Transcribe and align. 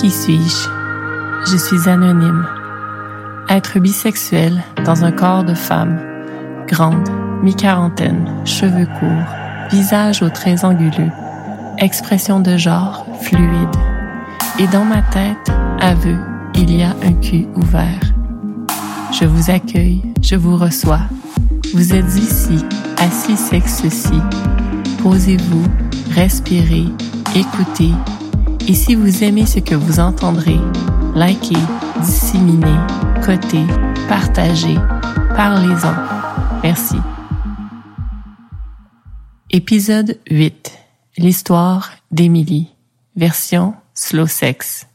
Qui 0.00 0.10
suis-je? 0.10 1.50
Je 1.50 1.58
suis 1.58 1.86
anonyme. 1.86 2.46
Être 3.50 3.78
bisexuel 3.80 4.62
dans 4.86 5.04
un 5.04 5.12
corps 5.12 5.44
de 5.44 5.52
femme, 5.52 6.00
grande, 6.66 7.06
mi-quarantaine, 7.42 8.26
cheveux 8.46 8.86
courts, 8.98 9.34
visage 9.70 10.22
aux 10.22 10.30
traits 10.30 10.64
anguleux, 10.64 11.10
expression 11.76 12.40
de 12.40 12.56
genre 12.56 13.04
fluide. 13.20 13.76
Et 14.58 14.66
dans 14.68 14.86
ma 14.86 15.02
tête, 15.02 15.52
aveu, 15.80 16.16
il 16.54 16.74
y 16.74 16.82
a 16.82 16.96
un 17.02 17.12
cul 17.12 17.46
ouvert. 17.54 18.00
Je 19.12 19.26
vous 19.26 19.50
accueille, 19.50 20.00
je 20.22 20.36
vous 20.36 20.56
reçois. 20.56 21.02
Vous 21.74 21.92
êtes 21.92 22.16
ici, 22.16 22.64
assis 22.96 23.36
sexe-ci. 23.36 24.18
Posez-vous, 25.02 25.66
respirez, 26.14 26.86
écoutez. 27.36 27.92
Et 28.70 28.74
si 28.74 28.94
vous 28.94 29.24
aimez 29.24 29.46
ce 29.46 29.58
que 29.58 29.74
vous 29.74 29.98
entendrez, 29.98 30.60
likez, 31.16 31.58
disséminez, 32.04 32.78
cotez, 33.20 33.66
partagez, 34.08 34.76
parlez-en. 35.34 35.92
Merci. 36.62 36.94
Épisode 39.50 40.20
8. 40.30 40.72
L'histoire 41.18 41.90
d'Émilie. 42.12 42.68
Version 43.16 43.74
slow 43.92 44.28
sex. 44.28 44.86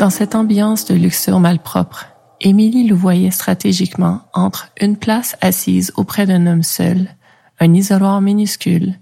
Dans 0.00 0.08
cette 0.08 0.34
ambiance 0.34 0.86
de 0.86 0.94
luxure 0.94 1.40
malpropre, 1.40 2.06
Émilie 2.40 2.84
le 2.84 2.94
voyait 2.94 3.30
stratégiquement 3.30 4.22
entre 4.32 4.72
une 4.80 4.96
place 4.96 5.36
assise 5.42 5.92
auprès 5.94 6.24
d'un 6.24 6.46
homme 6.46 6.62
seul, 6.62 7.14
un 7.58 7.74
isoloir 7.74 8.22
minuscule, 8.22 8.98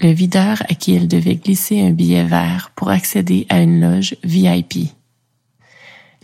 le 0.00 0.10
videur 0.10 0.60
à 0.68 0.74
qui 0.74 0.96
elle 0.96 1.06
devait 1.06 1.36
glisser 1.36 1.80
un 1.80 1.92
billet 1.92 2.24
vert 2.24 2.72
pour 2.74 2.90
accéder 2.90 3.46
à 3.50 3.60
une 3.60 3.80
loge 3.80 4.16
VIP. 4.24 4.88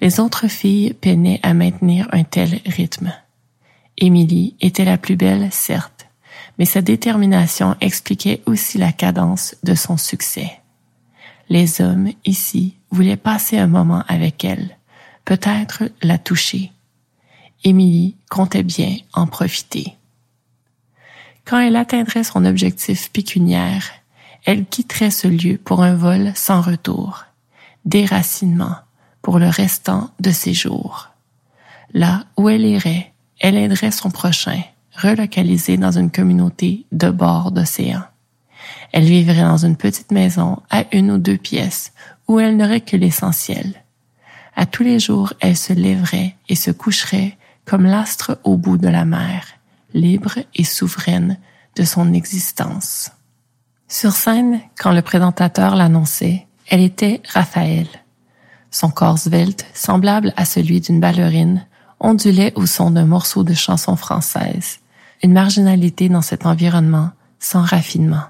Les 0.01 0.19
autres 0.19 0.49
filles 0.49 0.95
peinaient 0.95 1.39
à 1.45 1.55
maintenir 1.55 2.09
un 2.11 2.25
tel 2.25 2.59
rythme. 2.67 3.13
Émilie 3.99 4.57
était 4.61 4.85
la 4.85 4.99
plus 4.99 5.15
belle, 5.15 5.47
certes, 5.53 6.09
mais 6.59 6.65
sa 6.65 6.83
détermination 6.83 7.77
expliquait 7.81 8.43
aussi 8.47 8.79
la 8.79 8.91
cadence 8.91 9.55
de 9.63 9.77
son 9.77 9.97
succès. 9.97 10.59
Les 11.49 11.81
hommes, 11.81 12.11
ici, 12.25 12.77
voulaient 12.91 13.17
passer 13.17 13.59
un 13.59 13.67
moment 13.67 14.05
avec 14.09 14.45
elle, 14.45 14.77
peut-être 15.25 15.85
la 16.03 16.19
toucher. 16.19 16.73
Émilie 17.65 18.17
comptait 18.29 18.63
bien 18.63 18.97
en 19.13 19.27
profiter. 19.27 19.97
Quand 21.45 21.59
elle 21.59 21.77
atteindrait 21.77 22.25
son 22.25 22.45
objectif 22.45 23.11
pécuniaire, 23.11 23.91
elle 24.45 24.67
quitterait 24.67 25.11
ce 25.11 25.29
lieu 25.29 25.59
pour 25.59 25.83
un 25.83 25.95
vol 25.95 26.33
sans 26.35 26.61
retour, 26.61 27.25
déracinement 27.85 28.77
pour 29.23 29.39
le 29.39 29.49
restant 29.49 30.11
de 30.21 30.31
ses 30.31 30.53
jours. 30.53 31.11
Là 31.95 32.25
où 32.37 32.49
elle 32.49 32.67
irait, 32.67 33.13
elle 33.41 33.57
aiderait 33.57 33.91
son 33.91 34.11
prochain, 34.11 34.63
relocalisé 34.97 35.77
dans 35.77 35.93
une 35.93 36.11
communauté 36.11 36.85
de 36.93 37.11
bord 37.11 37.51
d'océan. 37.51 38.03
Elle 38.93 39.05
vivrait 39.05 39.43
dans 39.43 39.65
une 39.65 39.77
petite 39.77 40.13
maison 40.13 40.61
à 40.71 40.85
une 40.93 41.11
ou 41.11 41.19
deux 41.19 41.37
pièces 41.37 41.93
où 42.27 42.41
elle 42.41 42.57
n'aurait 42.57 42.81
que 42.81 42.97
l'essentiel. 42.97 43.85
À 44.57 44.67
tous 44.67 44.83
les 44.83 44.99
jours, 44.99 45.33
elle 45.41 45.57
se 45.57 45.73
lèverait 45.73 46.37
et 46.49 46.55
se 46.57 46.71
coucherait 46.71 47.37
comme 47.65 47.85
l'astre 47.85 48.39
au 48.45 48.57
bout 48.57 48.79
de 48.79 48.89
la 48.89 49.05
mer, 49.05 49.45
libre 49.95 50.39
et 50.55 50.65
souveraine 50.65 51.39
de 51.77 51.85
son 51.85 52.13
existence. 52.13 53.11
Sur 53.87 54.13
scène, 54.13 54.61
quand 54.79 54.93
le 54.93 55.03
présentateur 55.03 55.77
l'annonçait, 55.77 56.47
elle 56.67 56.83
était 56.83 57.23
Raphaël. 57.33 57.87
Son 58.71 58.91
corps 58.91 59.19
svelte, 59.19 59.67
semblable 59.75 60.35
à 60.37 60.45
celui 60.45 60.81
d'une 60.81 61.01
ballerine, 61.01 61.67
ondulait 62.01 62.53
au 62.55 62.67
son 62.67 62.91
d'un 62.91 63.07
morceau 63.07 63.45
de 63.45 63.55
chanson 63.55 63.97
française, 63.97 64.81
une 65.23 65.33
marginalité 65.33 66.09
dans 66.09 66.23
cet 66.23 66.47
environnement 66.47 67.11
sans 67.39 67.63
raffinement. 67.63 68.25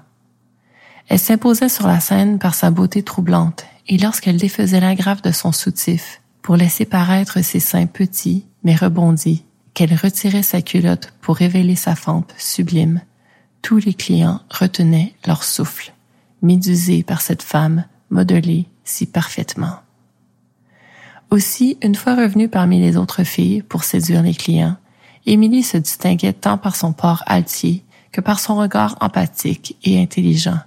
Elle 1.09 1.19
s'imposait 1.19 1.69
sur 1.69 1.87
la 1.87 1.99
scène 1.99 2.37
par 2.37 2.53
sa 2.53 2.69
beauté 2.69 3.01
troublante, 3.01 3.65
et 3.87 3.97
lorsqu'elle 3.97 4.37
défaisait 4.37 4.79
l'agrafe 4.79 5.23
de 5.23 5.31
son 5.31 5.51
soutif 5.51 6.21
pour 6.43 6.55
laisser 6.55 6.85
paraître 6.85 7.43
ses 7.43 7.59
seins 7.59 7.87
petits 7.87 8.45
mais 8.63 8.75
rebondis, 8.75 9.43
qu'elle 9.73 9.95
retirait 9.95 10.43
sa 10.43 10.61
culotte 10.61 11.13
pour 11.21 11.37
révéler 11.37 11.75
sa 11.75 11.95
fente 11.95 12.33
sublime, 12.37 13.01
tous 13.61 13.77
les 13.77 13.93
clients 13.93 14.41
retenaient 14.49 15.13
leur 15.25 15.43
souffle, 15.43 15.93
médusés 16.41 17.03
par 17.03 17.21
cette 17.21 17.43
femme 17.43 17.85
modelée 18.09 18.67
si 18.83 19.05
parfaitement. 19.05 19.79
Aussi, 21.31 21.77
une 21.81 21.95
fois 21.95 22.15
revenue 22.15 22.49
parmi 22.49 22.79
les 22.79 22.97
autres 22.97 23.23
filles 23.23 23.61
pour 23.61 23.83
séduire 23.83 24.21
les 24.21 24.33
clients, 24.33 24.77
Émilie 25.25 25.63
se 25.63 25.77
distinguait 25.77 26.33
tant 26.33 26.57
par 26.57 26.75
son 26.75 26.93
port 26.93 27.23
altier 27.25 27.83
que 28.11 28.21
par 28.21 28.39
son 28.39 28.57
regard 28.57 28.97
empathique 28.99 29.77
et 29.83 30.01
intelligent. 30.01 30.59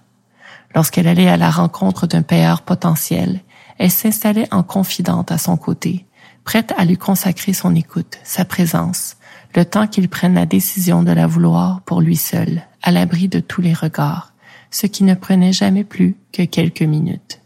Lorsqu'elle 0.74 1.08
allait 1.08 1.28
à 1.28 1.36
la 1.36 1.50
rencontre 1.50 2.06
d'un 2.06 2.22
payeur 2.22 2.62
potentiel, 2.62 3.40
elle 3.78 3.90
s'installait 3.90 4.52
en 4.52 4.62
confidente 4.62 5.30
à 5.32 5.38
son 5.38 5.56
côté, 5.56 6.06
prête 6.44 6.72
à 6.76 6.84
lui 6.84 6.96
consacrer 6.96 7.52
son 7.52 7.74
écoute, 7.74 8.18
sa 8.24 8.44
présence, 8.44 9.16
le 9.54 9.64
temps 9.64 9.86
qu'il 9.86 10.08
prenne 10.08 10.34
la 10.34 10.46
décision 10.46 11.02
de 11.02 11.12
la 11.12 11.26
vouloir 11.26 11.82
pour 11.82 12.00
lui 12.00 12.16
seul, 12.16 12.62
à 12.82 12.90
l'abri 12.90 13.28
de 13.28 13.40
tous 13.40 13.60
les 13.60 13.74
regards, 13.74 14.32
ce 14.70 14.86
qui 14.86 15.04
ne 15.04 15.14
prenait 15.14 15.52
jamais 15.52 15.84
plus 15.84 16.16
que 16.32 16.42
quelques 16.42 16.82
minutes. 16.82 17.40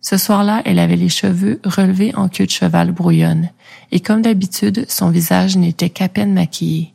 Ce 0.00 0.18
soir-là, 0.18 0.62
elle 0.64 0.78
avait 0.78 0.96
les 0.96 1.08
cheveux 1.08 1.60
relevés 1.64 2.14
en 2.14 2.28
queue 2.28 2.46
de 2.46 2.50
cheval 2.50 2.92
brouillonne, 2.92 3.50
et 3.90 4.00
comme 4.00 4.22
d'habitude, 4.22 4.84
son 4.88 5.10
visage 5.10 5.56
n'était 5.56 5.90
qu'à 5.90 6.08
peine 6.08 6.32
maquillé. 6.32 6.94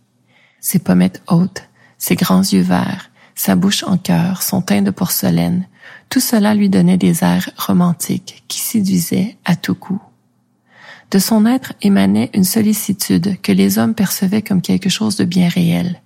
Ses 0.61 0.79
pommettes 0.79 1.21
hautes, 1.27 1.67
ses 1.97 2.15
grands 2.15 2.41
yeux 2.41 2.61
verts, 2.61 3.10
sa 3.41 3.55
bouche 3.55 3.83
en 3.83 3.97
cœur, 3.97 4.43
son 4.43 4.61
teint 4.61 4.83
de 4.83 4.91
porcelaine, 4.91 5.65
tout 6.09 6.19
cela 6.19 6.53
lui 6.53 6.69
donnait 6.69 6.99
des 6.99 7.23
airs 7.23 7.49
romantiques 7.57 8.43
qui 8.47 8.59
séduisaient 8.59 9.35
à 9.45 9.55
tout 9.55 9.73
coup. 9.73 9.99
De 11.09 11.17
son 11.17 11.47
être 11.47 11.73
émanait 11.81 12.29
une 12.35 12.43
sollicitude 12.43 13.41
que 13.41 13.51
les 13.51 13.79
hommes 13.79 13.95
percevaient 13.95 14.43
comme 14.43 14.61
quelque 14.61 14.89
chose 14.89 15.15
de 15.15 15.25
bien 15.25 15.49
réel. 15.49 16.03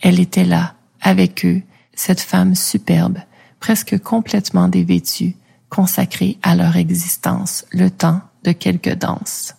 Elle 0.00 0.20
était 0.20 0.46
là, 0.46 0.72
avec 1.02 1.44
eux, 1.44 1.60
cette 1.94 2.22
femme 2.22 2.54
superbe, 2.54 3.18
presque 3.60 3.98
complètement 3.98 4.68
dévêtue, 4.68 5.36
consacrée 5.68 6.38
à 6.42 6.54
leur 6.54 6.78
existence, 6.78 7.66
le 7.72 7.90
temps 7.90 8.22
de 8.44 8.52
quelques 8.52 8.94
danses. 8.94 9.54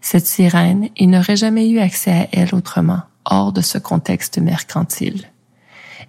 Cette 0.00 0.26
sirène, 0.26 0.88
il 0.96 1.10
n'aurait 1.10 1.36
jamais 1.36 1.70
eu 1.70 1.78
accès 1.78 2.10
à 2.10 2.28
elle 2.32 2.56
autrement, 2.56 3.02
hors 3.24 3.52
de 3.52 3.60
ce 3.60 3.78
contexte 3.78 4.38
mercantile. 4.38 5.30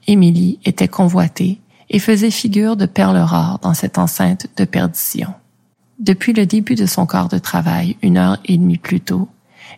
Émilie 0.08 0.60
était 0.66 0.88
convoitée 0.88 1.60
et 1.90 2.00
faisait 2.00 2.32
figure 2.32 2.76
de 2.76 2.86
perle 2.86 3.18
rare 3.18 3.60
dans 3.60 3.74
cette 3.74 3.98
enceinte 3.98 4.48
de 4.58 4.66
perdition. 4.66 5.34
Depuis 6.00 6.34
le 6.34 6.46
début 6.46 6.76
de 6.76 6.86
son 6.86 7.06
corps 7.06 7.28
de 7.28 7.38
travail, 7.38 7.96
une 8.02 8.18
heure 8.18 8.40
et 8.46 8.58
demie 8.58 8.78
plus 8.78 9.02
tôt, 9.02 9.30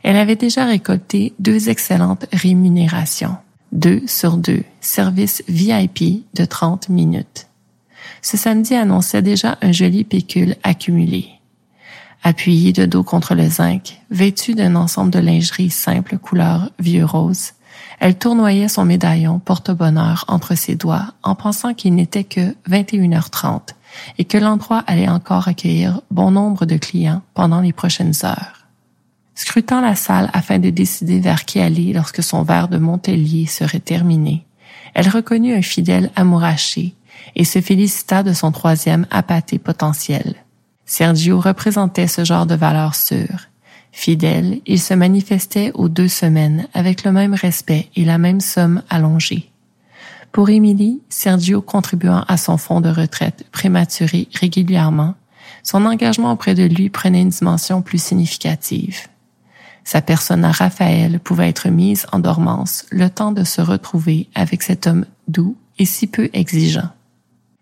elle 0.04 0.16
avait 0.16 0.36
déjà 0.36 0.66
récolté 0.66 1.34
deux 1.40 1.70
excellentes 1.70 2.26
rémunérations. 2.32 3.36
Deux 3.72 4.04
sur 4.06 4.38
deux, 4.38 4.64
service 4.82 5.44
VIP 5.48 6.26
de 6.36 6.46
30 6.46 6.90
minutes. 6.90 7.48
Ce 8.22 8.38
samedi 8.38 8.76
annonçait 8.76 9.22
déjà 9.22 9.58
un 9.62 9.72
joli 9.72 10.04
pécule 10.04 10.56
accumulé. 10.64 11.28
Appuyée 12.22 12.72
de 12.72 12.86
dos 12.86 13.04
contre 13.04 13.36
le 13.36 13.50
zinc, 13.50 14.00
vêtue 14.10 14.56
d'un 14.56 14.76
ensemble 14.76 15.12
de 15.12 15.20
lingerie 15.20 15.70
simple 15.70 16.18
couleur 16.18 16.70
vieux 16.80 17.04
rose, 17.04 17.52
elle 18.00 18.18
tournoyait 18.18 18.68
son 18.68 18.86
médaillon 18.86 19.40
porte-bonheur 19.40 20.26
entre 20.28 20.56
ses 20.56 20.76
doigts 20.76 21.14
en 21.24 21.36
pensant 21.36 21.74
qu'il 21.74 21.96
n'était 21.96 22.24
que 22.24 22.56
21h30 22.70 23.70
et 24.18 24.26
que 24.26 24.38
l'endroit 24.38 24.84
allait 24.88 25.10
encore 25.10 25.48
accueillir 25.48 26.02
bon 26.12 26.32
nombre 26.32 26.66
de 26.66 26.78
clients 26.78 27.22
pendant 27.34 27.62
les 27.62 27.74
prochaines 27.74 28.14
heures. 28.24 28.68
Scrutant 29.36 29.82
la 29.82 29.96
salle 29.96 30.30
afin 30.34 30.60
de 30.60 30.70
décider 30.70 31.20
vers 31.20 31.46
qui 31.46 31.60
aller 31.60 31.94
lorsque 31.94 32.24
son 32.24 32.44
verre 32.44 32.68
de 32.68 32.78
Montpellier 32.78 33.46
serait 33.48 33.80
terminé, 33.80 34.46
elle 34.94 35.10
reconnut 35.10 35.56
un 35.56 35.62
fidèle 35.62 36.12
amouraché 36.16 36.94
et 37.36 37.46
se 37.46 37.62
félicita 37.62 38.22
de 38.24 38.34
son 38.34 38.52
troisième 38.52 39.08
apathé 39.10 39.58
potentiel. 39.58 40.36
Sergio 40.86 41.40
représentait 41.40 42.08
ce 42.08 42.24
genre 42.26 42.46
de 42.46 42.56
valeur 42.56 42.94
sûre. 42.94 43.48
Fidèle, 43.94 44.60
il 44.66 44.82
se 44.82 44.96
manifestait 44.96 45.72
aux 45.76 45.88
deux 45.88 46.08
semaines 46.08 46.68
avec 46.74 47.04
le 47.04 47.12
même 47.12 47.36
respect 47.36 47.90
et 47.96 48.04
la 48.04 48.18
même 48.18 48.42
somme 48.42 48.82
allongée. 48.90 49.52
Pour 50.32 50.50
Émilie, 50.50 51.02
Sergio 51.10 51.62
contribuant 51.62 52.26
à 52.28 52.38
son 52.38 52.58
fonds 52.58 52.82
de 52.82 52.90
retraite 52.90 53.46
prématuré 53.52 54.28
régulièrement, 54.34 55.14
son 55.62 55.86
engagement 55.86 56.32
auprès 56.32 56.56
de 56.56 56.64
lui 56.64 56.90
prenait 56.90 57.22
une 57.22 57.30
dimension 57.30 57.84
plus 57.84 58.02
significative. 58.02 59.08
Sa 59.84 60.02
personne 60.02 60.44
à 60.44 60.52
Raphaël 60.52 61.20
pouvait 61.20 61.50
être 61.50 61.70
mise 61.70 62.08
en 62.12 62.18
dormance 62.18 62.86
le 62.90 63.10
temps 63.10 63.32
de 63.32 63.44
se 63.44 63.62
retrouver 63.62 64.28
avec 64.34 64.64
cet 64.64 64.88
homme 64.88 65.06
doux 65.28 65.56
et 65.78 65.86
si 65.86 66.08
peu 66.08 66.32
exigeant. 66.34 66.90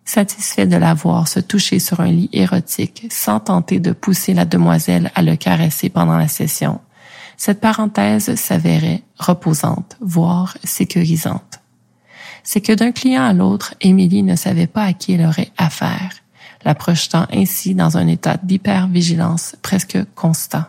Satisfait 0.06 0.68
de 0.68 0.78
la 0.78 0.94
voir 0.94 1.28
se 1.28 1.40
toucher 1.40 1.80
sur 1.80 2.00
un 2.00 2.12
lit 2.12 2.30
érotique 2.34 3.08
sans 3.10 3.40
tenter 3.40 3.80
de 3.80 3.92
pousser 3.92 4.34
la 4.34 4.46
demoiselle 4.46 5.12
à 5.16 5.22
le 5.22 5.36
caresser 5.36 5.90
pendant 5.90 6.18
la 6.18 6.28
session, 6.28 6.80
cette 7.44 7.60
parenthèse 7.60 8.36
s'avérait 8.36 9.02
reposante, 9.18 9.98
voire 10.00 10.56
sécurisante. 10.64 11.60
C'est 12.44 12.62
que 12.62 12.72
d'un 12.72 12.92
client 12.92 13.24
à 13.24 13.34
l'autre, 13.34 13.74
Émilie 13.82 14.22
ne 14.22 14.36
savait 14.36 14.68
pas 14.68 14.84
à 14.84 14.94
qui 14.94 15.14
elle 15.14 15.26
aurait 15.26 15.52
affaire, 15.58 16.12
la 16.64 16.76
projetant 16.76 17.26
ainsi 17.34 17.74
dans 17.74 17.98
un 17.98 18.06
état 18.06 18.38
d'hypervigilance 18.44 19.56
presque 19.64 19.98
constant, 20.14 20.66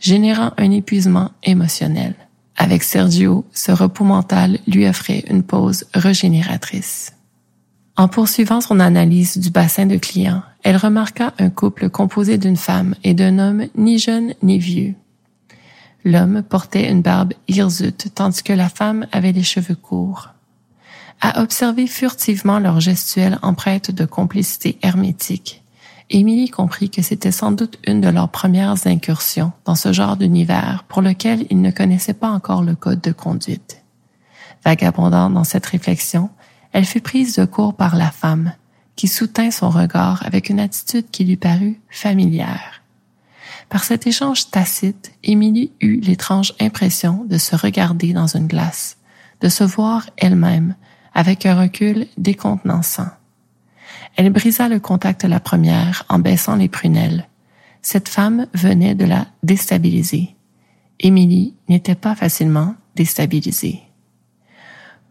générant 0.00 0.50
un 0.56 0.72
épuisement 0.72 1.30
émotionnel. 1.44 2.16
Avec 2.56 2.82
Sergio, 2.82 3.44
ce 3.52 3.70
repos 3.70 4.04
mental 4.04 4.58
lui 4.66 4.88
offrait 4.88 5.24
une 5.30 5.44
pause 5.44 5.84
régénératrice. 5.94 7.12
En 7.96 8.08
poursuivant 8.08 8.60
son 8.60 8.80
analyse 8.80 9.36
du 9.38 9.50
bassin 9.50 9.86
de 9.86 9.96
clients, 9.96 10.42
elle 10.62 10.76
remarqua 10.76 11.34
un 11.38 11.50
couple 11.50 11.90
composé 11.90 12.38
d'une 12.38 12.56
femme 12.56 12.94
et 13.04 13.14
d'un 13.14 13.38
homme 13.38 13.66
ni 13.76 13.98
jeune 13.98 14.34
ni 14.42 14.58
vieux, 14.58 14.94
L'homme 16.04 16.42
portait 16.42 16.90
une 16.90 17.02
barbe 17.02 17.32
hirsute 17.46 18.08
tandis 18.14 18.42
que 18.42 18.52
la 18.52 18.68
femme 18.68 19.06
avait 19.12 19.32
les 19.32 19.44
cheveux 19.44 19.76
courts. 19.76 20.30
À 21.20 21.40
observer 21.40 21.86
furtivement 21.86 22.58
leur 22.58 22.80
gestuelle 22.80 23.38
empreinte 23.42 23.92
de 23.92 24.04
complicité 24.04 24.78
hermétique, 24.82 25.62
Émilie 26.10 26.50
comprit 26.50 26.90
que 26.90 27.00
c'était 27.00 27.30
sans 27.30 27.52
doute 27.52 27.78
une 27.86 28.00
de 28.00 28.08
leurs 28.08 28.28
premières 28.28 28.86
incursions 28.86 29.52
dans 29.64 29.76
ce 29.76 29.92
genre 29.92 30.16
d'univers 30.16 30.84
pour 30.88 31.00
lequel 31.00 31.46
ils 31.48 31.60
ne 31.60 31.70
connaissaient 31.70 32.12
pas 32.12 32.28
encore 32.28 32.62
le 32.62 32.74
code 32.74 33.00
de 33.00 33.12
conduite. 33.12 33.82
Vagabondant 34.64 35.30
dans 35.30 35.44
cette 35.44 35.64
réflexion, 35.64 36.28
elle 36.72 36.84
fut 36.84 37.00
prise 37.00 37.36
de 37.36 37.44
court 37.44 37.74
par 37.74 37.96
la 37.96 38.10
femme, 38.10 38.54
qui 38.96 39.08
soutint 39.08 39.50
son 39.50 39.70
regard 39.70 40.24
avec 40.26 40.48
une 40.48 40.60
attitude 40.60 41.06
qui 41.10 41.24
lui 41.24 41.36
parut 41.36 41.80
familière. 41.90 42.82
Par 43.68 43.84
cet 43.84 44.06
échange 44.06 44.50
tacite, 44.50 45.12
Émilie 45.22 45.72
eut 45.80 46.00
l'étrange 46.00 46.54
impression 46.60 47.24
de 47.24 47.38
se 47.38 47.56
regarder 47.56 48.12
dans 48.12 48.26
une 48.26 48.46
glace, 48.46 48.98
de 49.40 49.48
se 49.48 49.64
voir 49.64 50.10
elle-même 50.16 50.74
avec 51.14 51.46
un 51.46 51.58
recul 51.58 52.06
décontenançant. 52.18 53.08
Elle 54.16 54.30
brisa 54.30 54.68
le 54.68 54.78
contact 54.78 55.24
la 55.24 55.40
première 55.40 56.04
en 56.08 56.18
baissant 56.18 56.56
les 56.56 56.68
prunelles. 56.68 57.28
Cette 57.80 58.08
femme 58.08 58.46
venait 58.54 58.94
de 58.94 59.04
la 59.04 59.26
déstabiliser. 59.42 60.36
Émilie 61.00 61.54
n'était 61.68 61.94
pas 61.94 62.14
facilement 62.14 62.74
déstabilisée. 62.94 63.82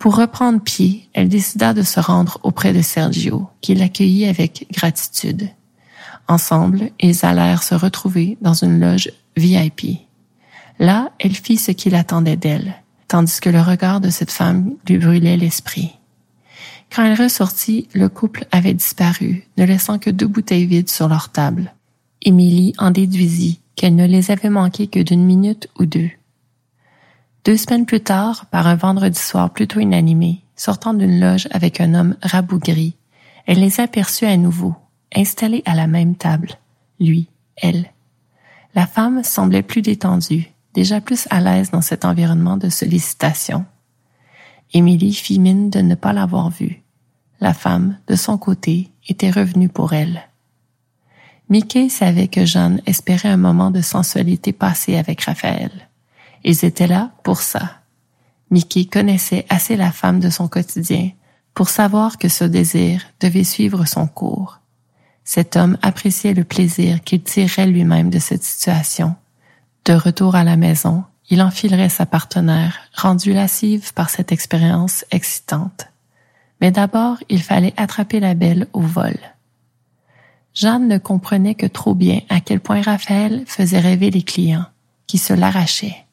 Pour 0.01 0.15
reprendre 0.15 0.59
pied, 0.59 1.07
elle 1.13 1.29
décida 1.29 1.75
de 1.75 1.83
se 1.83 1.99
rendre 1.99 2.39
auprès 2.41 2.73
de 2.73 2.81
Sergio, 2.81 3.47
qui 3.61 3.75
l'accueillit 3.75 4.25
avec 4.25 4.65
gratitude. 4.71 5.47
Ensemble, 6.27 6.89
ils 6.99 7.23
allèrent 7.23 7.61
se 7.61 7.75
retrouver 7.75 8.35
dans 8.41 8.55
une 8.55 8.79
loge 8.79 9.11
VIP. 9.37 9.99
Là, 10.79 11.11
elle 11.19 11.35
fit 11.35 11.57
ce 11.57 11.69
qu'il 11.69 11.93
attendait 11.93 12.35
d'elle, 12.35 12.73
tandis 13.07 13.39
que 13.39 13.51
le 13.51 13.61
regard 13.61 14.01
de 14.01 14.09
cette 14.09 14.31
femme 14.31 14.71
lui 14.89 14.97
brûlait 14.97 15.37
l'esprit. 15.37 15.91
Quand 16.89 17.03
elle 17.05 17.21
ressortit, 17.21 17.87
le 17.93 18.09
couple 18.09 18.47
avait 18.51 18.73
disparu, 18.73 19.47
ne 19.59 19.65
laissant 19.65 19.99
que 19.99 20.09
deux 20.09 20.25
bouteilles 20.25 20.65
vides 20.65 20.89
sur 20.89 21.09
leur 21.09 21.29
table. 21.29 21.75
Émilie 22.23 22.73
en 22.79 22.89
déduisit 22.89 23.61
qu'elle 23.75 23.95
ne 23.95 24.07
les 24.07 24.31
avait 24.31 24.49
manquées 24.49 24.87
que 24.87 24.99
d'une 24.99 25.23
minute 25.23 25.69
ou 25.77 25.85
deux. 25.85 26.09
Deux 27.43 27.57
semaines 27.57 27.87
plus 27.87 28.01
tard, 28.01 28.45
par 28.47 28.67
un 28.67 28.75
vendredi 28.75 29.19
soir 29.19 29.49
plutôt 29.49 29.79
inanimé, 29.79 30.43
sortant 30.55 30.93
d'une 30.93 31.19
loge 31.19 31.47
avec 31.51 31.81
un 31.81 31.95
homme 31.95 32.15
rabougri, 32.21 32.95
elle 33.47 33.59
les 33.59 33.79
aperçut 33.79 34.25
à 34.25 34.37
nouveau, 34.37 34.75
installés 35.15 35.63
à 35.65 35.73
la 35.73 35.87
même 35.87 36.15
table, 36.15 36.51
lui, 36.99 37.27
elle. 37.57 37.87
La 38.75 38.85
femme 38.85 39.23
semblait 39.23 39.63
plus 39.63 39.81
détendue, 39.81 40.51
déjà 40.75 41.01
plus 41.01 41.27
à 41.31 41.41
l'aise 41.41 41.71
dans 41.71 41.81
cet 41.81 42.05
environnement 42.05 42.57
de 42.57 42.69
sollicitation. 42.69 43.65
Émilie 44.73 45.13
fit 45.13 45.39
mine 45.39 45.69
de 45.69 45.79
ne 45.81 45.95
pas 45.95 46.13
l'avoir 46.13 46.51
vue. 46.51 46.83
La 47.39 47.55
femme, 47.55 47.97
de 48.07 48.15
son 48.15 48.37
côté, 48.37 48.91
était 49.07 49.31
revenue 49.31 49.67
pour 49.67 49.93
elle. 49.93 50.21
Mickey 51.49 51.89
savait 51.89 52.27
que 52.27 52.45
Jeanne 52.45 52.81
espérait 52.85 53.29
un 53.29 53.37
moment 53.37 53.71
de 53.71 53.81
sensualité 53.81 54.53
passé 54.53 54.95
avec 54.95 55.21
Raphaël. 55.21 55.89
Ils 56.43 56.65
étaient 56.65 56.87
là 56.87 57.11
pour 57.23 57.41
ça. 57.41 57.81
Mickey 58.49 58.85
connaissait 58.85 59.45
assez 59.49 59.75
la 59.75 59.91
femme 59.91 60.19
de 60.19 60.29
son 60.29 60.47
quotidien 60.47 61.11
pour 61.53 61.69
savoir 61.69 62.17
que 62.17 62.29
ce 62.29 62.43
désir 62.43 63.03
devait 63.19 63.43
suivre 63.43 63.85
son 63.85 64.07
cours 64.07 64.61
cet 65.23 65.55
homme 65.55 65.77
appréciait 65.81 66.33
le 66.33 66.43
plaisir 66.43 67.01
qu'il 67.03 67.21
tirerait 67.21 67.67
lui-même 67.67 68.09
de 68.09 68.19
cette 68.19 68.43
situation. 68.43 69.15
De 69.85 69.93
retour 69.93 70.35
à 70.35 70.43
la 70.43 70.57
maison, 70.57 71.03
il 71.29 71.41
enfilerait 71.41 71.89
sa 71.89 72.05
partenaire, 72.05 72.79
rendue 72.95 73.33
lascive 73.33 73.93
par 73.93 74.09
cette 74.09 74.31
expérience 74.31 75.05
excitante. 75.11 75.87
Mais 76.59 76.71
d'abord, 76.71 77.17
il 77.29 77.41
fallait 77.41 77.73
attraper 77.77 78.19
la 78.19 78.33
belle 78.33 78.67
au 78.73 78.81
vol. 78.81 79.17
Jeanne 80.53 80.87
ne 80.87 80.97
comprenait 80.97 81.55
que 81.55 81.65
trop 81.65 81.95
bien 81.95 82.19
à 82.29 82.41
quel 82.41 82.59
point 82.59 82.81
Raphaël 82.81 83.43
faisait 83.47 83.79
rêver 83.79 84.11
les 84.11 84.23
clients, 84.23 84.65
qui 85.07 85.17
se 85.17 85.33
l'arrachaient. 85.33 86.05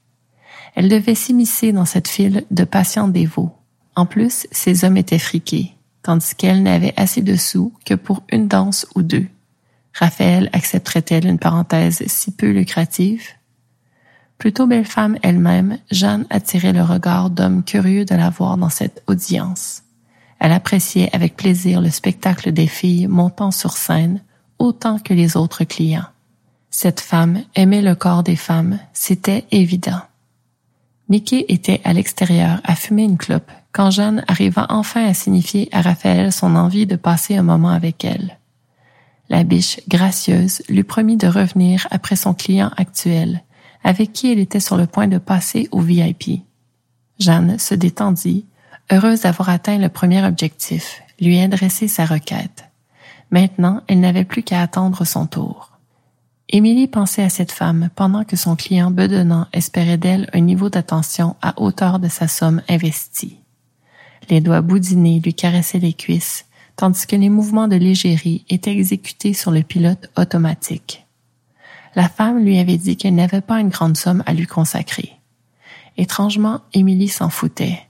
Elle 0.75 0.89
devait 0.89 1.15
s'immiscer 1.15 1.73
dans 1.73 1.85
cette 1.85 2.09
file 2.09 2.45
de 2.51 2.65
patients 2.65 3.09
dévots. 3.09 3.55
En 3.97 4.07
plus, 4.07 4.47
ces 4.53 4.85
hommes 4.85 4.97
étaient 4.97 5.19
friqués 5.19 5.75
tandis 6.09 6.35
qu'elle 6.35 6.63
n'avait 6.63 6.95
assez 6.97 7.21
de 7.21 7.37
sous 7.37 7.71
que 7.85 7.93
pour 7.93 8.23
une 8.31 8.49
danse 8.49 8.87
ou 8.95 9.03
deux. 9.03 9.27
Raphaël 9.93 10.49
accepterait-elle 10.55 11.27
une 11.27 11.39
parenthèse 11.39 12.03
si 12.07 12.31
peu 12.31 12.51
lucrative? 12.51 13.27
Plutôt 14.39 14.67
belle 14.67 14.87
femme 14.87 15.19
elle-même, 15.23 15.77
Jeanne 15.91 16.25
attirait 16.31 16.73
le 16.73 16.83
regard 16.83 17.29
d'homme 17.29 17.63
curieux 17.63 18.07
de 18.07 18.15
la 18.15 18.31
voir 18.31 18.57
dans 18.57 18.71
cette 18.71 19.03
audience. 19.07 19.83
Elle 20.39 20.53
appréciait 20.53 21.15
avec 21.15 21.37
plaisir 21.37 21.83
le 21.83 21.91
spectacle 21.91 22.53
des 22.53 22.69
filles 22.69 23.07
montant 23.07 23.51
sur 23.51 23.77
scène 23.77 24.23
autant 24.59 24.99
que 24.99 25.13
les 25.13 25.37
autres 25.37 25.65
clients. 25.65 26.09
Cette 26.71 27.01
femme 27.01 27.43
aimait 27.55 27.83
le 27.83 27.95
corps 27.95 28.23
des 28.23 28.37
femmes, 28.37 28.79
c'était 28.95 29.45
évident. 29.51 30.01
Mickey 31.09 31.47
était 31.49 31.81
à 31.85 31.95
l'extérieur 31.95 32.61
à 32.65 32.75
fumer 32.75 33.05
une 33.05 33.17
clope 33.17 33.51
quand 33.73 33.91
Jeanne 33.91 34.25
arriva 34.29 34.67
enfin 34.69 35.07
à 35.07 35.15
signifier 35.15 35.69
à 35.73 35.81
Raphaël 35.81 36.33
son 36.33 36.55
envie 36.55 36.87
de 36.87 36.97
passer 36.97 37.37
un 37.37 37.43
moment 37.43 37.71
avec 37.71 38.05
elle. 38.05 38.39
La 39.31 39.45
biche, 39.45 39.81
gracieuse, 39.89 40.63
lui 40.69 40.83
promit 40.83 41.17
de 41.17 41.27
revenir 41.27 41.87
après 41.91 42.17
son 42.17 42.35
client 42.35 42.71
actuel, 42.77 43.43
avec 43.85 44.13
qui 44.13 44.33
elle 44.33 44.39
était 44.39 44.61
sur 44.61 44.77
le 44.77 44.87
point 44.87 45.07
de 45.07 45.19
passer 45.19 45.69
au 45.71 45.81
VIP. 45.81 46.43
Jeanne 47.19 47.59
se 47.59 47.75
détendit, 47.75 48.47
heureuse 48.91 49.23
d'avoir 49.23 49.49
atteint 49.49 49.79
le 49.79 49.89
premier 49.89 50.25
objectif, 50.25 51.03
lui 51.21 51.41
adresser 51.41 51.89
sa 51.89 52.05
requête. 52.05 52.65
Maintenant, 53.31 53.83
elle 53.89 54.01
n'avait 54.01 54.25
plus 54.25 54.43
qu'à 54.43 54.63
attendre 54.63 55.05
son 55.05 55.27
tour. 55.27 55.68
Émilie 56.51 56.89
pensait 56.89 57.23
à 57.23 57.29
cette 57.29 57.53
femme 57.53 57.91
pendant 57.95 58.25
que 58.25 58.37
son 58.37 58.57
client 58.57 58.91
bedonnant 58.91 59.47
espérait 59.53 59.99
d'elle 59.99 60.31
un 60.33 60.41
niveau 60.41 60.71
d'attention 60.71 61.37
à 61.43 61.61
hauteur 61.61 61.99
de 61.99 62.09
sa 62.09 62.27
somme 62.27 62.63
investie. 62.71 63.39
Les 64.31 64.41
doigts 64.41 64.63
boudinés 64.63 65.21
lui 65.23 65.35
caressaient 65.35 65.79
les 65.79 65.93
cuisses, 65.93 66.47
tandis 66.77 67.07
que 67.07 67.17
les 67.17 67.29
mouvements 67.29 67.69
de 67.69 67.77
légérie 67.77 68.47
étaient 68.49 68.73
exécutés 68.73 69.35
sur 69.35 69.51
le 69.51 69.63
pilote 69.63 70.11
automatique. 70.17 71.07
La 71.95 72.09
femme 72.09 72.43
lui 72.43 72.59
avait 72.59 72.79
dit 72.79 72.97
qu'elle 72.97 73.15
n'avait 73.15 73.43
pas 73.43 73.61
une 73.61 73.69
grande 73.69 73.97
somme 73.97 74.23
à 74.25 74.33
lui 74.33 74.47
consacrer. 74.47 75.13
Étrangement, 75.99 76.61
Émilie 76.73 77.09
s'en 77.09 77.29
foutait. 77.29 77.81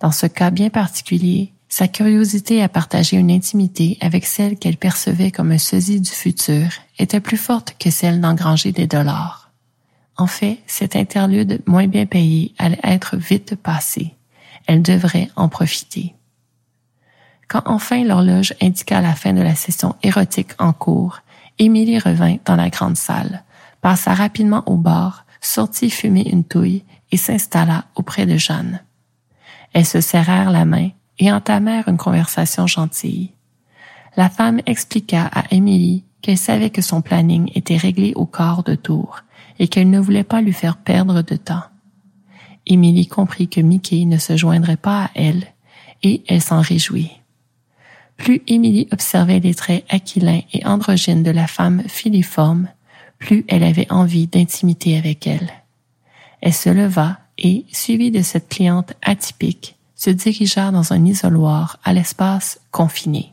Dans 0.00 0.10
ce 0.10 0.26
cas 0.26 0.50
bien 0.50 0.68
particulier, 0.68 1.52
sa 1.68 1.88
curiosité 1.88 2.62
à 2.62 2.68
partager 2.68 3.16
une 3.16 3.30
intimité 3.30 3.98
avec 4.00 4.24
celle 4.24 4.56
qu'elle 4.56 4.76
percevait 4.76 5.30
comme 5.30 5.50
un 5.50 5.58
sosie 5.58 6.00
du 6.00 6.10
futur 6.10 6.68
était 6.98 7.20
plus 7.20 7.36
forte 7.36 7.76
que 7.78 7.90
celle 7.90 8.20
d'engranger 8.20 8.72
des 8.72 8.86
dollars. 8.86 9.50
En 10.16 10.26
fait, 10.26 10.58
cette 10.66 10.96
interlude 10.96 11.60
moins 11.66 11.88
bien 11.88 12.06
payée 12.06 12.54
allait 12.58 12.80
être 12.82 13.16
vite 13.16 13.56
passée. 13.56 14.14
Elle 14.66 14.82
devrait 14.82 15.28
en 15.36 15.48
profiter. 15.48 16.14
Quand 17.48 17.62
enfin 17.66 18.02
l'horloge 18.02 18.54
indiqua 18.60 19.00
la 19.00 19.14
fin 19.14 19.32
de 19.32 19.42
la 19.42 19.54
session 19.54 19.94
érotique 20.02 20.52
en 20.58 20.72
cours, 20.72 21.20
Émilie 21.58 21.98
revint 21.98 22.36
dans 22.44 22.56
la 22.56 22.70
grande 22.70 22.96
salle, 22.96 23.44
passa 23.80 24.14
rapidement 24.14 24.62
au 24.66 24.76
bar, 24.76 25.26
sortit 25.40 25.90
fumer 25.90 26.28
une 26.28 26.44
touille 26.44 26.84
et 27.12 27.16
s'installa 27.16 27.84
auprès 27.94 28.26
de 28.26 28.36
Jeanne. 28.36 28.80
Elles 29.72 29.86
se 29.86 30.00
serrèrent 30.00 30.50
la 30.50 30.64
main, 30.64 30.90
et 31.18 31.32
entamèrent 31.32 31.88
une 31.88 31.96
conversation 31.96 32.66
gentille. 32.66 33.30
La 34.16 34.30
femme 34.30 34.60
expliqua 34.66 35.26
à 35.32 35.44
Emily 35.50 36.04
qu'elle 36.22 36.38
savait 36.38 36.70
que 36.70 36.82
son 36.82 37.02
planning 37.02 37.50
était 37.54 37.76
réglé 37.76 38.12
au 38.14 38.26
quart 38.26 38.62
de 38.62 38.74
tour 38.74 39.22
et 39.58 39.68
qu'elle 39.68 39.90
ne 39.90 40.00
voulait 40.00 40.24
pas 40.24 40.40
lui 40.40 40.52
faire 40.52 40.76
perdre 40.76 41.22
de 41.22 41.36
temps. 41.36 41.62
Emily 42.66 43.06
comprit 43.06 43.48
que 43.48 43.60
Mickey 43.60 44.04
ne 44.04 44.18
se 44.18 44.36
joindrait 44.36 44.76
pas 44.76 45.04
à 45.04 45.10
elle 45.14 45.44
et 46.02 46.22
elle 46.26 46.42
s'en 46.42 46.60
réjouit. 46.60 47.12
Plus 48.16 48.42
Emily 48.46 48.88
observait 48.92 49.40
les 49.40 49.54
traits 49.54 49.84
aquilins 49.88 50.40
et 50.52 50.66
androgynes 50.66 51.22
de 51.22 51.30
la 51.30 51.46
femme 51.46 51.82
filiforme, 51.86 52.68
plus 53.18 53.44
elle 53.48 53.62
avait 53.62 53.90
envie 53.90 54.26
d'intimité 54.26 54.96
avec 54.96 55.26
elle. 55.26 55.50
Elle 56.40 56.54
se 56.54 56.70
leva 56.70 57.18
et, 57.38 57.64
suivie 57.72 58.10
de 58.10 58.22
cette 58.22 58.48
cliente 58.48 58.94
atypique, 59.02 59.75
se 59.96 60.10
dirigea 60.10 60.70
dans 60.70 60.92
un 60.92 61.04
isoloir 61.04 61.78
à 61.82 61.92
l'espace 61.92 62.60
confiné. 62.70 63.32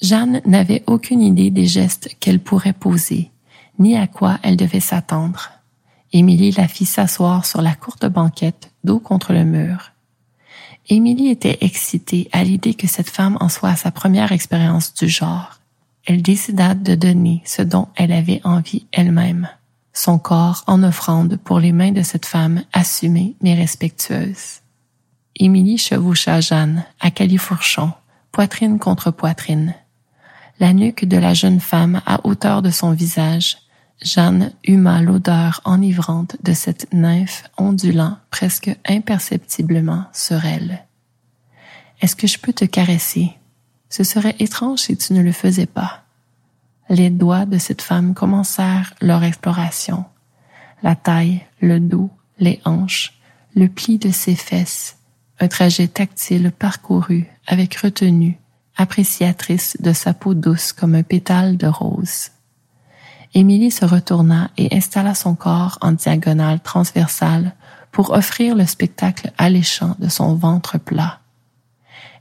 Jeanne 0.00 0.40
n'avait 0.46 0.82
aucune 0.86 1.20
idée 1.20 1.50
des 1.50 1.66
gestes 1.66 2.16
qu'elle 2.20 2.40
pourrait 2.40 2.72
poser, 2.72 3.30
ni 3.78 3.96
à 3.96 4.06
quoi 4.06 4.38
elle 4.42 4.56
devait 4.56 4.80
s'attendre. 4.80 5.50
Émilie 6.12 6.52
la 6.52 6.68
fit 6.68 6.86
s'asseoir 6.86 7.44
sur 7.44 7.60
la 7.60 7.74
courte 7.74 8.06
banquette, 8.06 8.70
dos 8.82 8.98
contre 8.98 9.32
le 9.32 9.44
mur. 9.44 9.92
Émilie 10.88 11.28
était 11.28 11.58
excitée 11.60 12.28
à 12.32 12.42
l'idée 12.42 12.74
que 12.74 12.86
cette 12.86 13.10
femme 13.10 13.36
en 13.40 13.48
soit 13.48 13.70
à 13.70 13.76
sa 13.76 13.90
première 13.90 14.32
expérience 14.32 14.94
du 14.94 15.08
genre. 15.08 15.60
Elle 16.06 16.22
décida 16.22 16.74
de 16.74 16.94
donner 16.94 17.42
ce 17.44 17.62
dont 17.62 17.88
elle 17.94 18.12
avait 18.12 18.40
envie 18.42 18.86
elle-même, 18.90 19.48
son 19.92 20.18
corps 20.18 20.64
en 20.66 20.82
offrande 20.82 21.36
pour 21.36 21.60
les 21.60 21.72
mains 21.72 21.92
de 21.92 22.02
cette 22.02 22.26
femme 22.26 22.64
assumée 22.72 23.36
mais 23.42 23.54
respectueuse. 23.54 24.59
Émilie 25.42 25.78
chevaucha 25.78 26.42
Jeanne 26.42 26.84
à 27.00 27.10
califourchon, 27.10 27.94
poitrine 28.30 28.78
contre 28.78 29.10
poitrine. 29.10 29.74
La 30.58 30.74
nuque 30.74 31.06
de 31.06 31.16
la 31.16 31.32
jeune 31.32 31.60
femme 31.60 32.02
à 32.04 32.26
hauteur 32.26 32.60
de 32.60 32.68
son 32.68 32.92
visage, 32.92 33.56
Jeanne 34.02 34.52
huma 34.64 35.00
l'odeur 35.00 35.62
enivrante 35.64 36.36
de 36.42 36.52
cette 36.52 36.92
nymphe 36.92 37.44
ondulant 37.56 38.18
presque 38.30 38.70
imperceptiblement 38.86 40.04
sur 40.12 40.44
elle. 40.44 40.84
Est-ce 42.02 42.16
que 42.16 42.26
je 42.26 42.38
peux 42.38 42.52
te 42.52 42.66
caresser? 42.66 43.32
Ce 43.88 44.04
serait 44.04 44.36
étrange 44.40 44.80
si 44.80 44.96
tu 44.98 45.14
ne 45.14 45.22
le 45.22 45.32
faisais 45.32 45.64
pas. 45.64 46.02
Les 46.90 47.08
doigts 47.08 47.46
de 47.46 47.56
cette 47.56 47.82
femme 47.82 48.12
commencèrent 48.12 48.92
leur 49.00 49.24
exploration. 49.24 50.04
La 50.82 50.96
taille, 50.96 51.40
le 51.62 51.80
dos, 51.80 52.10
les 52.38 52.60
hanches, 52.66 53.18
le 53.54 53.68
pli 53.68 53.96
de 53.96 54.10
ses 54.10 54.34
fesses, 54.34 54.98
un 55.40 55.48
trajet 55.48 55.88
tactile 55.88 56.52
parcouru 56.52 57.26
avec 57.46 57.74
retenue, 57.76 58.38
appréciatrice 58.76 59.78
de 59.80 59.92
sa 59.92 60.12
peau 60.12 60.34
douce 60.34 60.72
comme 60.72 60.94
un 60.94 61.02
pétale 61.02 61.56
de 61.56 61.66
rose. 61.66 62.28
Émilie 63.32 63.70
se 63.70 63.86
retourna 63.86 64.50
et 64.58 64.76
installa 64.76 65.14
son 65.14 65.34
corps 65.34 65.78
en 65.80 65.92
diagonale 65.92 66.60
transversale 66.60 67.54
pour 67.90 68.10
offrir 68.10 68.54
le 68.54 68.66
spectacle 68.66 69.32
alléchant 69.38 69.96
de 69.98 70.08
son 70.08 70.34
ventre 70.34 70.78
plat. 70.78 71.20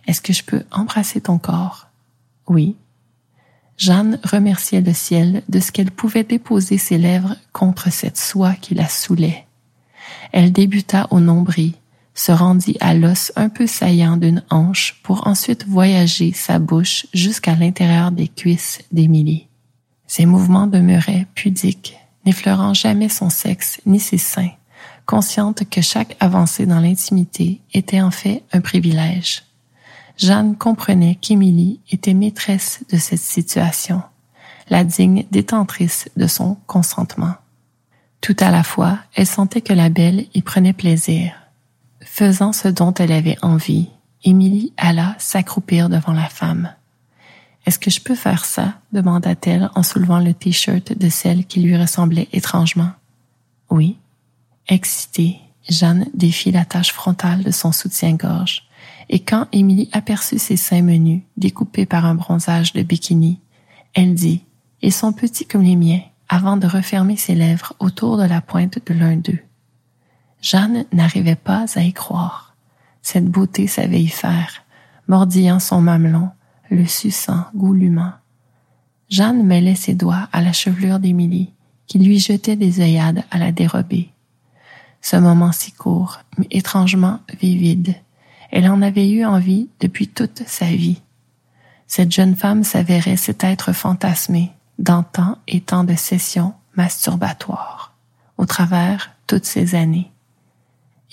Est-ce 0.07 0.21
que 0.21 0.33
je 0.33 0.43
peux 0.43 0.63
embrasser 0.71 1.21
ton 1.21 1.39
corps? 1.39 1.87
Oui. 2.47 2.77
Jeanne 3.77 4.19
remerciait 4.23 4.81
le 4.81 4.93
ciel 4.93 5.43
de 5.49 5.59
ce 5.59 5.71
qu'elle 5.71 5.91
pouvait 5.91 6.23
déposer 6.23 6.77
ses 6.77 6.97
lèvres 6.97 7.35
contre 7.53 7.91
cette 7.91 8.17
soie 8.17 8.53
qui 8.53 8.75
la 8.75 8.87
saoulait. 8.87 9.45
Elle 10.31 10.51
débuta 10.51 11.07
au 11.11 11.19
nombril, 11.19 11.73
se 12.19 12.33
rendit 12.33 12.75
à 12.81 12.93
l'os 12.93 13.31
un 13.37 13.47
peu 13.47 13.65
saillant 13.65 14.17
d'une 14.17 14.43
hanche 14.49 14.99
pour 15.03 15.25
ensuite 15.25 15.65
voyager 15.65 16.33
sa 16.33 16.59
bouche 16.59 17.05
jusqu'à 17.13 17.55
l'intérieur 17.55 18.11
des 18.11 18.27
cuisses 18.27 18.81
d'Émilie. 18.91 19.47
Ses 20.05 20.25
mouvements 20.25 20.67
demeuraient 20.67 21.27
pudiques, 21.33 21.97
n'effleurant 22.25 22.73
jamais 22.73 23.07
son 23.07 23.29
sexe 23.29 23.79
ni 23.85 24.01
ses 24.01 24.17
seins, 24.17 24.51
consciente 25.05 25.63
que 25.69 25.79
chaque 25.79 26.17
avancée 26.19 26.65
dans 26.65 26.81
l'intimité 26.81 27.61
était 27.73 28.01
en 28.01 28.11
fait 28.11 28.43
un 28.51 28.59
privilège. 28.59 29.43
Jeanne 30.17 30.57
comprenait 30.57 31.15
qu'Émilie 31.15 31.79
était 31.89 32.13
maîtresse 32.13 32.81
de 32.91 32.97
cette 32.97 33.21
situation, 33.21 34.03
la 34.69 34.83
digne 34.83 35.23
détentrice 35.31 36.09
de 36.17 36.27
son 36.27 36.57
consentement. 36.67 37.35
Tout 38.19 38.35
à 38.41 38.51
la 38.51 38.63
fois, 38.63 38.99
elle 39.15 39.25
sentait 39.25 39.61
que 39.61 39.71
la 39.71 39.87
belle 39.87 40.25
y 40.33 40.41
prenait 40.41 40.73
plaisir. 40.73 41.31
Faisant 42.19 42.51
ce 42.51 42.67
dont 42.67 42.93
elle 42.95 43.13
avait 43.13 43.37
envie, 43.41 43.87
Émilie 44.25 44.73
alla 44.75 45.15
s'accroupir 45.19 45.87
devant 45.87 46.11
la 46.11 46.27
femme. 46.27 46.73
Est-ce 47.65 47.79
que 47.79 47.89
je 47.89 48.01
peux 48.01 48.13
faire 48.13 48.43
ça? 48.43 48.73
demanda-t-elle 48.91 49.69
en 49.73 49.83
soulevant 49.83 50.19
le 50.19 50.33
t-shirt 50.33 50.91
de 50.91 51.07
celle 51.07 51.45
qui 51.45 51.61
lui 51.61 51.77
ressemblait 51.77 52.27
étrangement. 52.33 52.91
Oui. 53.69 53.95
Excitée, 54.67 55.39
Jeanne 55.69 56.07
défit 56.13 56.51
la 56.51 56.65
tache 56.65 56.91
frontale 56.91 57.41
de 57.41 57.51
son 57.51 57.71
soutien-gorge, 57.71 58.67
et 59.07 59.21
quand 59.21 59.47
Émilie 59.53 59.87
aperçut 59.93 60.39
ses 60.39 60.57
seins 60.57 60.81
menus, 60.81 61.21
découpés 61.37 61.85
par 61.85 62.03
un 62.03 62.15
bronzage 62.15 62.73
de 62.73 62.83
bikini, 62.83 63.39
elle 63.93 64.13
dit, 64.13 64.43
Ils 64.81 64.91
sont 64.91 65.13
petits 65.13 65.45
comme 65.45 65.63
les 65.63 65.77
miens, 65.77 66.01
avant 66.27 66.57
de 66.57 66.67
refermer 66.67 67.15
ses 67.15 67.35
lèvres 67.35 67.75
autour 67.79 68.17
de 68.17 68.23
la 68.23 68.41
pointe 68.41 68.77
de 68.85 68.93
l'un 68.93 69.15
d'eux. 69.15 69.39
Jeanne 70.41 70.85
n'arrivait 70.93 71.35
pas 71.35 71.65
à 71.75 71.81
y 71.81 71.93
croire. 71.93 72.55
Cette 73.01 73.27
beauté 73.27 73.67
savait 73.67 74.01
y 74.01 74.07
faire, 74.07 74.63
mordillant 75.07 75.59
son 75.59 75.81
mamelon, 75.81 76.29
le 76.69 76.85
suçant 76.85 77.45
goulûment. 77.55 78.13
Jeanne 79.09 79.43
mêlait 79.43 79.75
ses 79.75 79.95
doigts 79.95 80.29
à 80.31 80.41
la 80.41 80.53
chevelure 80.53 80.99
d'Émilie, 80.99 81.51
qui 81.87 81.99
lui 81.99 82.19
jetait 82.19 82.55
des 82.55 82.81
œillades 82.81 83.23
à 83.31 83.37
la 83.37 83.51
dérobée. 83.51 84.09
Ce 85.01 85.15
moment 85.15 85.51
si 85.51 85.71
court, 85.71 86.19
mais 86.37 86.47
étrangement 86.51 87.19
vivide, 87.41 87.95
elle 88.51 88.69
en 88.69 88.81
avait 88.81 89.09
eu 89.09 89.25
envie 89.25 89.69
depuis 89.79 90.07
toute 90.07 90.43
sa 90.47 90.65
vie. 90.65 91.01
Cette 91.87 92.11
jeune 92.11 92.35
femme 92.35 92.63
s'avérait 92.63 93.17
cet 93.17 93.43
être 93.43 93.73
fantasmé, 93.73 94.51
dans 94.77 95.03
tant 95.03 95.37
et 95.47 95.61
tant 95.61 95.83
de 95.83 95.95
sessions 95.95 96.53
masturbatoires, 96.75 97.95
au 98.37 98.45
travers 98.45 99.11
toutes 99.27 99.45
ces 99.45 99.75
années. 99.75 100.11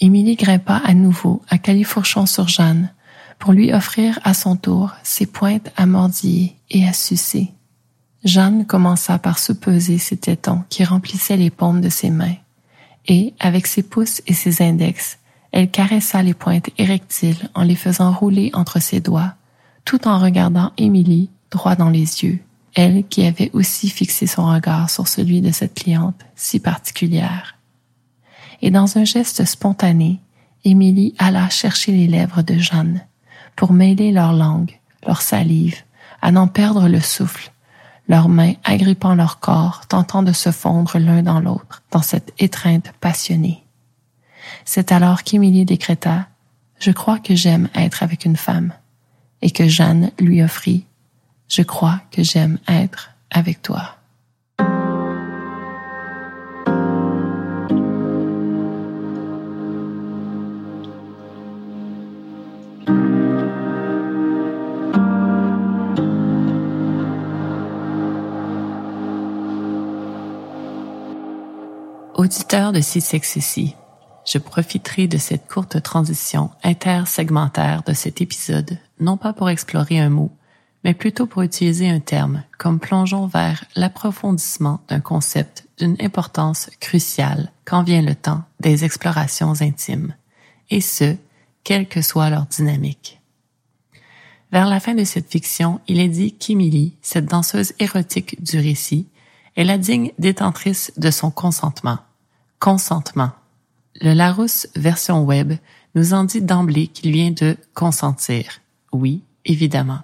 Émilie 0.00 0.36
grimpa 0.36 0.76
à 0.84 0.94
nouveau 0.94 1.42
à 1.48 1.58
califourchon 1.58 2.26
sur 2.26 2.48
Jeanne, 2.48 2.90
pour 3.38 3.52
lui 3.52 3.72
offrir 3.72 4.18
à 4.24 4.34
son 4.34 4.56
tour 4.56 4.92
ses 5.02 5.26
pointes 5.26 5.70
à 5.76 5.86
mordiller 5.86 6.56
et 6.70 6.86
à 6.86 6.92
sucer. 6.92 7.52
Jeanne 8.24 8.66
commença 8.66 9.18
par 9.18 9.38
soupeser 9.38 9.98
ses 9.98 10.16
tétons 10.16 10.64
qui 10.68 10.84
remplissaient 10.84 11.36
les 11.36 11.50
paumes 11.50 11.80
de 11.80 11.88
ses 11.88 12.10
mains, 12.10 12.36
et, 13.06 13.34
avec 13.38 13.66
ses 13.66 13.82
pouces 13.82 14.20
et 14.26 14.34
ses 14.34 14.62
index, 14.62 15.18
elle 15.52 15.70
caressa 15.70 16.22
les 16.22 16.34
pointes 16.34 16.70
érectiles 16.76 17.48
en 17.54 17.62
les 17.62 17.76
faisant 17.76 18.12
rouler 18.12 18.50
entre 18.52 18.80
ses 18.80 19.00
doigts, 19.00 19.34
tout 19.84 20.08
en 20.08 20.18
regardant 20.18 20.72
Émilie 20.76 21.30
droit 21.50 21.76
dans 21.76 21.90
les 21.90 22.24
yeux, 22.24 22.40
elle 22.74 23.06
qui 23.06 23.24
avait 23.24 23.50
aussi 23.54 23.88
fixé 23.88 24.26
son 24.26 24.46
regard 24.46 24.90
sur 24.90 25.08
celui 25.08 25.40
de 25.40 25.52
cette 25.52 25.74
cliente 25.74 26.20
si 26.34 26.60
particulière. 26.60 27.55
Et 28.62 28.70
dans 28.70 28.98
un 28.98 29.04
geste 29.04 29.44
spontané, 29.44 30.20
Émilie 30.64 31.14
alla 31.18 31.48
chercher 31.48 31.92
les 31.92 32.06
lèvres 32.06 32.42
de 32.42 32.58
Jeanne, 32.58 33.02
pour 33.54 33.72
mêler 33.72 34.12
leur 34.12 34.32
langue, 34.32 34.78
leur 35.06 35.22
salive, 35.22 35.82
à 36.22 36.32
n'en 36.32 36.48
perdre 36.48 36.88
le 36.88 37.00
souffle, 37.00 37.52
leurs 38.08 38.28
mains 38.28 38.54
agrippant 38.64 39.14
leur 39.14 39.40
corps, 39.40 39.86
tentant 39.86 40.22
de 40.22 40.32
se 40.32 40.50
fondre 40.50 40.98
l'un 40.98 41.22
dans 41.22 41.40
l'autre, 41.40 41.82
dans 41.90 42.02
cette 42.02 42.32
étreinte 42.38 42.92
passionnée. 43.00 43.64
C'est 44.64 44.92
alors 44.92 45.22
qu'Émilie 45.22 45.64
décréta 45.64 46.26
Je 46.78 46.90
crois 46.90 47.18
que 47.18 47.34
j'aime 47.34 47.68
être 47.74 48.02
avec 48.02 48.24
une 48.24 48.36
femme, 48.36 48.72
et 49.42 49.50
que 49.50 49.68
Jeanne 49.68 50.10
lui 50.18 50.42
offrit 50.42 50.84
Je 51.48 51.62
crois 51.62 52.00
que 52.10 52.22
j'aime 52.22 52.58
être 52.68 53.10
avec 53.30 53.62
toi. 53.62 53.95
Auditeur 72.26 72.72
de 72.72 72.80
Si 72.80 73.00
Sex 73.00 73.36
Ici, 73.36 73.76
je 74.26 74.38
profiterai 74.38 75.06
de 75.06 75.16
cette 75.16 75.46
courte 75.46 75.80
transition 75.80 76.50
intersegmentaire 76.64 77.84
de 77.84 77.92
cet 77.92 78.20
épisode, 78.20 78.80
non 78.98 79.16
pas 79.16 79.32
pour 79.32 79.48
explorer 79.48 80.00
un 80.00 80.08
mot, 80.08 80.32
mais 80.82 80.92
plutôt 80.92 81.26
pour 81.26 81.42
utiliser 81.42 81.88
un 81.88 82.00
terme 82.00 82.42
comme 82.58 82.80
plongeons 82.80 83.28
vers 83.28 83.64
l'approfondissement 83.76 84.80
d'un 84.88 84.98
concept 84.98 85.68
d'une 85.78 85.96
importance 86.00 86.68
cruciale 86.80 87.52
quand 87.64 87.84
vient 87.84 88.02
le 88.02 88.16
temps 88.16 88.42
des 88.58 88.84
explorations 88.84 89.62
intimes, 89.62 90.12
et 90.68 90.80
ce, 90.80 91.14
quelle 91.62 91.86
que 91.86 92.02
soit 92.02 92.28
leur 92.28 92.46
dynamique. 92.46 93.20
Vers 94.50 94.66
la 94.66 94.80
fin 94.80 94.96
de 94.96 95.04
cette 95.04 95.30
fiction, 95.30 95.80
il 95.86 96.00
est 96.00 96.08
dit 96.08 96.32
qu'Emily, 96.32 96.96
cette 97.02 97.26
danseuse 97.26 97.72
érotique 97.78 98.42
du 98.42 98.58
récit, 98.58 99.06
est 99.54 99.62
la 99.62 99.78
digne 99.78 100.10
détentrice 100.18 100.92
de 100.96 101.12
son 101.12 101.30
consentement. 101.30 101.98
Consentement. 102.58 103.32
Le 104.00 104.12
Larousse 104.12 104.68
version 104.76 105.24
web 105.24 105.54
nous 105.94 106.14
en 106.14 106.24
dit 106.24 106.42
d'emblée 106.42 106.88
qu'il 106.88 107.12
vient 107.12 107.30
de 107.30 107.56
consentir. 107.74 108.60
Oui, 108.92 109.22
évidemment. 109.44 110.00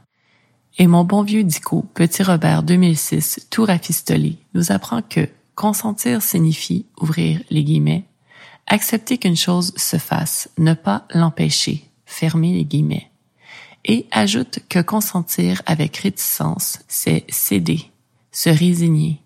Et 0.78 0.87
mon 0.87 1.04
bon 1.04 1.23
vieux 1.23 1.44
Dico, 1.44 1.85
Petit 1.94 2.23
Robert 2.23 2.62
2006, 2.62 3.49
tout 3.50 3.64
rafistolé, 3.64 4.38
nous 4.54 4.73
apprend 4.73 5.02
que 5.02 5.28
consentir 5.54 6.23
signifie, 6.23 6.87
ouvrir 6.99 7.42
les 7.50 7.62
guillemets, 7.62 8.04
accepter 8.66 9.18
qu'une 9.18 9.37
chose 9.37 9.73
se 9.76 9.99
fasse, 9.99 10.49
ne 10.56 10.73
pas 10.75 11.06
l'empêcher, 11.11 11.85
fermer 12.06 12.54
les 12.54 12.64
guillemets. 12.64 13.11
Et 13.85 14.06
ajoute 14.12 14.61
que 14.68 14.78
consentir 14.78 15.61
avec 15.66 15.97
réticence, 15.97 16.78
c'est 16.88 17.25
céder, 17.28 17.90
se 18.30 18.49
résigner. 18.49 19.21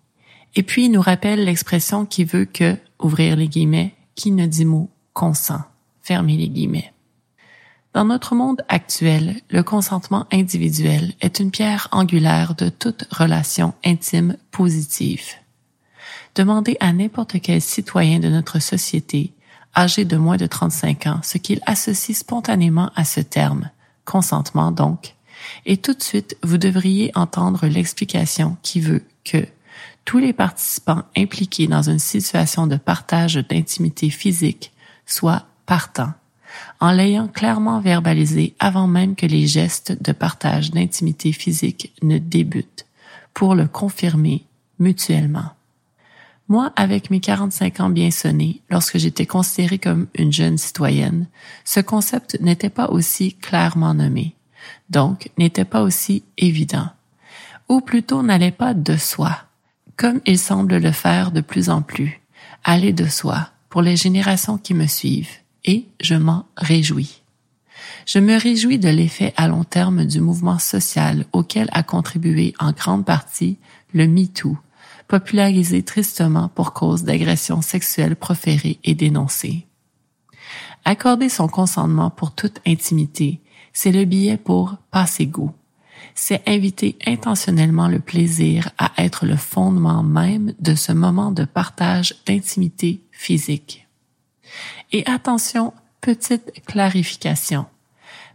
Et 0.57 0.63
puis 0.63 0.87
il 0.87 0.93
nous 0.93 1.03
rappelle 1.03 1.45
l'expression 1.45 2.07
qui 2.07 2.25
veut 2.25 2.47
que, 2.47 2.77
ouvrir 3.01 3.37
les 3.37 3.49
guillemets, 3.49 3.95
qui 4.15 4.31
ne 4.31 4.47
dit 4.47 4.65
mot, 4.65 4.91
consent, 5.13 5.61
fermer 6.03 6.37
les 6.37 6.49
guillemets. 6.49 6.93
Dans 7.93 8.05
notre 8.05 8.35
monde 8.35 8.63
actuel, 8.69 9.41
le 9.49 9.63
consentement 9.63 10.27
individuel 10.31 11.15
est 11.21 11.41
une 11.41 11.51
pierre 11.51 11.89
angulaire 11.93 12.55
de 12.55 12.69
toute 12.69 13.07
relation 13.11 13.73
intime 13.85 14.37
positive. 14.51 15.25
Demandez 16.35 16.77
à 16.81 16.93
n'importe 16.93 17.41
quel 17.41 17.63
citoyen 17.63 18.19
de 18.19 18.29
notre 18.29 18.59
société, 18.59 19.33
âgé 19.75 20.05
de 20.05 20.19
moins 20.19 20.37
de 20.37 20.47
35 20.47 21.07
ans, 21.07 21.21
ce 21.23 21.39
qu'il 21.39 21.61
associe 21.65 22.17
spontanément 22.17 22.91
à 22.95 23.05
ce 23.05 23.21
terme, 23.21 23.71
consentement 24.05 24.73
donc, 24.73 25.15
et 25.65 25.77
tout 25.77 25.95
de 25.95 26.03
suite 26.03 26.37
vous 26.43 26.59
devriez 26.59 27.11
entendre 27.15 27.67
l'explication 27.67 28.57
qui 28.63 28.81
veut 28.81 29.05
que 29.25 29.47
tous 30.07 30.19
les 30.19 30.33
participants 30.33 31.03
impliqués 31.15 31.67
dans 31.67 31.91
une 31.91 31.99
situation 31.99 32.67
de 32.67 32.77
partage 32.77 33.35
d'intimité 33.35 34.09
physique 34.09 34.73
soient 35.05 35.45
partants 35.67 36.15
en 36.81 36.93
l'ayant 36.93 37.29
clairement 37.29 37.81
verbalisé 37.81 38.55
avant 38.59 38.87
même 38.87 39.17
que 39.17 39.27
les 39.27 39.47
gestes 39.47 40.01
de 40.03 40.13
partage 40.13 40.71
d'intimité 40.71 41.33
physique 41.33 41.93
ne 42.03 42.19
débutent, 42.19 42.87
pour 43.35 43.55
le 43.55 43.67
confirmer 43.67 44.45
mutuellement. 44.79 45.51
Moi, 46.49 46.73
avec 46.77 47.11
mes 47.11 47.21
45 47.21 47.81
ans 47.81 47.91
bien 47.91 48.11
sonnés, 48.11 48.63
lorsque 48.71 48.99
j'étais 48.99 49.27
considérée 49.27 49.79
comme 49.79 50.07
une 50.15 50.33
jeune 50.33 50.59
citoyenne, 50.59 51.27
ce 51.65 51.81
concept 51.81 52.41
n'était 52.41 52.71
pas 52.71 52.89
aussi 52.89 53.35
clairement 53.35 53.95
nommé, 53.95 54.37
donc 54.89 55.31
n'était 55.39 55.65
pas 55.65 55.83
aussi 55.83 56.23
évident, 56.39 56.89
ou 57.69 57.81
plutôt 57.81 58.23
n'allait 58.23 58.53
pas 58.53 58.75
de 58.75 58.97
soi, 58.97 59.46
comme 59.97 60.21
il 60.27 60.39
semble 60.39 60.77
le 60.77 60.93
faire 60.93 61.33
de 61.33 61.41
plus 61.41 61.71
en 61.71 61.83
plus, 61.83 62.21
aller 62.65 62.93
de 62.93 63.07
soi 63.07 63.51
pour 63.69 63.83
les 63.83 63.97
générations 63.97 64.59
qui 64.59 64.75
me 64.75 64.87
suivent, 64.87 65.37
et 65.65 65.87
je 66.01 66.15
m'en 66.15 66.47
réjouis. 66.57 67.23
Je 68.07 68.19
me 68.19 68.39
réjouis 68.39 68.79
de 68.79 68.89
l'effet 68.89 69.35
à 69.37 69.49
long 69.49 69.65
terme 69.65 70.05
du 70.05 70.21
mouvement 70.21 70.59
social 70.59 71.27
auquel 71.33 71.69
a 71.73 71.83
contribué 71.83 72.55
en 72.59 72.73
grande 72.73 73.05
partie 73.05 73.59
le 73.93 74.07
MeToo, 74.07 74.57
popularisé 75.09 75.83
tristement 75.83 76.49
pour 76.49 76.73
cause 76.73 77.05
d'agressions 77.05 77.63
sexuelles 77.63 78.17
proférées 78.17 78.79
et 78.85 78.95
dénoncées. 78.95 79.67
Accorder 80.85 81.29
son 81.29 81.49
consentement 81.49 82.11
pour 82.11 82.33
toute 82.33 82.61
intimité, 82.67 83.41
c'est 83.73 83.93
le 83.93 84.05
billet 84.05 84.37
pour 84.37 84.77
passer 84.91 85.27
goût. 85.27 85.53
C'est 86.19 86.43
inviter 86.49 86.97
intentionnellement 87.07 87.89
le 87.89 88.01
plaisir 88.01 88.71
à 88.79 88.91
être 88.97 89.27
le 89.27 89.37
fondement 89.37 90.03
même 90.03 90.55
de 90.59 90.75
ce 90.75 90.91
moment 90.91 91.31
de 91.31 91.45
partage 91.45 92.15
d'intimité 92.25 93.03
physique. 93.13 93.87
Et 94.93 95.07
attention, 95.07 95.75
petite 96.01 96.65
clarification. 96.67 97.67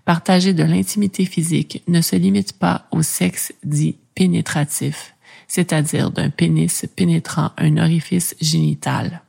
Partager 0.06 0.54
de 0.54 0.64
l'intimité 0.64 1.26
physique 1.26 1.82
ne 1.88 2.02
se 2.02 2.16
limite 2.16 2.54
pas 2.54 2.86
au 2.92 3.02
sexe 3.02 3.52
dit 3.64 3.98
pénétratif, 4.14 5.16
c'est-à-dire 5.48 6.12
d'un 6.12 6.30
pénis 6.30 6.86
pénétrant 6.96 7.50
un 7.58 7.78
orifice 7.78 8.36
génital. 8.40 9.24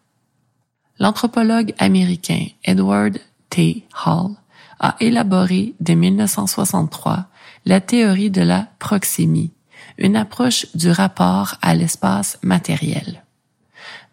L'anthropologue 0.99 1.73
américain 1.79 2.49
Edward 2.65 3.19
T. 3.49 3.87
Hall 4.05 4.37
a 4.83 4.97
élaboré 5.01 5.75
dès 5.81 5.95
1963 5.95 7.29
la 7.65 7.81
théorie 7.81 8.31
de 8.31 8.43
la 8.43 8.69
proxémie, 8.79 9.53
une 9.97 10.17
approche 10.17 10.67
du 10.75 10.91
rapport 10.91 11.57
à 11.63 11.75
l'espace 11.75 12.39
matériel. 12.43 13.25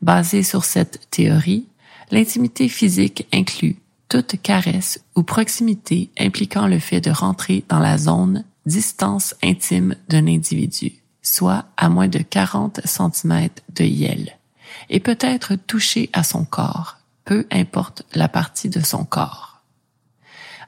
Basée 0.02 0.44
sur 0.44 0.64
cette 0.64 1.10
théorie, 1.10 1.68
L'intimité 2.12 2.70
physique 2.70 3.28
inclut 3.32 3.78
toute 4.08 4.42
caresse 4.42 5.00
ou 5.16 5.22
proximité 5.22 6.10
impliquant 6.18 6.66
le 6.66 6.80
fait 6.80 7.02
de 7.02 7.12
rentrer 7.12 7.64
dans 7.70 7.80
la 7.80 7.98
zone 7.98 8.46
distance 8.66 9.36
intime 9.44 9.96
d'un 10.08 10.28
individu, 10.28 10.94
soit 11.22 11.66
à 11.78 11.90
moins 11.90 12.08
de 12.08 12.20
40 12.20 12.82
cm 12.84 13.50
de 13.76 13.84
yel, 13.84 14.38
et 14.90 15.00
peut 15.00 15.18
être 15.20 15.56
touché 15.56 16.10
à 16.14 16.24
son 16.24 16.46
corps, 16.46 16.98
peu 17.26 17.46
importe 17.52 18.04
la 18.16 18.28
partie 18.28 18.70
de 18.70 18.82
son 18.82 19.06
corps. 19.06 19.49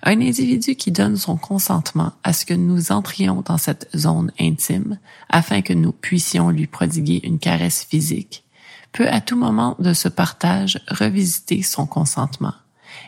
Un 0.03 0.19
individu 0.19 0.75
qui 0.75 0.91
donne 0.91 1.15
son 1.15 1.37
consentement 1.37 2.13
à 2.23 2.33
ce 2.33 2.45
que 2.45 2.55
nous 2.55 2.91
entrions 2.91 3.43
dans 3.45 3.59
cette 3.59 3.89
zone 3.95 4.31
intime 4.39 4.97
afin 5.29 5.61
que 5.61 5.73
nous 5.73 5.91
puissions 5.91 6.49
lui 6.49 6.65
prodiguer 6.65 7.21
une 7.23 7.39
caresse 7.39 7.83
physique 7.83 8.43
peut 8.91 9.07
à 9.07 9.21
tout 9.21 9.37
moment 9.37 9.75
de 9.79 9.93
ce 9.93 10.09
partage 10.09 10.79
revisiter 10.87 11.61
son 11.61 11.85
consentement 11.85 12.53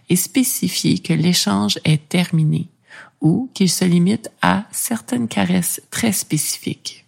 et 0.09 0.15
spécifier 0.15 0.99
que 0.99 1.13
l'échange 1.13 1.79
est 1.83 2.07
terminé 2.09 2.69
ou 3.21 3.49
qu'il 3.53 3.69
se 3.69 3.85
limite 3.85 4.29
à 4.41 4.65
certaines 4.71 5.27
caresses 5.27 5.81
très 5.89 6.11
spécifiques. 6.11 7.05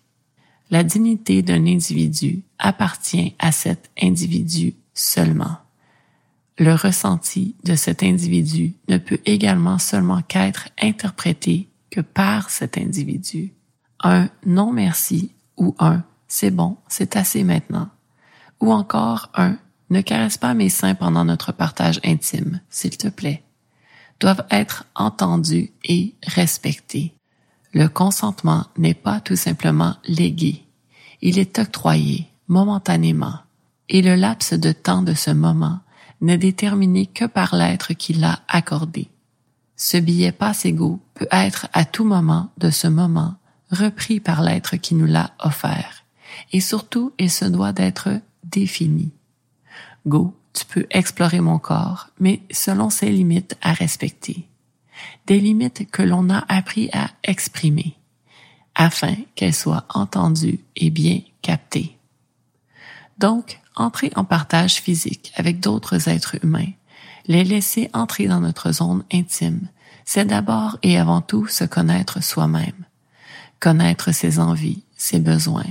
La 0.71 0.83
dignité 0.83 1.41
d'un 1.41 1.65
individu 1.67 2.43
appartient 2.57 3.35
à 3.37 3.51
cet 3.51 3.89
individu 4.01 4.73
seulement. 4.93 5.57
Le 6.57 6.73
ressenti 6.73 7.55
de 7.63 7.75
cet 7.75 8.03
individu 8.03 8.75
ne 8.87 8.97
peut 8.97 9.19
également 9.25 9.77
seulement 9.77 10.21
qu'être 10.21 10.69
interprété 10.81 11.69
que 11.91 12.01
par 12.01 12.49
cet 12.49 12.77
individu. 12.77 13.53
Un 14.01 14.29
non 14.45 14.71
merci 14.71 15.31
ou 15.57 15.75
un 15.79 16.03
c'est 16.27 16.51
bon, 16.51 16.77
c'est 16.87 17.15
assez 17.15 17.43
maintenant 17.43 17.89
ou 18.59 18.71
encore 18.71 19.29
un 19.35 19.57
ne 19.89 20.01
caresse 20.01 20.37
pas 20.37 20.53
mes 20.53 20.69
seins 20.69 20.95
pendant 20.95 21.25
notre 21.25 21.51
partage 21.51 21.99
intime, 22.03 22.61
s'il 22.69 22.97
te 22.97 23.07
plaît, 23.07 23.43
doivent 24.19 24.45
être 24.49 24.85
entendus 24.95 25.71
et 25.83 26.15
respectés. 26.25 27.13
Le 27.73 27.87
consentement 27.87 28.65
n'est 28.77 28.95
pas 28.95 29.19
tout 29.19 29.35
simplement 29.35 29.95
légué, 30.07 30.65
il 31.21 31.37
est 31.37 31.59
octroyé 31.59 32.27
momentanément, 32.47 33.39
et 33.89 34.01
le 34.01 34.15
laps 34.15 34.53
de 34.53 34.71
temps 34.71 35.01
de 35.01 35.13
ce 35.13 35.31
moment 35.31 35.79
n'est 36.21 36.37
déterminé 36.37 37.05
que 37.05 37.25
par 37.25 37.55
l'être 37.55 37.93
qui 37.93 38.13
l'a 38.13 38.39
accordé. 38.47 39.09
Ce 39.75 39.97
billet 39.97 40.31
passe 40.31 40.65
égaux 40.65 41.01
peut 41.13 41.27
être 41.31 41.67
à 41.73 41.85
tout 41.85 42.05
moment 42.05 42.51
de 42.57 42.69
ce 42.69 42.87
moment 42.87 43.35
repris 43.71 44.19
par 44.19 44.41
l'être 44.41 44.77
qui 44.77 44.95
nous 44.95 45.05
l'a 45.05 45.31
offert, 45.39 46.03
et 46.51 46.61
surtout 46.61 47.13
il 47.19 47.31
se 47.31 47.45
doit 47.45 47.73
d'être 47.73 48.21
défini. 48.43 49.11
Go, 50.05 50.35
tu 50.53 50.65
peux 50.65 50.85
explorer 50.91 51.41
mon 51.41 51.59
corps, 51.59 52.09
mais 52.19 52.41
selon 52.51 52.89
ses 52.89 53.09
limites 53.09 53.57
à 53.61 53.73
respecter. 53.73 54.47
Des 55.27 55.39
limites 55.39 55.89
que 55.91 56.01
l'on 56.01 56.29
a 56.29 56.45
appris 56.47 56.89
à 56.93 57.09
exprimer, 57.23 57.97
afin 58.75 59.15
qu'elles 59.35 59.53
soient 59.53 59.85
entendues 59.89 60.59
et 60.75 60.89
bien 60.89 61.21
captées. 61.41 61.97
Donc, 63.17 63.59
entrer 63.75 64.11
en 64.15 64.23
partage 64.23 64.75
physique 64.75 65.31
avec 65.35 65.59
d'autres 65.59 66.09
êtres 66.09 66.37
humains, 66.43 66.71
les 67.27 67.43
laisser 67.43 67.89
entrer 67.93 68.27
dans 68.27 68.39
notre 68.39 68.71
zone 68.71 69.03
intime, 69.11 69.67
c'est 70.05 70.25
d'abord 70.25 70.77
et 70.83 70.97
avant 70.97 71.21
tout 71.21 71.47
se 71.47 71.63
connaître 71.63 72.23
soi-même, 72.23 72.85
connaître 73.59 74.11
ses 74.11 74.39
envies, 74.39 74.83
ses 74.95 75.19
besoins, 75.19 75.65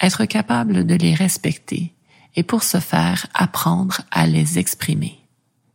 être 0.00 0.24
capable 0.24 0.86
de 0.86 0.94
les 0.94 1.14
respecter, 1.14 1.94
et 2.34 2.42
pour 2.42 2.62
ce 2.62 2.78
faire 2.78 3.26
apprendre 3.34 4.02
à 4.10 4.26
les 4.26 4.58
exprimer. 4.58 5.18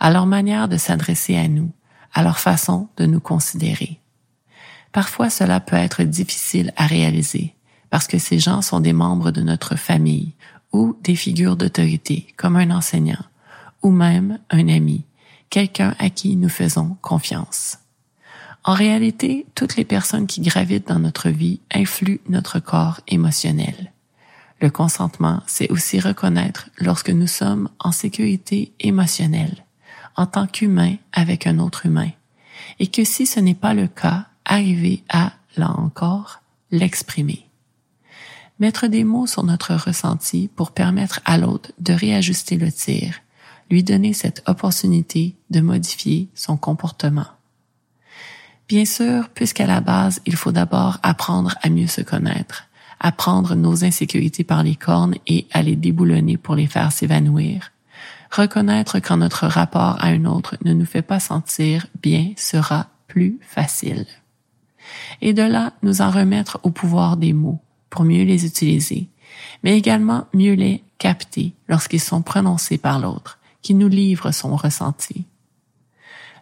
à 0.00 0.10
leur 0.10 0.26
manière 0.26 0.68
de 0.68 0.76
s'adresser 0.76 1.36
à 1.36 1.48
nous, 1.48 1.72
à 2.12 2.22
leur 2.22 2.38
façon 2.38 2.88
de 2.98 3.06
nous 3.06 3.20
considérer. 3.20 3.98
Parfois, 4.92 5.30
cela 5.30 5.60
peut 5.60 5.76
être 5.76 6.02
difficile 6.02 6.72
à 6.76 6.86
réaliser 6.86 7.54
parce 7.88 8.06
que 8.06 8.18
ces 8.18 8.38
gens 8.38 8.60
sont 8.60 8.80
des 8.80 8.92
membres 8.92 9.30
de 9.30 9.40
notre 9.40 9.76
famille 9.76 10.34
ou 10.72 10.96
des 11.02 11.16
figures 11.16 11.56
d'autorité 11.56 12.26
comme 12.36 12.56
un 12.56 12.70
enseignant 12.70 13.24
ou 13.82 13.90
même 13.90 14.38
un 14.50 14.68
ami, 14.68 15.04
quelqu'un 15.48 15.94
à 15.98 16.10
qui 16.10 16.36
nous 16.36 16.48
faisons 16.48 16.96
confiance. 17.00 17.78
En 18.64 18.74
réalité, 18.74 19.46
toutes 19.54 19.76
les 19.76 19.84
personnes 19.84 20.26
qui 20.26 20.42
gravitent 20.42 20.88
dans 20.88 20.98
notre 20.98 21.30
vie 21.30 21.60
influent 21.72 22.18
notre 22.28 22.60
corps 22.60 23.00
émotionnel. 23.08 23.92
Le 24.60 24.68
consentement, 24.68 25.42
c'est 25.46 25.70
aussi 25.70 25.98
reconnaître 25.98 26.68
lorsque 26.78 27.10
nous 27.10 27.26
sommes 27.26 27.70
en 27.78 27.92
sécurité 27.92 28.74
émotionnelle, 28.78 29.64
en 30.16 30.26
tant 30.26 30.46
qu'humain 30.46 30.96
avec 31.12 31.46
un 31.46 31.58
autre 31.58 31.86
humain, 31.86 32.10
et 32.78 32.86
que 32.86 33.04
si 33.04 33.24
ce 33.24 33.40
n'est 33.40 33.54
pas 33.54 33.72
le 33.72 33.86
cas, 33.86 34.26
arriver 34.44 35.02
à, 35.08 35.32
là 35.56 35.70
encore, 35.78 36.42
l'exprimer. 36.70 37.49
Mettre 38.60 38.88
des 38.88 39.04
mots 39.04 39.26
sur 39.26 39.42
notre 39.42 39.74
ressenti 39.74 40.50
pour 40.54 40.72
permettre 40.72 41.20
à 41.24 41.38
l'autre 41.38 41.72
de 41.78 41.94
réajuster 41.94 42.58
le 42.58 42.70
tir, 42.70 43.14
lui 43.70 43.82
donner 43.82 44.12
cette 44.12 44.42
opportunité 44.46 45.34
de 45.48 45.62
modifier 45.62 46.28
son 46.34 46.58
comportement. 46.58 47.26
Bien 48.68 48.84
sûr, 48.84 49.30
puisqu'à 49.30 49.66
la 49.66 49.80
base, 49.80 50.20
il 50.26 50.36
faut 50.36 50.52
d'abord 50.52 50.98
apprendre 51.02 51.54
à 51.62 51.70
mieux 51.70 51.86
se 51.86 52.02
connaître, 52.02 52.68
apprendre 53.00 53.54
nos 53.54 53.82
insécurités 53.82 54.44
par 54.44 54.62
les 54.62 54.76
cornes 54.76 55.14
et 55.26 55.46
à 55.52 55.62
les 55.62 55.74
déboulonner 55.74 56.36
pour 56.36 56.54
les 56.54 56.66
faire 56.66 56.92
s'évanouir. 56.92 57.72
Reconnaître 58.30 58.98
quand 58.98 59.16
notre 59.16 59.46
rapport 59.46 59.96
à 60.04 60.08
un 60.08 60.26
autre 60.26 60.58
ne 60.66 60.74
nous 60.74 60.84
fait 60.84 61.00
pas 61.00 61.18
sentir 61.18 61.86
bien 62.02 62.34
sera 62.36 62.88
plus 63.08 63.38
facile. 63.40 64.06
Et 65.22 65.32
de 65.32 65.42
là, 65.42 65.72
nous 65.82 66.02
en 66.02 66.10
remettre 66.10 66.60
au 66.62 66.70
pouvoir 66.70 67.16
des 67.16 67.32
mots 67.32 67.62
pour 67.90 68.04
mieux 68.04 68.24
les 68.24 68.46
utiliser, 68.46 69.08
mais 69.62 69.76
également 69.76 70.26
mieux 70.32 70.54
les 70.54 70.82
capter 70.98 71.52
lorsqu'ils 71.68 72.00
sont 72.00 72.22
prononcés 72.22 72.78
par 72.78 72.98
l'autre, 72.98 73.38
qui 73.62 73.74
nous 73.74 73.88
livre 73.88 74.30
son 74.30 74.56
ressenti. 74.56 75.26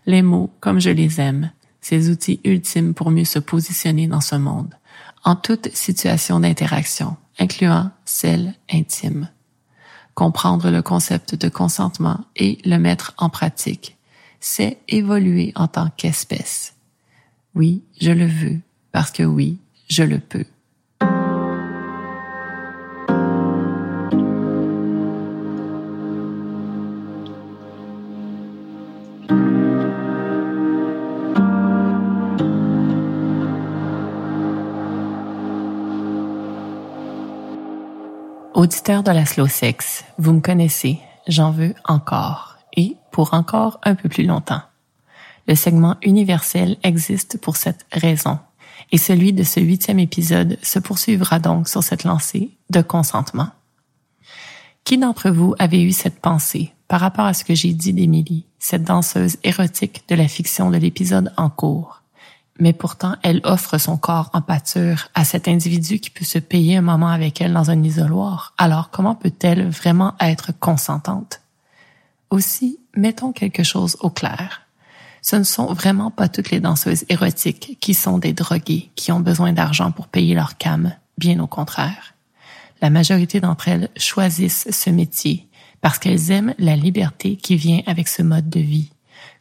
Les 0.06 0.22
mots, 0.22 0.50
comme 0.60 0.80
je 0.80 0.90
les 0.90 1.20
aime, 1.20 1.50
ces 1.80 2.10
outils 2.10 2.40
ultimes 2.44 2.94
pour 2.94 3.10
mieux 3.10 3.24
se 3.24 3.38
positionner 3.38 4.06
dans 4.06 4.20
ce 4.20 4.36
monde, 4.36 4.74
en 5.24 5.36
toute 5.36 5.74
situation 5.74 6.40
d'interaction, 6.40 7.16
incluant 7.38 7.90
celle 8.04 8.54
intime. 8.70 9.28
Comprendre 10.14 10.70
le 10.70 10.82
concept 10.82 11.34
de 11.34 11.48
consentement 11.48 12.24
et 12.36 12.58
le 12.64 12.78
mettre 12.78 13.14
en 13.18 13.30
pratique, 13.30 13.96
c'est 14.40 14.78
évoluer 14.88 15.52
en 15.54 15.68
tant 15.68 15.90
qu'espèce. 15.96 16.74
Oui, 17.54 17.82
je 18.00 18.10
le 18.10 18.26
veux, 18.26 18.60
parce 18.92 19.10
que 19.10 19.22
oui, 19.22 19.58
je 19.88 20.02
le 20.02 20.18
peux. 20.18 20.44
Auditeur 38.58 39.04
de 39.04 39.12
la 39.12 39.24
slow 39.24 39.46
sex, 39.46 40.02
vous 40.18 40.32
me 40.32 40.40
connaissez, 40.40 40.98
j'en 41.28 41.52
veux 41.52 41.76
encore, 41.84 42.58
et 42.76 42.96
pour 43.12 43.32
encore 43.32 43.78
un 43.84 43.94
peu 43.94 44.08
plus 44.08 44.26
longtemps. 44.26 44.62
Le 45.46 45.54
segment 45.54 45.96
universel 46.02 46.76
existe 46.82 47.40
pour 47.40 47.56
cette 47.56 47.86
raison, 47.92 48.40
et 48.90 48.98
celui 48.98 49.32
de 49.32 49.44
ce 49.44 49.60
huitième 49.60 50.00
épisode 50.00 50.58
se 50.60 50.80
poursuivra 50.80 51.38
donc 51.38 51.68
sur 51.68 51.84
cette 51.84 52.02
lancée 52.02 52.50
de 52.68 52.82
consentement. 52.82 53.50
Qui 54.82 54.98
d'entre 54.98 55.30
vous 55.30 55.54
avait 55.60 55.82
eu 55.82 55.92
cette 55.92 56.18
pensée 56.18 56.72
par 56.88 56.98
rapport 56.98 57.26
à 57.26 57.34
ce 57.34 57.44
que 57.44 57.54
j'ai 57.54 57.72
dit 57.72 57.92
d'Émilie, 57.92 58.44
cette 58.58 58.82
danseuse 58.82 59.36
érotique 59.44 60.02
de 60.08 60.16
la 60.16 60.26
fiction 60.26 60.72
de 60.72 60.78
l'épisode 60.78 61.32
en 61.36 61.48
cours? 61.48 61.97
Mais 62.58 62.72
pourtant 62.72 63.16
elle 63.22 63.40
offre 63.44 63.78
son 63.78 63.96
corps 63.96 64.30
en 64.32 64.40
pâture 64.40 65.08
à 65.14 65.24
cet 65.24 65.48
individu 65.48 66.00
qui 66.00 66.10
peut 66.10 66.24
se 66.24 66.38
payer 66.38 66.76
un 66.76 66.82
moment 66.82 67.08
avec 67.08 67.40
elle 67.40 67.52
dans 67.52 67.70
un 67.70 67.82
isoloir. 67.82 68.54
Alors 68.58 68.90
comment 68.90 69.14
peut-elle 69.14 69.68
vraiment 69.68 70.14
être 70.20 70.52
consentante? 70.58 71.40
Aussi, 72.30 72.78
mettons 72.94 73.32
quelque 73.32 73.62
chose 73.62 73.96
au 74.00 74.10
clair. 74.10 74.62
Ce 75.22 75.36
ne 75.36 75.44
sont 75.44 75.72
vraiment 75.72 76.10
pas 76.10 76.28
toutes 76.28 76.50
les 76.50 76.60
danseuses 76.60 77.04
érotiques 77.08 77.78
qui 77.80 77.94
sont 77.94 78.18
des 78.18 78.32
droguées, 78.32 78.90
qui 78.94 79.12
ont 79.12 79.20
besoin 79.20 79.52
d'argent 79.52 79.90
pour 79.90 80.08
payer 80.08 80.34
leur 80.34 80.56
cam, 80.58 80.92
bien 81.16 81.40
au 81.40 81.46
contraire. 81.46 82.14
La 82.80 82.90
majorité 82.90 83.40
d'entre 83.40 83.68
elles 83.68 83.88
choisissent 83.96 84.68
ce 84.70 84.90
métier 84.90 85.48
parce 85.80 85.98
qu'elles 85.98 86.30
aiment 86.30 86.54
la 86.58 86.76
liberté 86.76 87.36
qui 87.36 87.56
vient 87.56 87.82
avec 87.86 88.08
ce 88.08 88.22
mode 88.22 88.48
de 88.48 88.60
vie, 88.60 88.90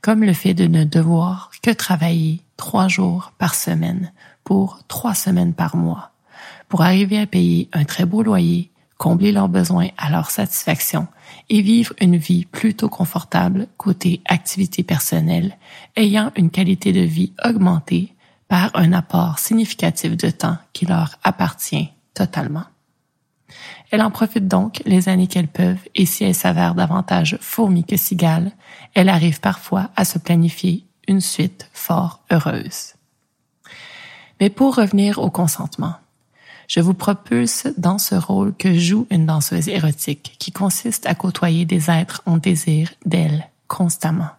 comme 0.02 0.24
le 0.24 0.34
fait 0.34 0.54
de 0.54 0.68
ne 0.68 0.84
devoir 0.84 1.52
que 1.62 1.72
travailler 1.72 2.42
trois 2.58 2.88
jours 2.88 3.32
par 3.38 3.56
semaine 3.56 4.12
pour 4.44 4.80
trois 4.88 5.14
semaines 5.14 5.54
par 5.54 5.76
mois 5.76 6.12
pour 6.70 6.82
arriver 6.82 7.20
à 7.20 7.28
payer 7.28 7.70
un 7.74 7.86
très 7.86 8.06
beau 8.06 8.24
loyer, 8.24 8.72
combler 8.98 9.32
leurs 9.32 9.50
besoins 9.50 9.88
à 9.98 10.10
leur 10.10 10.32
satisfaction 10.32 11.08
et 11.50 11.62
vivre 11.62 11.94
une 12.02 12.18
vie 12.18 12.46
plutôt 12.46 12.90
confortable 12.90 13.68
côté 13.78 14.22
activité 14.26 14.84
personnelle, 14.84 15.58
ayant 15.96 16.32
une 16.36 16.50
qualité 16.50 16.92
de 16.92 17.02
vie 17.02 17.34
augmentée 17.46 18.14
par 18.48 18.72
un 18.76 18.94
apport 18.94 19.40
significatif 19.40 20.16
de 20.16 20.30
temps 20.30 20.58
qui 20.74 20.86
leur 20.86 21.18
appartient 21.24 21.90
totalement. 22.14 22.64
Elles 23.92 24.02
en 24.02 24.12
profitent 24.12 24.48
donc 24.48 24.82
les 24.86 25.08
années 25.08 25.28
qu'elles 25.28 25.48
peuvent 25.48 25.88
et 25.96 26.06
si 26.06 26.26
elles 26.26 26.36
s'avèrent 26.36 26.76
davantage 26.76 27.38
fourmis 27.40 27.86
que 27.86 27.96
cigales, 27.96 28.52
elles 28.94 29.10
arrivent 29.10 29.40
parfois 29.40 29.90
à 29.96 30.04
se 30.04 30.20
planifier 30.20 30.87
une 31.08 31.22
suite 31.22 31.70
fort 31.74 32.22
heureuse. 32.32 32.94
Mais 34.40 34.50
pour 34.50 34.76
revenir 34.76 35.18
au 35.20 35.30
consentement, 35.30 35.96
je 36.68 36.82
vous 36.82 36.94
propulse 36.94 37.68
dans 37.78 37.98
ce 37.98 38.16
rôle 38.16 38.54
que 38.54 38.78
joue 38.78 39.08
une 39.10 39.26
danseuse 39.26 39.70
érotique 39.70 40.36
qui 40.38 40.52
consiste 40.52 41.06
à 41.06 41.16
côtoyer 41.16 41.66
des 41.66 41.90
êtres 41.90 42.22
en 42.26 42.38
désir 42.38 42.92
d'elle 43.06 43.50
constamment, 43.68 44.30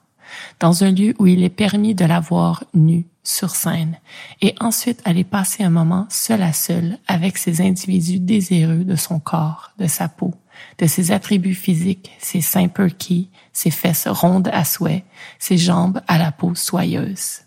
dans 0.60 0.84
un 0.84 0.92
lieu 0.92 1.14
où 1.18 1.26
il 1.26 1.42
est 1.42 1.48
permis 1.48 1.94
de 1.94 2.04
la 2.04 2.20
voir 2.20 2.64
nue 2.74 3.06
sur 3.24 3.50
scène 3.50 3.98
et 4.40 4.54
ensuite 4.60 5.00
aller 5.04 5.24
passer 5.24 5.62
un 5.62 5.70
moment 5.70 6.06
seul 6.10 6.42
à 6.42 6.52
seul 6.52 6.98
avec 7.08 7.38
ces 7.38 7.60
individus 7.60 8.20
désireux 8.20 8.84
de 8.84 8.96
son 8.96 9.20
corps, 9.20 9.72
de 9.78 9.86
sa 9.86 10.08
peau, 10.08 10.34
de 10.78 10.86
ses 10.86 11.10
attributs 11.10 11.54
physiques, 11.54 12.10
ses 12.18 12.40
seins 12.40 12.68
perky, 12.68 13.30
ses 13.52 13.70
fesses 13.70 14.08
rondes 14.08 14.48
à 14.52 14.64
souhait, 14.64 15.04
ses 15.38 15.58
jambes 15.58 16.00
à 16.06 16.18
la 16.18 16.32
peau 16.32 16.54
soyeuse. 16.54 17.40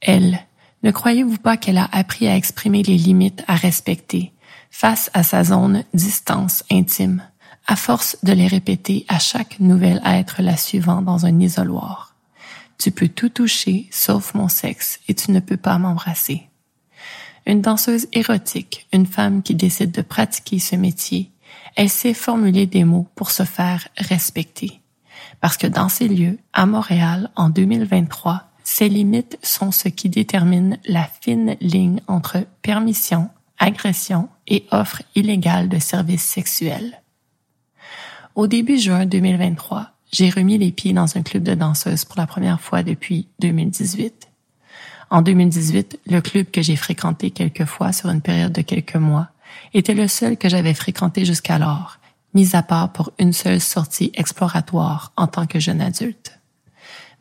Elle, 0.00 0.40
ne 0.82 0.90
croyez-vous 0.90 1.38
pas 1.38 1.56
qu'elle 1.56 1.78
a 1.78 1.88
appris 1.92 2.26
à 2.26 2.36
exprimer 2.36 2.82
les 2.82 2.96
limites 2.96 3.44
à 3.46 3.54
respecter, 3.54 4.32
face 4.70 5.10
à 5.14 5.22
sa 5.22 5.44
zone 5.44 5.84
distance 5.92 6.64
intime, 6.70 7.22
à 7.66 7.76
force 7.76 8.16
de 8.22 8.32
les 8.32 8.46
répéter 8.46 9.04
à 9.08 9.18
chaque 9.18 9.60
nouvel 9.60 10.00
être 10.04 10.42
la 10.42 10.56
suivant 10.56 11.02
dans 11.02 11.26
un 11.26 11.38
isoloir? 11.40 12.14
Tu 12.78 12.90
peux 12.92 13.08
tout 13.08 13.28
toucher 13.28 13.88
sauf 13.90 14.32
mon 14.32 14.48
sexe 14.48 15.00
et 15.06 15.14
tu 15.14 15.32
ne 15.32 15.40
peux 15.40 15.58
pas 15.58 15.76
m'embrasser. 15.76 16.48
Une 17.46 17.60
danseuse 17.60 18.06
érotique, 18.12 18.86
une 18.92 19.06
femme 19.06 19.42
qui 19.42 19.54
décide 19.54 19.90
de 19.90 20.02
pratiquer 20.02 20.58
ce 20.58 20.76
métier, 20.76 21.30
elle 21.76 21.88
sait 21.88 22.14
formuler 22.14 22.66
des 22.66 22.84
mots 22.84 23.08
pour 23.14 23.30
se 23.30 23.44
faire 23.44 23.88
respecter. 23.96 24.80
Parce 25.40 25.56
que 25.56 25.66
dans 25.66 25.88
ces 25.88 26.08
lieux, 26.08 26.38
à 26.52 26.66
Montréal, 26.66 27.30
en 27.36 27.48
2023, 27.48 28.44
ces 28.64 28.88
limites 28.88 29.38
sont 29.42 29.72
ce 29.72 29.88
qui 29.88 30.08
détermine 30.08 30.78
la 30.86 31.08
fine 31.20 31.56
ligne 31.60 32.00
entre 32.06 32.46
permission, 32.62 33.30
agression 33.58 34.28
et 34.46 34.66
offre 34.70 35.02
illégale 35.14 35.68
de 35.68 35.78
services 35.78 36.24
sexuels. 36.24 37.02
Au 38.34 38.46
début 38.46 38.78
juin 38.78 39.06
2023, 39.06 39.90
j'ai 40.12 40.30
remis 40.30 40.58
les 40.58 40.72
pieds 40.72 40.92
dans 40.92 41.16
un 41.16 41.22
club 41.22 41.42
de 41.42 41.54
danseuses 41.54 42.04
pour 42.04 42.18
la 42.18 42.26
première 42.26 42.60
fois 42.60 42.82
depuis 42.82 43.28
2018. 43.40 44.28
En 45.10 45.22
2018, 45.22 45.98
le 46.06 46.20
club 46.20 46.50
que 46.50 46.62
j'ai 46.62 46.76
fréquenté 46.76 47.30
quelques 47.30 47.64
fois 47.64 47.92
sur 47.92 48.10
une 48.10 48.20
période 48.20 48.52
de 48.52 48.62
quelques 48.62 48.96
mois 48.96 49.28
était 49.74 49.94
le 49.94 50.08
seul 50.08 50.36
que 50.36 50.48
j'avais 50.48 50.74
fréquenté 50.74 51.24
jusqu'alors, 51.24 51.98
mis 52.34 52.54
à 52.54 52.62
part 52.62 52.92
pour 52.92 53.12
une 53.18 53.32
seule 53.32 53.60
sortie 53.60 54.10
exploratoire 54.14 55.12
en 55.16 55.26
tant 55.26 55.46
que 55.46 55.60
jeune 55.60 55.80
adulte. 55.80 56.38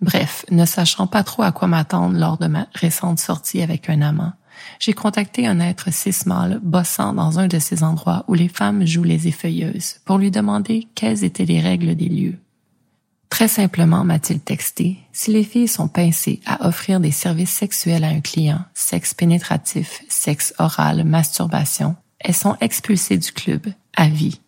Bref, 0.02 0.46
ne 0.50 0.66
sachant 0.66 1.08
pas 1.08 1.24
trop 1.24 1.44
à 1.44 1.52
quoi 1.52 1.68
m'attendre 1.68 2.18
lors 2.18 2.38
de 2.38 2.48
ma 2.48 2.68
récente 2.74 3.20
sortie 3.20 3.62
avec 3.62 3.90
un 3.90 4.02
amant, 4.02 4.34
j'ai 4.80 4.94
contacté 4.94 5.48
un 5.48 5.60
être 5.60 5.92
cis-mâle 5.92 6.60
bossant 6.64 7.14
dans 7.14 7.40
un 7.40 7.48
de 7.48 7.60
ces 7.60 7.84
endroits 7.84 8.24
où 8.28 8.34
les 8.34 8.50
femmes 8.50 8.86
jouent 8.86 9.04
les 9.04 9.28
effeuilleuses 9.28 10.00
pour 10.06 10.18
lui 10.18 10.32
demander 10.32 10.88
quelles 10.96 11.24
étaient 11.24 11.46
les 11.46 11.62
règles 11.62 11.96
des 11.96 12.10
lieux. 12.10 12.38
Très 13.30 13.48
simplement, 13.48 14.04
m'a-t-il 14.04 14.40
texté, 14.40 14.98
si 15.14 15.32
les 15.32 15.44
filles 15.44 15.68
sont 15.68 15.88
pincées 15.88 16.42
à 16.46 16.68
offrir 16.68 17.00
des 17.00 17.12
services 17.12 17.52
sexuels 17.52 18.04
à 18.04 18.08
un 18.08 18.22
client, 18.22 18.60
sexe 18.74 19.14
pénétratif, 19.14 20.02
sexe 20.10 20.54
oral, 20.58 21.04
masturbation, 21.04 21.96
elles 22.20 22.36
sont 22.36 22.58
expulsées 22.62 23.18
du 23.18 23.32
club, 23.32 23.68
à 23.96 24.08
vie. 24.08 24.40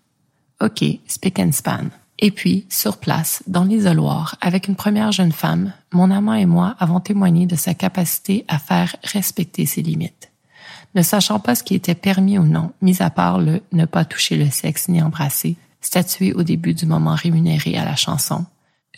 OK, 0.62 0.84
speak 1.08 1.40
and 1.40 1.52
span. 1.52 1.86
Et 2.20 2.32
puis, 2.32 2.66
sur 2.70 2.98
place, 2.98 3.42
dans 3.48 3.64
l'isoloir, 3.64 4.38
avec 4.42 4.68
une 4.68 4.76
première 4.76 5.12
jeune 5.12 5.32
femme, 5.32 5.74
mon 5.92 6.12
amant 6.12 6.36
et 6.36 6.46
moi 6.46 6.76
avons 6.80 7.00
témoigné 7.00 7.48
de 7.48 7.56
sa 7.56 7.74
capacité 7.74 8.46
à 8.48 8.60
faire 8.60 8.96
respecter 9.04 9.66
ses 9.66 9.82
limites. 9.82 10.32
Ne 10.94 11.02
sachant 11.02 11.40
pas 11.40 11.56
ce 11.56 11.64
qui 11.64 11.74
était 11.74 11.96
permis 11.96 12.38
ou 12.38 12.44
non, 12.44 12.74
mis 12.82 13.02
à 13.02 13.10
part 13.10 13.40
le 13.40 13.62
ne 13.72 13.86
pas 13.86 14.06
toucher 14.06 14.38
le 14.38 14.50
sexe 14.50 14.88
ni 14.88 15.02
embrasser, 15.02 15.56
statué 15.80 16.34
au 16.34 16.44
début 16.44 16.76
du 16.76 16.86
moment 16.86 17.16
rémunéré 17.16 17.78
à 17.78 17.86
la 17.86 17.96
chanson, 17.96 18.46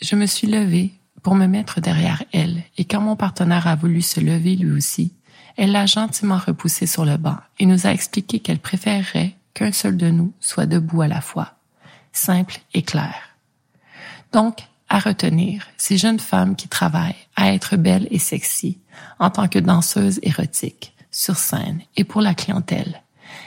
je 0.02 0.16
me 0.16 0.26
suis 0.26 0.46
levée 0.46 0.92
pour 1.22 1.34
me 1.34 1.46
mettre 1.46 1.80
derrière 1.80 2.22
elle, 2.32 2.62
et 2.76 2.84
quand 2.84 3.00
mon 3.00 3.16
partenaire 3.16 3.66
a 3.66 3.76
voulu 3.76 4.02
se 4.02 4.20
lever 4.20 4.56
lui 4.56 4.72
aussi, 4.72 5.12
elle 5.56 5.72
l'a 5.72 5.86
gentiment 5.86 6.38
repoussé 6.38 6.86
sur 6.86 7.04
le 7.04 7.16
banc 7.16 7.36
et 7.58 7.66
nous 7.66 7.86
a 7.86 7.90
expliqué 7.90 8.40
qu'elle 8.40 8.58
préférerait 8.58 9.34
qu'un 9.54 9.72
seul 9.72 9.96
de 9.96 10.10
nous 10.10 10.32
soit 10.40 10.66
debout 10.66 11.02
à 11.02 11.08
la 11.08 11.20
fois. 11.20 11.54
Simple 12.12 12.58
et 12.74 12.82
clair. 12.82 13.14
Donc, 14.32 14.60
à 14.88 14.98
retenir, 14.98 15.66
ces 15.76 15.96
jeunes 15.96 16.20
femmes 16.20 16.56
qui 16.56 16.68
travaillent 16.68 17.14
à 17.36 17.52
être 17.52 17.76
belles 17.76 18.08
et 18.10 18.18
sexy 18.18 18.78
en 19.18 19.30
tant 19.30 19.48
que 19.48 19.58
danseuses 19.58 20.20
érotiques, 20.22 20.94
sur 21.10 21.36
scène 21.36 21.80
et 21.96 22.04
pour 22.04 22.20
la 22.20 22.34
clientèle, 22.34 23.02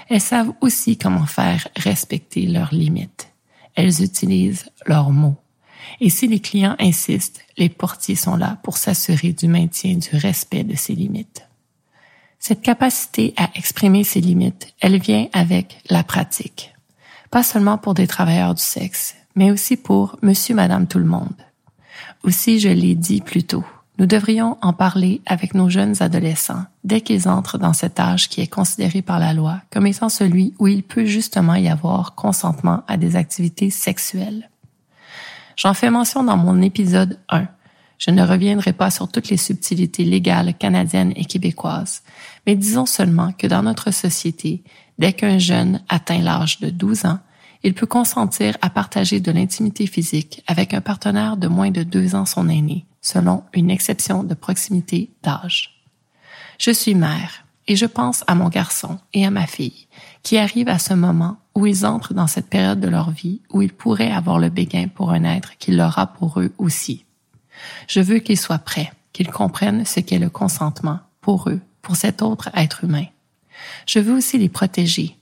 elles 0.10 0.22
savent 0.22 0.54
aussi 0.62 0.98
comment 0.98 1.26
faire 1.26 1.68
respecter 1.76 2.48
leurs 2.48 2.74
limites. 2.74 3.30
Elles 3.76 4.02
utilisent 4.02 4.70
leurs 4.86 5.12
mots 5.12 5.38
et 6.00 6.10
si 6.10 6.28
les 6.28 6.40
clients 6.40 6.76
insistent, 6.80 7.42
les 7.58 7.70
portiers 7.70 8.16
sont 8.16 8.36
là 8.36 8.58
pour 8.64 8.78
s'assurer 8.78 9.34
du 9.34 9.48
maintien 9.48 9.96
du 9.96 10.16
respect 10.16 10.64
de 10.64 10.76
ces 10.76 10.94
limites. 10.94 11.47
Cette 12.48 12.62
capacité 12.62 13.34
à 13.36 13.50
exprimer 13.56 14.06
ses 14.06 14.22
limites, 14.22 14.74
elle 14.80 14.98
vient 15.02 15.28
avec 15.34 15.82
la 15.90 16.02
pratique. 16.02 16.74
Pas 17.30 17.44
seulement 17.44 17.78
pour 17.78 17.94
des 17.94 18.08
travailleurs 18.08 18.56
du 18.56 18.64
sexe, 18.64 19.16
mais 19.36 19.52
aussi 19.52 19.76
pour 19.76 20.18
monsieur, 20.22 20.56
madame, 20.56 20.88
tout 20.88 20.98
le 20.98 21.04
monde. 21.04 21.36
Aussi, 22.24 22.62
je 22.62 22.70
l'ai 22.70 22.96
dit 22.96 23.20
plus 23.20 23.44
tôt, 23.44 23.66
nous 24.00 24.06
devrions 24.06 24.58
en 24.62 24.72
parler 24.72 25.20
avec 25.26 25.56
nos 25.56 25.70
jeunes 25.70 26.02
adolescents 26.02 26.64
dès 26.86 27.02
qu'ils 27.02 27.28
entrent 27.28 27.58
dans 27.58 27.74
cet 27.74 28.00
âge 28.00 28.30
qui 28.30 28.40
est 28.40 28.48
considéré 28.48 29.02
par 29.02 29.20
la 29.20 29.34
loi 29.34 29.60
comme 29.70 29.86
étant 29.86 30.08
celui 30.08 30.54
où 30.58 30.68
il 30.68 30.84
peut 30.84 31.04
justement 31.04 31.56
y 31.56 31.68
avoir 31.68 32.16
consentement 32.16 32.82
à 32.88 32.96
des 32.96 33.18
activités 33.18 33.72
sexuelles. 33.72 34.50
J'en 35.58 35.74
fais 35.74 35.90
mention 35.90 36.24
dans 36.24 36.38
mon 36.38 36.62
épisode 36.62 37.20
1. 37.28 37.46
Je 37.98 38.12
ne 38.12 38.24
reviendrai 38.24 38.74
pas 38.74 38.92
sur 38.92 39.08
toutes 39.08 39.30
les 39.30 39.38
subtilités 39.38 40.04
légales 40.04 40.54
canadiennes 40.54 41.14
et 41.16 41.26
québécoises, 41.26 42.04
mais 42.48 42.56
disons 42.56 42.86
seulement 42.86 43.34
que 43.34 43.46
dans 43.46 43.62
notre 43.62 43.92
société, 43.92 44.64
dès 44.98 45.12
qu'un 45.12 45.38
jeune 45.38 45.82
atteint 45.90 46.22
l'âge 46.22 46.60
de 46.62 46.70
12 46.70 47.06
ans, 47.06 47.20
il 47.64 47.74
peut 47.74 47.86
consentir 47.86 48.58
à 48.62 48.70
partager 48.70 49.20
de 49.20 49.32
l'intimité 49.32 49.86
physique 49.86 50.42
avec 50.48 50.74
un 50.74 50.82
partenaire 50.82 51.36
de 51.36 51.50
moins 51.50 51.72
de 51.72 51.84
deux 51.84 52.16
ans 52.16 52.26
son 52.26 52.48
aîné, 52.48 52.86
selon 53.02 53.44
une 53.54 53.70
exception 53.70 54.24
de 54.24 54.34
proximité 54.34 55.12
d'âge. 55.24 55.84
Je 56.58 56.72
suis 56.72 56.96
mère 56.96 57.44
et 57.68 57.76
je 57.76 57.86
pense 57.86 58.24
à 58.28 58.36
mon 58.36 58.48
garçon 58.48 58.98
et 59.14 59.26
à 59.26 59.32
ma 59.32 59.46
fille 59.46 59.88
qui 60.24 60.38
arrivent 60.38 60.70
à 60.70 60.80
ce 60.80 60.94
moment 60.94 61.38
où 61.54 61.66
ils 61.66 61.86
entrent 61.86 62.14
dans 62.14 62.28
cette 62.28 62.50
période 62.50 62.80
de 62.80 62.88
leur 62.88 63.12
vie 63.12 63.42
où 63.52 63.62
ils 63.62 63.74
pourraient 63.74 64.12
avoir 64.12 64.40
le 64.40 64.50
béguin 64.50 64.88
pour 64.88 65.12
un 65.12 65.24
être 65.24 65.58
qui 65.58 65.72
l'aura 65.72 66.08
pour 66.08 66.40
eux 66.40 66.54
aussi. 66.58 67.06
Je 67.88 68.00
veux 68.00 68.20
qu'ils 68.20 68.40
soient 68.40 68.60
prêts, 68.60 68.92
qu'ils 69.12 69.32
comprennent 69.32 69.84
ce 69.84 70.00
qu'est 70.00 70.20
le 70.20 70.30
consentement 70.30 71.00
pour 71.20 71.50
eux, 71.50 71.60
pour 71.88 71.96
cet 71.96 72.22
autre 72.22 72.50
être 72.54 72.84
humain. 72.84 73.06
Je 73.86 74.00
veux 74.00 74.14
aussi 74.14 74.38
les 74.38 74.50
protéger. 74.50 75.18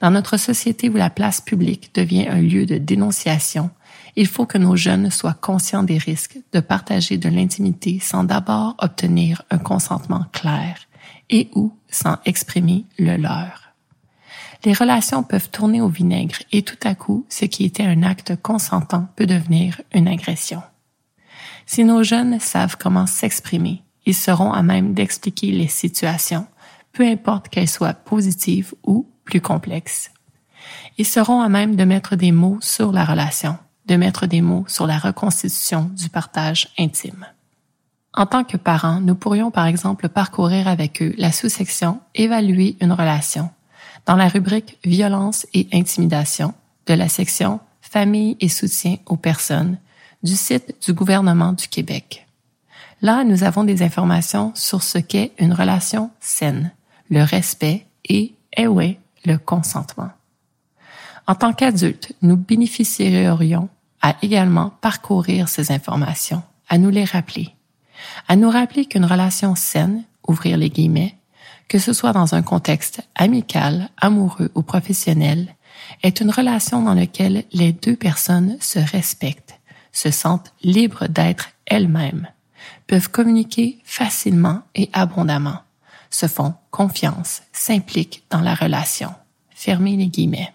Dans 0.00 0.10
notre 0.10 0.36
société 0.36 0.90
où 0.90 0.96
la 0.96 1.08
place 1.08 1.40
publique 1.40 1.94
devient 1.94 2.26
un 2.28 2.42
lieu 2.42 2.66
de 2.66 2.76
dénonciation, 2.76 3.70
il 4.14 4.26
faut 4.26 4.44
que 4.44 4.58
nos 4.58 4.76
jeunes 4.76 5.10
soient 5.10 5.32
conscients 5.32 5.82
des 5.82 5.96
risques 5.96 6.38
de 6.52 6.60
partager 6.60 7.16
de 7.16 7.30
l'intimité 7.30 7.98
sans 7.98 8.24
d'abord 8.24 8.74
obtenir 8.78 9.40
un 9.50 9.56
consentement 9.56 10.26
clair 10.32 10.76
et 11.30 11.48
ou 11.54 11.72
sans 11.88 12.18
exprimer 12.26 12.84
le 12.98 13.16
leur 13.16 13.62
les 14.64 14.72
relations 14.72 15.22
peuvent 15.22 15.50
tourner 15.50 15.80
au 15.80 15.88
vinaigre 15.88 16.36
et 16.52 16.62
tout 16.62 16.78
à 16.84 16.94
coup, 16.94 17.26
ce 17.28 17.44
qui 17.44 17.64
était 17.64 17.84
un 17.84 18.02
acte 18.02 18.40
consentant 18.40 19.08
peut 19.16 19.26
devenir 19.26 19.80
une 19.92 20.08
agression. 20.08 20.62
Si 21.66 21.84
nos 21.84 22.02
jeunes 22.02 22.38
savent 22.38 22.76
comment 22.78 23.06
s'exprimer, 23.06 23.82
ils 24.06 24.14
seront 24.14 24.52
à 24.52 24.62
même 24.62 24.94
d'expliquer 24.94 25.52
les 25.52 25.68
situations, 25.68 26.46
peu 26.92 27.06
importe 27.06 27.48
qu'elles 27.48 27.68
soient 27.68 27.94
positives 27.94 28.74
ou 28.84 29.08
plus 29.24 29.40
complexes. 29.40 30.10
Ils 30.98 31.06
seront 31.06 31.40
à 31.40 31.48
même 31.48 31.76
de 31.76 31.84
mettre 31.84 32.16
des 32.16 32.32
mots 32.32 32.58
sur 32.60 32.92
la 32.92 33.04
relation, 33.04 33.56
de 33.86 33.96
mettre 33.96 34.26
des 34.26 34.40
mots 34.40 34.64
sur 34.68 34.86
la 34.86 34.98
reconstitution 34.98 35.90
du 35.96 36.08
partage 36.08 36.68
intime. 36.78 37.26
En 38.14 38.26
tant 38.26 38.44
que 38.44 38.58
parents, 38.58 39.00
nous 39.00 39.14
pourrions 39.14 39.50
par 39.50 39.66
exemple 39.66 40.08
parcourir 40.08 40.68
avec 40.68 41.00
eux 41.02 41.14
la 41.16 41.32
sous-section 41.32 42.00
Évaluer 42.14 42.76
une 42.80 42.92
relation 42.92 43.50
dans 44.04 44.16
la 44.16 44.28
rubrique 44.28 44.78
Violence 44.84 45.46
et 45.54 45.68
intimidation 45.72 46.54
de 46.86 46.94
la 46.94 47.08
section 47.08 47.60
Famille 47.80 48.36
et 48.40 48.48
soutien 48.48 48.96
aux 49.06 49.16
personnes 49.16 49.78
du 50.22 50.34
site 50.34 50.74
du 50.86 50.92
gouvernement 50.92 51.52
du 51.52 51.68
Québec. 51.68 52.26
Là, 53.02 53.24
nous 53.24 53.42
avons 53.42 53.64
des 53.64 53.82
informations 53.82 54.52
sur 54.54 54.84
ce 54.84 54.98
qu'est 54.98 55.32
une 55.40 55.52
relation 55.52 56.10
saine, 56.20 56.70
le 57.10 57.24
respect 57.24 57.86
et, 58.04 58.36
eh 58.56 58.68
ouais, 58.68 59.00
le 59.24 59.38
consentement. 59.38 60.10
En 61.26 61.34
tant 61.34 61.52
qu'adultes, 61.52 62.12
nous 62.22 62.36
bénéficierions 62.36 63.68
à 64.02 64.14
également 64.22 64.70
parcourir 64.80 65.48
ces 65.48 65.72
informations, 65.72 66.44
à 66.68 66.78
nous 66.78 66.90
les 66.90 67.04
rappeler, 67.04 67.50
à 68.28 68.36
nous 68.36 68.50
rappeler 68.50 68.86
qu'une 68.86 69.04
relation 69.04 69.56
saine, 69.56 70.04
ouvrir 70.28 70.56
les 70.56 70.70
guillemets, 70.70 71.16
que 71.66 71.80
ce 71.80 71.92
soit 71.92 72.12
dans 72.12 72.36
un 72.36 72.42
contexte 72.42 73.02
amical, 73.16 73.88
amoureux 73.96 74.52
ou 74.54 74.62
professionnel, 74.62 75.56
est 76.04 76.20
une 76.20 76.30
relation 76.30 76.82
dans 76.82 76.94
laquelle 76.94 77.44
les 77.52 77.72
deux 77.72 77.96
personnes 77.96 78.56
se 78.60 78.78
respectent, 78.78 79.58
se 79.90 80.12
sentent 80.12 80.52
libres 80.62 81.08
d'être 81.08 81.48
elles-mêmes, 81.66 82.28
peuvent 82.92 83.08
communiquer 83.08 83.78
facilement 83.84 84.64
et 84.74 84.90
abondamment, 84.92 85.62
se 86.10 86.26
font 86.26 86.52
confiance, 86.70 87.40
s'impliquent 87.50 88.22
dans 88.28 88.42
la 88.42 88.54
relation. 88.54 89.14
Fermez 89.48 89.96
les 89.96 90.08
guillemets. 90.08 90.52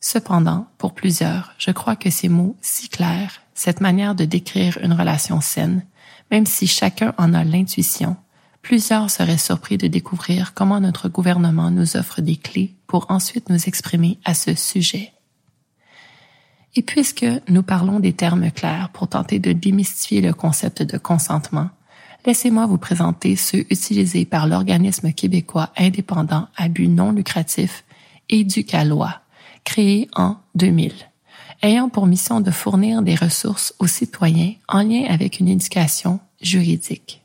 Cependant, 0.00 0.66
pour 0.78 0.94
plusieurs, 0.94 1.52
je 1.58 1.70
crois 1.70 1.94
que 1.94 2.08
ces 2.08 2.30
mots 2.30 2.56
si 2.62 2.88
clairs, 2.88 3.42
cette 3.52 3.82
manière 3.82 4.14
de 4.14 4.24
décrire 4.24 4.78
une 4.82 4.94
relation 4.94 5.42
saine, 5.42 5.84
même 6.30 6.46
si 6.46 6.66
chacun 6.66 7.12
en 7.18 7.34
a 7.34 7.44
l'intuition, 7.44 8.16
plusieurs 8.62 9.10
seraient 9.10 9.36
surpris 9.36 9.76
de 9.76 9.88
découvrir 9.88 10.54
comment 10.54 10.80
notre 10.80 11.10
gouvernement 11.10 11.70
nous 11.70 11.98
offre 11.98 12.22
des 12.22 12.36
clés 12.36 12.74
pour 12.86 13.10
ensuite 13.10 13.50
nous 13.50 13.68
exprimer 13.68 14.18
à 14.24 14.32
ce 14.32 14.54
sujet. 14.54 15.12
Et 16.74 16.82
puisque 16.82 17.26
nous 17.48 17.62
parlons 17.62 18.00
des 18.00 18.14
termes 18.14 18.50
clairs 18.50 18.88
pour 18.92 19.08
tenter 19.08 19.38
de 19.38 19.52
démystifier 19.52 20.20
le 20.20 20.32
concept 20.32 20.82
de 20.82 20.96
consentement, 20.96 21.68
laissez-moi 22.24 22.66
vous 22.66 22.78
présenter 22.78 23.36
ceux 23.36 23.66
utilisés 23.70 24.24
par 24.24 24.46
l'organisme 24.46 25.12
québécois 25.12 25.70
indépendant 25.76 26.48
à 26.56 26.68
but 26.68 26.88
non 26.88 27.12
lucratif 27.12 27.84
Éducalois, 28.28 29.20
créé 29.64 30.08
en 30.14 30.36
2000, 30.54 30.92
ayant 31.62 31.90
pour 31.90 32.06
mission 32.06 32.40
de 32.40 32.50
fournir 32.50 33.02
des 33.02 33.14
ressources 33.14 33.74
aux 33.78 33.86
citoyens 33.86 34.54
en 34.68 34.82
lien 34.82 35.04
avec 35.08 35.40
une 35.40 35.48
éducation 35.48 36.20
juridique. 36.40 37.22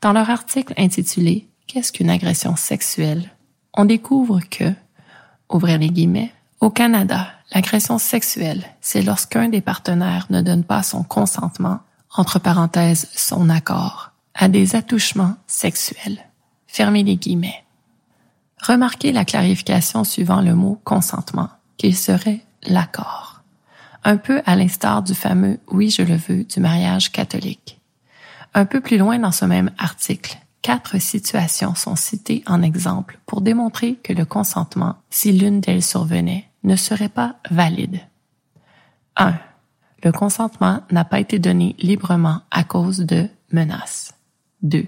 Dans 0.00 0.12
leur 0.12 0.30
article 0.30 0.74
intitulé 0.76 1.48
Qu'est-ce 1.68 1.92
qu'une 1.92 2.08
agression 2.08 2.56
sexuelle? 2.56 3.30
On 3.74 3.84
découvre 3.84 4.40
que, 4.50 4.72
ouvrez 5.50 5.76
les 5.76 5.90
guillemets, 5.90 6.32
au 6.60 6.70
Canada, 6.70 7.28
l'agression 7.54 7.98
sexuelle, 7.98 8.64
c'est 8.80 9.02
lorsqu'un 9.02 9.48
des 9.48 9.60
partenaires 9.60 10.26
ne 10.30 10.42
donne 10.42 10.64
pas 10.64 10.82
son 10.82 11.02
consentement, 11.02 11.80
entre 12.16 12.38
parenthèses 12.38 13.08
son 13.14 13.48
accord, 13.50 14.12
à 14.34 14.48
des 14.48 14.76
attouchements 14.76 15.36
sexuels. 15.46 16.18
Fermez 16.66 17.02
les 17.02 17.16
guillemets. 17.16 17.64
Remarquez 18.60 19.12
la 19.12 19.24
clarification 19.24 20.04
suivant 20.04 20.40
le 20.40 20.54
mot 20.54 20.80
consentement, 20.84 21.48
qu'il 21.76 21.96
serait 21.96 22.40
l'accord. 22.64 23.42
Un 24.04 24.16
peu 24.16 24.42
à 24.46 24.56
l'instar 24.56 25.02
du 25.02 25.14
fameux 25.14 25.58
oui 25.68 25.90
je 25.90 26.02
le 26.02 26.16
veux 26.16 26.44
du 26.44 26.60
mariage 26.60 27.12
catholique. 27.12 27.80
Un 28.54 28.64
peu 28.64 28.80
plus 28.80 28.98
loin 28.98 29.18
dans 29.18 29.32
ce 29.32 29.44
même 29.44 29.70
article, 29.78 30.38
quatre 30.62 30.98
situations 30.98 31.74
sont 31.74 31.96
citées 31.96 32.42
en 32.46 32.62
exemple 32.62 33.18
pour 33.26 33.40
démontrer 33.40 33.96
que 33.96 34.12
le 34.12 34.24
consentement, 34.24 34.96
si 35.10 35.32
l'une 35.32 35.60
d'elles 35.60 35.82
survenait, 35.82 36.47
ne 36.68 36.76
serait 36.76 37.08
pas 37.08 37.36
valide. 37.50 38.00
1. 39.16 39.34
Le 40.04 40.12
consentement 40.12 40.82
n'a 40.92 41.04
pas 41.04 41.18
été 41.18 41.40
donné 41.40 41.74
librement 41.80 42.42
à 42.52 42.62
cause 42.62 43.00
de 43.00 43.28
menaces. 43.50 44.14
2. 44.62 44.86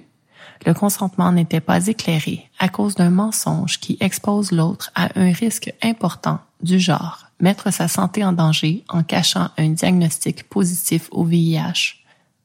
Le 0.67 0.75
consentement 0.75 1.33
n'était 1.33 1.61
pas 1.61 1.87
éclairé 1.89 2.49
à 2.59 2.69
cause 2.69 2.95
d'un 2.95 3.11
mensonge 3.11 3.81
qui 3.81 3.97
expose 4.01 4.53
l'autre 4.53 4.93
à 4.95 5.09
un 5.19 5.33
risque 5.33 5.75
important 5.83 6.39
du 6.63 6.79
genre 6.79 7.27
mettre 7.41 7.73
sa 7.73 7.89
santé 7.89 8.23
en 8.23 8.33
danger 8.33 8.85
en 8.89 9.03
cachant 9.03 9.49
un 9.57 9.71
diagnostic 9.71 10.49
positif 10.49 11.09
au 11.11 11.25
VIH 11.25 11.97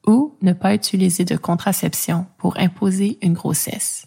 ou 0.06 0.34
ne 0.40 0.54
pas 0.54 0.74
utiliser 0.74 1.24
de 1.24 1.36
contraception 1.36 2.26
pour 2.38 2.58
imposer 2.58 3.18
une 3.20 3.34
grossesse. 3.34 4.06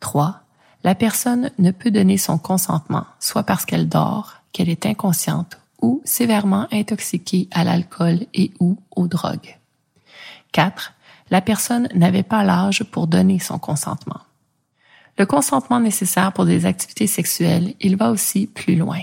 3. 0.00 0.40
La 0.84 0.94
personne 0.94 1.50
ne 1.58 1.70
peut 1.70 1.90
donner 1.90 2.18
son 2.18 2.38
consentement 2.38 3.06
soit 3.20 3.42
parce 3.42 3.64
qu'elle 3.64 3.88
dort, 3.88 4.37
qu'elle 4.52 4.68
est 4.68 4.86
inconsciente 4.86 5.58
ou 5.80 6.02
sévèrement 6.04 6.66
intoxiquée 6.72 7.48
à 7.50 7.64
l'alcool 7.64 8.26
et 8.34 8.50
ou 8.60 8.78
aux 8.94 9.06
drogues. 9.06 9.58
4. 10.52 10.94
La 11.30 11.40
personne 11.40 11.88
n'avait 11.94 12.22
pas 12.22 12.42
l'âge 12.42 12.84
pour 12.84 13.06
donner 13.06 13.38
son 13.38 13.58
consentement. 13.58 14.20
Le 15.18 15.26
consentement 15.26 15.80
nécessaire 15.80 16.32
pour 16.32 16.46
des 16.46 16.64
activités 16.64 17.06
sexuelles, 17.06 17.74
il 17.80 17.96
va 17.96 18.10
aussi 18.10 18.46
plus 18.46 18.76
loin 18.76 19.00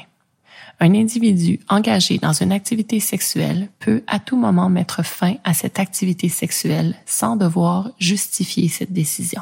un 0.80 0.94
individu 0.94 1.60
engagé 1.70 2.18
dans 2.18 2.34
une 2.34 2.52
activité 2.52 3.00
sexuelle 3.00 3.70
peut 3.80 4.04
à 4.08 4.20
tout 4.20 4.38
moment 4.38 4.70
mettre 4.70 5.04
fin 5.04 5.36
à 5.44 5.54
cette 5.54 5.80
activité 5.80 6.30
sexuelle 6.30 6.96
sans 7.06 7.36
devoir 7.36 7.92
justifier 7.98 8.68
cette 8.68 8.92
décision. 8.92 9.42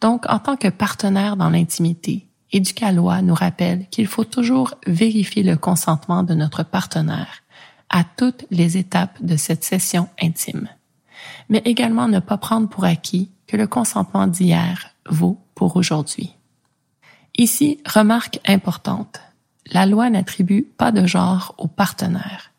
Donc, 0.00 0.24
en 0.28 0.38
tant 0.38 0.56
que 0.56 0.68
partenaire 0.68 1.36
dans 1.36 1.50
l'intimité, 1.50 2.26
Éducalois 2.52 3.22
nous 3.22 3.34
rappelle 3.34 3.86
qu'il 3.90 4.06
faut 4.06 4.24
toujours 4.24 4.74
vérifier 4.86 5.42
le 5.42 5.56
consentement 5.56 6.22
de 6.22 6.34
notre 6.34 6.62
partenaire 6.62 7.42
à 7.88 8.04
toutes 8.04 8.44
les 8.50 8.76
étapes 8.76 9.22
de 9.22 9.36
cette 9.36 9.64
session 9.64 10.08
intime, 10.20 10.68
mais 11.48 11.62
également 11.64 12.08
ne 12.08 12.20
pas 12.20 12.38
prendre 12.38 12.68
pour 12.68 12.84
acquis 12.84 13.30
que 13.46 13.56
le 13.56 13.66
consentement 13.66 14.26
d'hier 14.26 14.90
vaut 15.08 15.38
pour 15.54 15.76
aujourd'hui. 15.76 16.36
Ici, 17.36 17.80
remarque 17.86 18.40
importante 18.46 19.20
la 19.72 19.86
loi 19.86 20.10
n'attribue 20.10 20.62
pas 20.62 20.92
de 20.92 21.06
genre 21.06 21.54
aux 21.58 21.68
partenaires. 21.68 22.52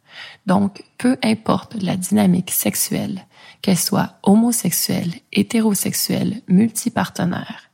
Donc, 0.46 0.84
peu 0.98 1.18
importe 1.24 1.76
la 1.82 1.96
dynamique 1.96 2.52
sexuelle, 2.52 3.26
qu'elle 3.62 3.78
soit 3.78 4.18
homosexuelle, 4.24 5.14
hétérosexuelle, 5.32 6.42
multipartenaire, 6.48 7.70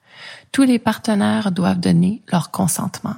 tous 0.51 0.63
les 0.63 0.79
partenaires 0.79 1.51
doivent 1.51 1.79
donner 1.79 2.21
leur 2.31 2.51
consentement. 2.51 3.15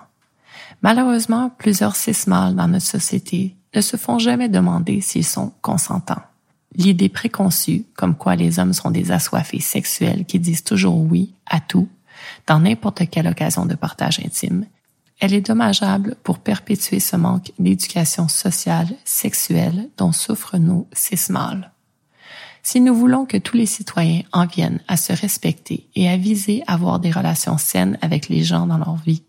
Malheureusement, 0.82 1.52
plusieurs 1.58 1.96
cis-mâles 1.96 2.56
dans 2.56 2.68
notre 2.68 2.86
société 2.86 3.56
ne 3.76 3.82
se 3.82 3.98
font 3.98 4.20
jamais 4.20 4.50
demander 4.50 5.02
s'ils 5.02 5.26
sont 5.26 5.54
consentants. 5.62 6.22
L'idée 6.76 7.10
préconçue, 7.10 7.86
comme 7.96 8.15
quoi 8.15 8.36
les 8.36 8.60
hommes 8.60 8.74
sont 8.74 8.92
des 8.92 9.12
assoiffés 9.12 9.60
sexuels 9.60 10.26
qui 10.26 10.39
disent 10.39 10.63
toujours 10.63 11.00
oui 11.00 11.34
à 11.48 11.60
tout, 11.60 11.89
dans 12.48 12.60
n'importe 12.60 13.10
quelle 13.10 13.28
occasion 13.28 13.65
de 13.65 13.76
partage 13.76 14.20
intime, 14.20 14.65
elle 15.20 15.34
est 15.34 15.48
dommageable 15.48 16.15
pour 16.24 16.39
perpétuer 16.39 17.00
ce 17.00 17.15
manque 17.15 17.52
d'éducation 17.60 18.28
sociale, 18.28 18.89
sexuelle 19.04 19.89
dont 19.98 20.13
souffrent 20.13 20.58
nos 20.58 20.88
mâles. 21.30 21.72
Si 22.71 22.82
nous 22.82 22.93
voulons 22.93 23.25
que 23.25 23.38
tous 23.38 23.58
les 23.58 23.65
citoyens 23.65 24.21
en 24.32 24.45
viennent 24.45 24.79
à 24.88 24.95
se 24.95 25.12
respecter 25.12 25.89
et 25.95 26.08
à 26.08 26.17
viser 26.17 26.62
à 26.67 26.75
avoir 26.75 26.99
des 26.99 27.10
relations 27.10 27.58
saines 27.58 27.97
avec 28.03 28.29
les 28.29 28.43
gens 28.43 28.67
dans 28.67 28.77
leur 28.77 28.95
vie, 28.97 29.23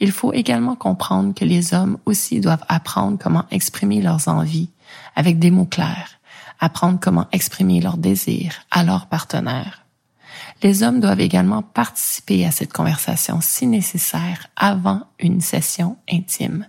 il 0.00 0.10
faut 0.10 0.32
également 0.32 0.74
comprendre 0.74 1.32
que 1.32 1.44
les 1.44 1.74
hommes 1.74 1.98
aussi 2.06 2.40
doivent 2.40 2.64
apprendre 2.66 3.18
comment 3.22 3.44
exprimer 3.52 4.02
leurs 4.02 4.26
envies 4.26 4.68
avec 5.14 5.38
des 5.38 5.52
mots 5.52 5.64
clairs, 5.64 6.18
apprendre 6.58 6.98
comment 7.00 7.28
exprimer 7.30 7.80
leurs 7.80 7.98
désirs 7.98 8.56
à 8.72 8.82
leur 8.82 9.06
partenaire, 9.06 9.82
les 10.62 10.82
hommes 10.82 11.00
doivent 11.00 11.20
également 11.20 11.62
participer 11.62 12.46
à 12.46 12.50
cette 12.50 12.72
conversation 12.72 13.40
si 13.40 13.66
nécessaire 13.66 14.46
avant 14.56 15.02
une 15.18 15.40
session 15.40 15.96
intime, 16.10 16.66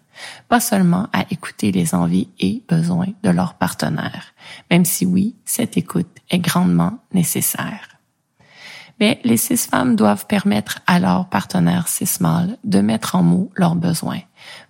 pas 0.49 0.60
seulement 0.60 1.08
à 1.13 1.26
écouter 1.32 1.71
les 1.71 1.93
envies 1.93 2.30
et 2.39 2.63
besoins 2.67 3.13
de 3.23 3.30
leur 3.30 3.56
partenaire, 3.56 4.33
même 4.70 4.86
si 4.86 5.06
oui, 5.06 5.36
cette 5.46 5.78
écoute 5.78 6.18
est 6.30 6.40
grandement 6.40 7.00
nécessaire. 7.14 7.94
Mais 9.00 9.20
les 9.24 9.38
six 9.38 9.68
femmes 9.68 9.96
doivent 9.96 10.28
permettre 10.28 10.80
à 10.88 11.00
leur 11.00 11.28
partenaire 11.28 11.88
cis 11.88 12.10
mâle 12.20 12.58
de 12.64 12.80
mettre 12.80 13.16
en 13.16 13.24
mots 13.24 13.52
leurs 13.56 13.76
besoins 13.76 14.22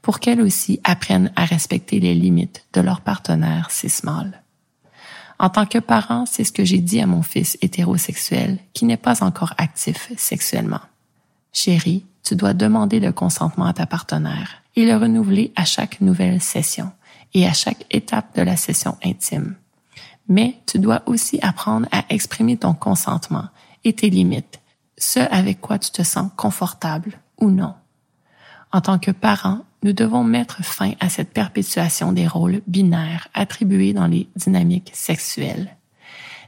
pour 0.02 0.20
qu'elles 0.20 0.42
aussi 0.42 0.80
apprennent 0.84 1.32
à 1.36 1.46
respecter 1.46 2.00
les 2.00 2.16
limites 2.16 2.66
de 2.74 2.82
leur 2.82 3.02
partenaire 3.02 3.70
cis 3.70 3.94
mâle. 4.04 4.42
En 5.40 5.50
tant 5.50 5.66
que 5.66 5.80
parent, 5.80 6.26
c'est 6.26 6.44
ce 6.44 6.52
que 6.52 6.64
j'ai 6.64 6.80
dit 6.80 7.02
à 7.02 7.08
mon 7.08 7.22
fils 7.22 7.58
hétérosexuel 7.62 8.60
qui 8.74 8.86
n'est 8.86 8.98
pas 8.98 9.24
encore 9.24 9.54
actif 9.58 10.12
sexuellement. 10.16 10.82
Chérie, 11.52 12.06
tu 12.24 12.36
dois 12.36 12.54
demander 12.54 13.00
le 13.00 13.12
consentement 13.12 13.66
à 13.66 13.74
ta 13.74 13.86
partenaire 13.86 14.64
et 14.76 14.86
le 14.86 14.96
renouveler 14.96 15.52
à 15.56 15.66
chaque 15.66 16.02
nouvelle 16.02 16.42
session 16.42 16.92
et 17.34 17.46
à 17.46 17.54
chaque 17.54 17.86
étape 17.92 18.36
de 18.36 18.42
la 18.42 18.56
session 18.56 18.98
intime. 19.04 19.56
Mais 20.28 20.56
tu 20.66 20.80
dois 20.80 21.04
aussi 21.06 21.40
apprendre 21.42 21.88
à 21.92 22.06
exprimer 22.10 22.58
ton 22.58 22.74
consentement 22.74 23.50
et 23.84 23.94
tes 23.94 24.10
limites, 24.10 24.62
ce 24.98 25.20
avec 25.20 25.60
quoi 25.60 25.80
tu 25.80 25.92
te 25.92 26.04
sens 26.04 26.32
confortable 26.36 27.20
ou 27.40 27.50
non. 27.50 27.74
En 28.72 28.82
tant 28.82 29.00
que 29.00 29.12
parent, 29.12 29.60
nous 29.84 29.94
devons 29.94 30.24
mettre 30.24 30.64
fin 30.64 30.94
à 31.00 31.10
cette 31.10 31.34
perpétuation 31.34 32.14
des 32.14 32.28
rôles 32.28 32.62
binaires 32.68 33.28
attribués 33.34 33.94
dans 33.94 34.08
les 34.08 34.28
dynamiques 34.36 34.92
sexuelles. 34.94 35.76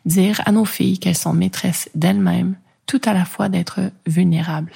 Dire 0.06 0.42
à 0.46 0.52
nos 0.52 0.66
filles 0.66 1.00
qu'elles 1.00 1.18
sont 1.18 1.34
maîtresses 1.34 1.90
d'elles-mêmes, 1.96 2.56
tout 2.86 3.02
à 3.06 3.14
la 3.14 3.26
fois 3.26 3.50
d'être 3.50 3.92
vulnérables, 4.06 4.74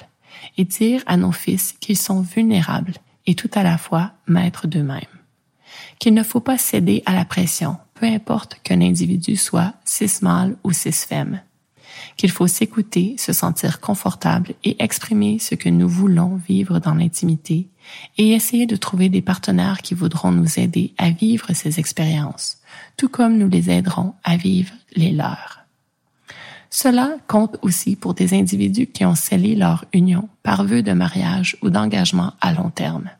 et 0.58 0.64
dire 0.64 1.02
à 1.06 1.16
nos 1.16 1.32
fils 1.32 1.72
qu'ils 1.80 1.96
sont 1.96 2.20
vulnérables 2.20 2.94
et 3.26 3.34
tout 3.34 3.50
à 3.54 3.62
la 3.62 3.78
fois 3.78 4.12
maîtres 4.26 4.66
d'eux-mêmes. 4.66 5.00
Qu'il 5.98 6.14
ne 6.14 6.22
faut 6.22 6.40
pas 6.40 6.58
céder 6.58 7.02
à 7.06 7.14
la 7.14 7.24
pression, 7.24 7.78
peu 8.00 8.06
importe 8.06 8.58
qu'un 8.64 8.80
individu 8.80 9.36
soit 9.36 9.74
cis 9.84 10.10
mâle 10.22 10.56
ou 10.64 10.72
cis 10.72 10.92
femme 10.92 11.40
qu'il 12.16 12.30
faut 12.30 12.46
s'écouter, 12.46 13.16
se 13.18 13.32
sentir 13.32 13.80
confortable 13.80 14.54
et 14.64 14.82
exprimer 14.82 15.38
ce 15.38 15.54
que 15.54 15.68
nous 15.68 15.88
voulons 15.88 16.40
vivre 16.48 16.78
dans 16.78 16.94
l'intimité 16.94 17.68
et 18.16 18.32
essayer 18.32 18.66
de 18.66 18.76
trouver 18.76 19.08
des 19.08 19.20
partenaires 19.20 19.82
qui 19.82 19.94
voudront 19.94 20.30
nous 20.30 20.58
aider 20.58 20.94
à 20.96 21.10
vivre 21.10 21.52
ces 21.52 21.78
expériences, 21.78 22.58
tout 22.96 23.08
comme 23.08 23.36
nous 23.36 23.48
les 23.48 23.70
aiderons 23.70 24.14
à 24.24 24.36
vivre 24.36 24.72
les 24.96 25.12
leurs. 25.12 25.60
Cela 26.70 27.16
compte 27.26 27.58
aussi 27.62 27.96
pour 27.96 28.14
des 28.14 28.32
individus 28.32 28.86
qui 28.86 29.04
ont 29.04 29.14
scellé 29.16 29.56
leur 29.56 29.84
union 29.92 30.28
par 30.42 30.64
vœu 30.64 30.82
de 30.82 30.92
mariage 30.92 31.56
ou 31.62 31.68
d'engagement 31.68 32.32
à 32.40 32.52
long 32.52 32.70
terme. 32.70 33.10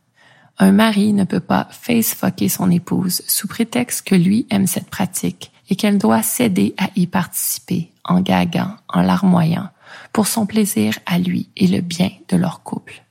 Un 0.62 0.72
mari 0.72 1.14
ne 1.14 1.24
peut 1.24 1.40
pas 1.40 1.68
face-fucker 1.70 2.50
son 2.50 2.70
épouse 2.70 3.22
sous 3.26 3.48
prétexte 3.48 4.06
que 4.06 4.14
lui 4.14 4.46
aime 4.50 4.66
cette 4.66 4.90
pratique 4.90 5.52
et 5.70 5.74
qu'elle 5.74 5.96
doit 5.96 6.22
céder 6.22 6.74
à 6.76 6.90
y 6.96 7.06
participer 7.06 7.90
en 8.04 8.20
gaguant, 8.20 8.76
en 8.90 9.00
larmoyant, 9.00 9.70
pour 10.12 10.26
son 10.26 10.44
plaisir 10.44 10.98
à 11.06 11.18
lui 11.18 11.48
et 11.56 11.66
le 11.66 11.80
bien 11.80 12.11
de 12.28 12.36
leur 12.36 12.62
couple. 12.62 13.02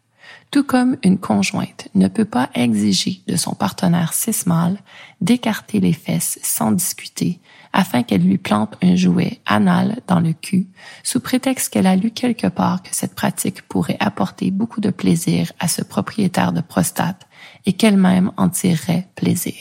Tout 0.52 0.64
comme 0.64 0.98
une 1.04 1.18
conjointe 1.18 1.88
ne 1.96 2.08
peut 2.08 2.26
pas 2.26 2.52
exiger 2.54 3.24
de 3.28 3.36
son 3.36 3.56
partenaire 3.56 4.14
cis-mâle 4.14 4.78
d'écarter 5.20 5.80
les 5.80 5.94
fesses 5.94 6.38
sans 6.44 6.72
discuter 6.72 7.40
afin 7.74 8.04
qu'elle 8.04 8.24
lui 8.24 8.38
plante 8.38 8.78
un 8.84 8.96
jouet 8.96 9.42
anal 9.46 10.02
dans 10.08 10.20
le 10.20 10.34
cul, 10.34 10.68
sous 11.04 11.20
prétexte 11.20 11.72
qu'elle 11.72 11.88
a 11.88 11.96
lu 11.96 12.12
quelque 12.12 12.48
part 12.48 12.82
que 12.84 12.90
cette 12.92 13.16
pratique 13.16 13.64
pourrait 13.64 13.98
apporter 14.00 14.52
beaucoup 14.52 14.82
de 14.82 14.90
plaisir 14.90 15.52
à 15.60 15.68
ce 15.68 15.84
propriétaire 15.84 16.52
de 16.52 16.62
prostate 16.62 17.28
et 17.66 17.74
qu'elle-même 17.74 18.32
en 18.38 18.50
tirerait 18.50 19.08
plaisir. 19.16 19.56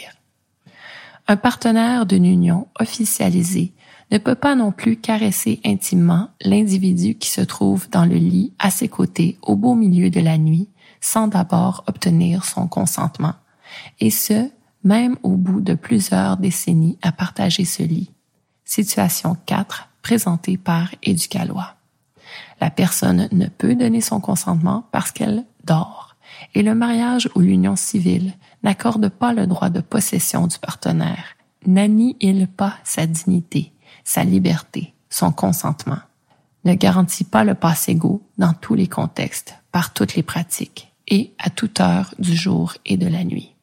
Un 1.26 1.36
partenaire 1.36 2.06
d'une 2.06 2.24
union 2.24 2.68
officialisée 2.78 3.72
ne 4.10 4.18
peut 4.18 4.34
pas 4.34 4.54
non 4.54 4.72
plus 4.72 4.96
caresser 4.96 5.60
intimement 5.64 6.30
l'individu 6.40 7.16
qui 7.16 7.28
se 7.28 7.42
trouve 7.42 7.90
dans 7.90 8.06
le 8.06 8.16
lit 8.16 8.52
à 8.58 8.70
ses 8.70 8.88
côtés 8.88 9.38
au 9.42 9.54
beau 9.54 9.74
milieu 9.74 10.08
de 10.08 10.20
la 10.20 10.38
nuit 10.38 10.68
sans 11.00 11.28
d'abord 11.28 11.84
obtenir 11.86 12.44
son 12.44 12.66
consentement, 12.66 13.34
et 14.00 14.10
ce, 14.10 14.50
même 14.84 15.16
au 15.22 15.36
bout 15.36 15.60
de 15.60 15.74
plusieurs 15.74 16.36
décennies 16.36 16.98
à 17.02 17.12
partager 17.12 17.64
ce 17.64 17.82
lit. 17.82 18.10
Situation 18.64 19.36
4, 19.46 19.88
présentée 20.02 20.56
par 20.56 20.90
Éducalois. 21.02 21.74
La 22.60 22.70
personne 22.70 23.28
ne 23.32 23.46
peut 23.46 23.74
donner 23.74 24.00
son 24.00 24.20
consentement 24.20 24.84
parce 24.92 25.12
qu'elle 25.12 25.44
dort, 25.64 26.07
et 26.54 26.62
le 26.62 26.74
mariage 26.74 27.28
ou 27.34 27.40
l'union 27.40 27.76
civile 27.76 28.34
n'accorde 28.62 29.08
pas 29.08 29.32
le 29.32 29.46
droit 29.46 29.70
de 29.70 29.80
possession 29.80 30.46
du 30.46 30.58
partenaire, 30.58 31.36
n'annihile 31.66 32.48
pas 32.48 32.74
sa 32.84 33.06
dignité, 33.06 33.72
sa 34.04 34.24
liberté, 34.24 34.94
son 35.10 35.32
consentement, 35.32 35.98
ne 36.64 36.74
garantit 36.74 37.24
pas 37.24 37.44
le 37.44 37.54
passe 37.54 37.88
égaux 37.88 38.22
dans 38.36 38.52
tous 38.52 38.74
les 38.74 38.88
contextes, 38.88 39.54
par 39.72 39.92
toutes 39.92 40.14
les 40.14 40.22
pratiques, 40.22 40.92
et 41.06 41.32
à 41.38 41.50
toute 41.50 41.80
heure 41.80 42.14
du 42.18 42.34
jour 42.34 42.74
et 42.84 42.96
de 42.96 43.06
la 43.06 43.24
nuit. 43.24 43.54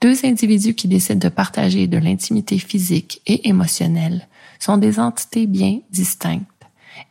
Deux 0.00 0.24
individus 0.24 0.74
qui 0.74 0.88
décident 0.88 1.18
de 1.18 1.28
partager 1.28 1.86
de 1.86 1.98
l'intimité 1.98 2.58
physique 2.58 3.22
et 3.26 3.48
émotionnelle 3.48 4.28
sont 4.58 4.76
des 4.76 4.98
entités 4.98 5.46
bien 5.46 5.80
distinctes 5.90 6.46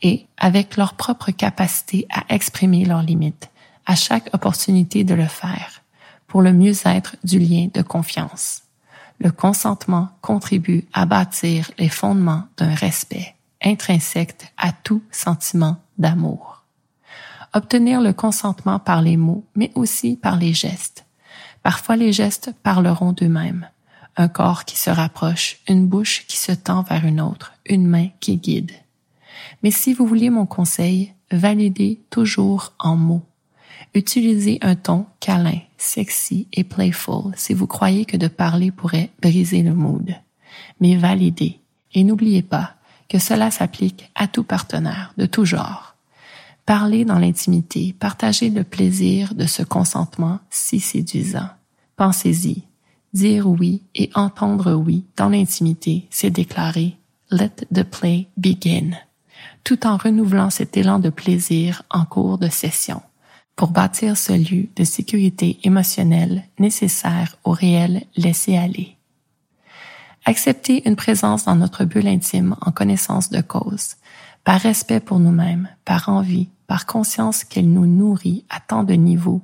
et 0.01 0.25
avec 0.37 0.77
leur 0.77 0.93
propre 0.93 1.31
capacité 1.31 2.05
à 2.09 2.23
exprimer 2.33 2.85
leurs 2.85 3.01
limites 3.01 3.49
à 3.85 3.95
chaque 3.95 4.33
opportunité 4.33 5.03
de 5.03 5.13
le 5.13 5.25
faire 5.25 5.81
pour 6.27 6.41
le 6.41 6.53
mieux-être 6.53 7.15
du 7.23 7.39
lien 7.39 7.67
de 7.73 7.81
confiance. 7.81 8.63
Le 9.19 9.31
consentement 9.31 10.09
contribue 10.21 10.85
à 10.93 11.05
bâtir 11.05 11.69
les 11.77 11.89
fondements 11.89 12.43
d'un 12.57 12.73
respect 12.73 13.35
intrinsèque 13.63 14.51
à 14.57 14.71
tout 14.71 15.01
sentiment 15.11 15.77
d'amour. 15.97 16.63
Obtenir 17.53 18.01
le 18.01 18.11
consentement 18.11 18.79
par 18.79 19.01
les 19.01 19.15
mots, 19.15 19.45
mais 19.55 19.71
aussi 19.75 20.17
par 20.17 20.35
les 20.35 20.53
gestes 20.53 21.05
Parfois 21.63 21.95
les 21.95 22.11
gestes 22.11 22.53
parleront 22.61 23.13
d'eux-mêmes. 23.13 23.69
Un 24.17 24.27
corps 24.27 24.65
qui 24.65 24.77
se 24.77 24.89
rapproche, 24.89 25.59
une 25.67 25.87
bouche 25.87 26.25
qui 26.27 26.37
se 26.37 26.51
tend 26.51 26.83
vers 26.83 27.05
une 27.05 27.21
autre, 27.21 27.53
une 27.65 27.87
main 27.87 28.09
qui 28.19 28.37
guide. 28.37 28.73
Mais 29.63 29.71
si 29.71 29.93
vous 29.93 30.05
voulez 30.05 30.29
mon 30.29 30.45
conseil, 30.45 31.13
validez 31.31 32.01
toujours 32.09 32.73
en 32.79 32.95
mots. 32.95 33.25
Utilisez 33.95 34.57
un 34.61 34.75
ton 34.75 35.05
câlin, 35.19 35.59
sexy 35.77 36.47
et 36.51 36.63
playful 36.63 37.31
si 37.35 37.53
vous 37.53 37.67
croyez 37.67 38.05
que 38.05 38.17
de 38.17 38.27
parler 38.27 38.71
pourrait 38.71 39.11
briser 39.21 39.61
le 39.61 39.73
mood. 39.73 40.15
Mais 40.79 40.95
validez. 40.95 41.59
Et 41.93 42.03
n'oubliez 42.03 42.41
pas 42.41 42.75
que 43.07 43.19
cela 43.19 43.51
s'applique 43.51 44.09
à 44.15 44.27
tout 44.27 44.43
partenaire 44.43 45.13
de 45.17 45.27
tout 45.27 45.45
genre. 45.45 45.95
Parler 46.65 47.05
dans 47.05 47.19
l'intimité, 47.19 47.93
partager 47.99 48.49
le 48.49 48.63
plaisir 48.63 49.35
de 49.35 49.45
ce 49.45 49.61
consentement 49.61 50.39
si 50.49 50.79
séduisant. 50.79 51.49
Pensez-y. 51.95 52.63
Dire 53.13 53.47
oui 53.47 53.83
et 53.93 54.09
entendre 54.15 54.73
oui 54.73 55.05
dans 55.17 55.29
l'intimité, 55.29 56.07
c'est 56.09 56.31
déclarer 56.31 56.97
Let 57.29 57.67
the 57.73 57.83
play 57.83 58.27
begin, 58.37 58.91
tout 59.63 59.85
en 59.85 59.97
renouvelant 59.97 60.49
cet 60.49 60.77
élan 60.77 60.99
de 60.99 61.09
plaisir 61.09 61.83
en 61.91 62.05
cours 62.05 62.39
de 62.39 62.49
session, 62.49 63.01
pour 63.55 63.69
bâtir 63.69 64.17
ce 64.17 64.33
lieu 64.33 64.67
de 64.75 64.83
sécurité 64.83 65.59
émotionnelle 65.63 66.43
nécessaire 66.59 67.37
au 67.43 67.51
réel 67.51 68.03
laisser-aller. 68.15 68.97
Accepter 70.25 70.87
une 70.87 70.95
présence 70.95 71.45
dans 71.45 71.55
notre 71.55 71.85
bulle 71.85 72.07
intime 72.07 72.55
en 72.61 72.71
connaissance 72.71 73.29
de 73.29 73.41
cause, 73.41 73.95
par 74.43 74.59
respect 74.59 74.99
pour 74.99 75.19
nous-mêmes, 75.19 75.69
par 75.85 76.09
envie, 76.09 76.49
par 76.67 76.85
conscience 76.85 77.43
qu'elle 77.43 77.71
nous 77.71 77.85
nourrit 77.85 78.45
à 78.49 78.59
tant 78.59 78.83
de 78.83 78.93
niveaux, 78.93 79.41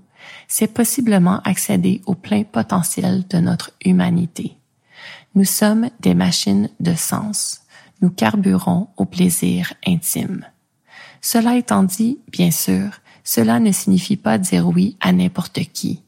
c'est 0.48 0.74
possiblement 0.74 1.42
accéder 1.44 2.02
au 2.06 2.16
plein 2.16 2.44
potentiel 2.44 3.26
de 3.30 3.38
notre 3.38 3.72
humanité. 3.86 4.58
Nous 5.36 5.46
sommes 5.46 5.90
des 6.00 6.14
machines 6.14 6.70
de 6.80 6.94
sens. 6.94 7.62
Nous 8.02 8.10
carburons 8.10 8.88
au 8.98 9.06
plaisir 9.06 9.74
intime. 9.86 10.46
Cela 11.22 11.56
étant 11.58 11.84
dit, 11.84 12.20
bien 12.30 12.52
sûr, 12.52 12.90
cela 13.30 13.60
ne 13.60 13.72
signifie 13.72 14.18
pas 14.18 14.40
dire 14.40 14.68
oui 14.68 14.98
à 15.02 15.12
n'importe 15.12 15.60
qui. 15.72 16.02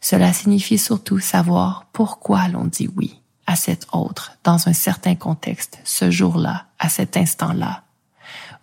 Cela 0.00 0.32
signifie 0.32 0.78
surtout 0.78 1.18
savoir 1.18 1.86
pourquoi 1.92 2.46
l'on 2.46 2.66
dit 2.66 2.88
oui 2.94 3.20
à 3.48 3.56
cet 3.56 3.88
autre 3.90 4.38
dans 4.44 4.68
un 4.68 4.72
certain 4.72 5.16
contexte, 5.16 5.80
ce 5.82 6.12
jour-là, 6.12 6.66
à 6.78 6.88
cet 6.88 7.16
instant-là, 7.16 7.82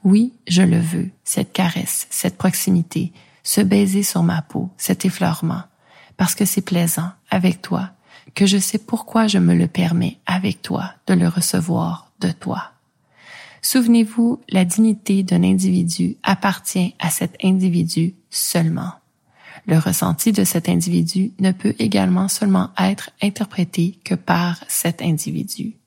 oui, 0.05 0.31
je 0.47 0.61
le 0.61 0.79
veux, 0.79 1.09
cette 1.25 1.51
caresse, 1.51 2.07
cette 2.09 2.37
proximité, 2.37 3.11
ce 3.43 3.59
baiser 3.59 4.03
sur 4.03 4.23
ma 4.23 4.41
peau, 4.41 4.69
cet 4.77 5.03
effleurement, 5.03 5.63
parce 6.15 6.35
que 6.35 6.45
c'est 6.45 6.61
plaisant 6.61 7.09
avec 7.29 7.61
toi, 7.61 7.89
que 8.33 8.45
je 8.45 8.59
sais 8.59 8.77
pourquoi 8.77 9.27
je 9.27 9.39
me 9.39 9.55
le 9.55 9.67
permets 9.67 10.19
avec 10.25 10.61
toi 10.61 10.93
de 11.07 11.15
le 11.15 11.27
recevoir 11.27 12.11
de 12.21 12.31
toi. 12.31 12.74
Souvenez-vous, 13.65 14.41
la 14.49 14.63
dignité 14.63 15.23
d'un 15.23 15.41
individu 15.41 16.17
appartient 16.21 16.93
à 16.99 17.09
cet 17.09 17.35
individu 17.43 18.13
seulement. 18.29 18.91
Le 19.65 19.79
ressenti 19.79 20.31
de 20.31 20.43
cet 20.43 20.69
individu 20.69 21.31
ne 21.39 21.51
peut 21.51 21.73
également 21.79 22.27
seulement 22.27 22.69
être 22.77 23.09
interprété 23.23 23.97
que 24.03 24.13
par 24.13 24.63
cet 24.67 25.01
individu. 25.01 25.77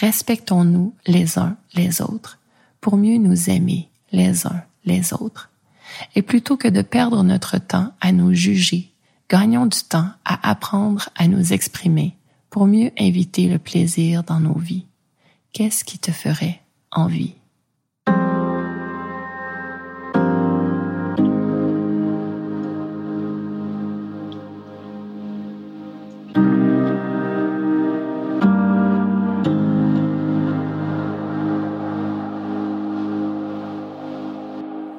Respectons-nous 0.00 0.94
les 1.06 1.38
uns 1.38 1.58
les 1.74 2.00
autres 2.00 2.38
pour 2.80 2.96
mieux 2.96 3.18
nous 3.18 3.50
aimer 3.50 3.90
les 4.10 4.46
uns 4.46 4.62
les 4.86 5.12
autres. 5.12 5.50
Et 6.14 6.22
plutôt 6.22 6.56
que 6.56 6.68
de 6.68 6.80
perdre 6.80 7.22
notre 7.22 7.58
temps 7.58 7.92
à 8.00 8.12
nous 8.12 8.32
juger, 8.32 8.94
gagnons 9.28 9.66
du 9.66 9.82
temps 9.82 10.08
à 10.24 10.48
apprendre 10.48 11.10
à 11.16 11.28
nous 11.28 11.52
exprimer 11.52 12.16
pour 12.48 12.66
mieux 12.66 12.92
inviter 12.98 13.46
le 13.46 13.58
plaisir 13.58 14.22
dans 14.22 14.40
nos 14.40 14.58
vies. 14.58 14.86
Qu'est-ce 15.52 15.84
qui 15.84 15.98
te 15.98 16.10
ferait 16.10 16.63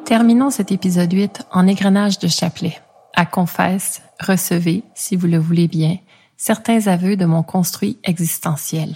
Terminons 0.06 0.50
cet 0.50 0.72
épisode 0.72 1.12
8 1.12 1.48
en 1.52 1.68
égrenage 1.68 2.20
de 2.20 2.28
chapelet. 2.28 2.80
À 3.16 3.26
confesse, 3.26 4.02
recevez, 4.20 4.84
si 4.94 5.16
vous 5.16 5.28
le 5.28 5.38
voulez 5.38 5.68
bien, 5.68 5.98
certains 6.38 6.88
aveux 6.88 7.16
de 7.18 7.26
mon 7.26 7.44
construit 7.44 7.98
existentiel. 8.04 8.96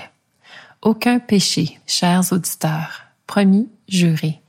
Aucun 0.82 1.19
péché, 1.19 1.77
chers 1.86 2.32
auditeurs. 2.32 3.01
Promis, 3.27 3.67
juré. 3.89 4.41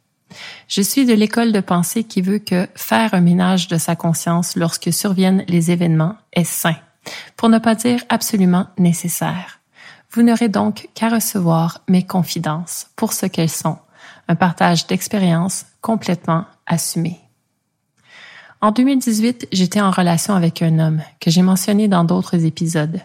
Je 0.69 0.81
suis 0.81 1.05
de 1.05 1.13
l'école 1.13 1.51
de 1.51 1.59
pensée 1.59 2.05
qui 2.05 2.23
veut 2.23 2.39
que 2.39 2.69
faire 2.77 3.15
un 3.15 3.21
ménage 3.21 3.67
de 3.67 3.79
sa 3.79 3.97
conscience 3.97 4.55
lorsque 4.55 4.93
surviennent 4.93 5.45
les 5.49 5.73
événements 5.73 6.15
est 6.33 6.45
sain, 6.45 6.77
pour 7.37 7.49
ne 7.49 7.59
pas 7.59 7.75
dire 7.75 8.05
absolument 8.11 8.69
nécessaire. 8.79 9.59
Vous 10.13 10.23
n'aurez 10.23 10.49
donc 10.49 10.89
qu'à 10.95 11.09
recevoir 11.09 11.83
mes 11.89 12.07
confidences 12.07 12.87
pour 12.95 13.13
ce 13.13 13.27
qu'elles 13.27 13.49
sont, 13.49 13.79
un 14.29 14.37
partage 14.37 14.87
d'expériences 14.87 15.67
complètement 15.81 16.45
assumé. 16.65 17.19
En 18.61 18.71
2018, 18.71 19.49
j'étais 19.51 19.81
en 19.81 19.91
relation 19.91 20.35
avec 20.35 20.63
un 20.63 20.79
homme 20.79 21.03
que 21.19 21.33
j'ai 21.33 21.43
mentionné 21.43 21.89
dans 21.89 22.05
d'autres 22.05 22.45
épisodes. 22.45 23.01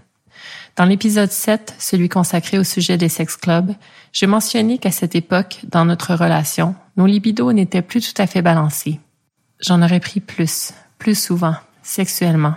Dans 0.76 0.84
l'épisode 0.84 1.32
7, 1.32 1.73
celui 1.80 2.09
consacré 2.09 2.59
au 2.59 2.65
sujet 2.65 2.97
des 2.97 3.07
sex 3.07 3.38
clubs, 3.38 3.73
j'ai 4.11 4.28
mentionné 4.28 4.78
qu'à 4.78 4.91
cette 4.91 5.15
époque, 5.15 5.61
dans 5.63 5.86
notre 5.86 6.15
relation, 6.15 6.76
nos 6.97 7.05
libidos 7.05 7.53
n'étaient 7.53 7.82
plus 7.82 8.01
tout 8.01 8.21
à 8.21 8.28
fait 8.28 8.41
balancés. 8.41 8.99
J'en 9.61 9.82
aurais 9.82 10.01
pris 10.01 10.19
plus, 10.19 10.73
plus 10.97 11.17
souvent, 11.17 11.55
sexuellement. 11.82 12.55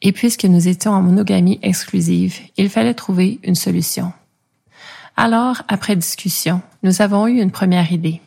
Et 0.00 0.12
puisque 0.12 0.46
nous 0.46 0.66
étions 0.66 0.92
en 0.92 1.02
monogamie 1.02 1.58
exclusive, 1.62 2.38
il 2.56 2.70
fallait 2.70 2.94
trouver 2.94 3.38
une 3.42 3.54
solution. 3.54 4.14
Alors, 5.14 5.62
après 5.68 5.96
discussion, 5.96 6.62
nous 6.82 7.02
avons 7.02 7.26
eu 7.26 7.38
une 7.38 7.50
première 7.50 7.92
idée. 7.92 8.22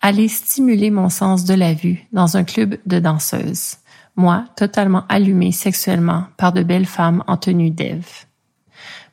Aller 0.00 0.28
stimuler 0.28 0.90
mon 0.90 1.08
sens 1.08 1.44
de 1.44 1.54
la 1.54 1.74
vue 1.74 2.06
dans 2.12 2.36
un 2.36 2.44
club 2.44 2.78
de 2.86 3.00
danseuses. 3.00 3.78
Moi, 4.16 4.44
totalement 4.56 5.04
allumée 5.08 5.52
sexuellement 5.52 6.24
par 6.36 6.52
de 6.52 6.62
belles 6.62 6.86
femmes 6.86 7.24
en 7.26 7.36
tenue 7.36 7.70
d'Ève. 7.70 8.26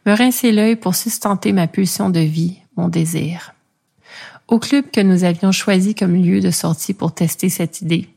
Me 0.05 0.13
rincer 0.13 0.51
l'œil 0.51 0.75
pour 0.75 0.95
sustenter 0.95 1.51
ma 1.53 1.67
pulsion 1.67 2.09
de 2.09 2.19
vie, 2.19 2.57
mon 2.75 2.89
désir. 2.89 3.53
Au 4.47 4.59
club 4.59 4.85
que 4.91 5.01
nous 5.01 5.23
avions 5.23 5.51
choisi 5.51 5.93
comme 5.93 6.15
lieu 6.15 6.39
de 6.39 6.51
sortie 6.51 6.93
pour 6.93 7.13
tester 7.13 7.49
cette 7.49 7.81
idée, 7.81 8.09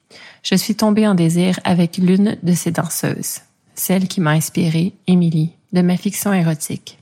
je 0.42 0.54
suis 0.54 0.74
tombée 0.74 1.06
en 1.06 1.14
désir 1.14 1.60
avec 1.64 1.98
l'une 1.98 2.36
de 2.42 2.52
ces 2.54 2.70
danseuses, 2.70 3.40
celle 3.74 4.08
qui 4.08 4.20
m'a 4.20 4.30
inspiré, 4.30 4.94
Émilie, 5.06 5.52
de 5.72 5.82
ma 5.82 5.96
fiction 5.96 6.32
érotique. 6.32 6.98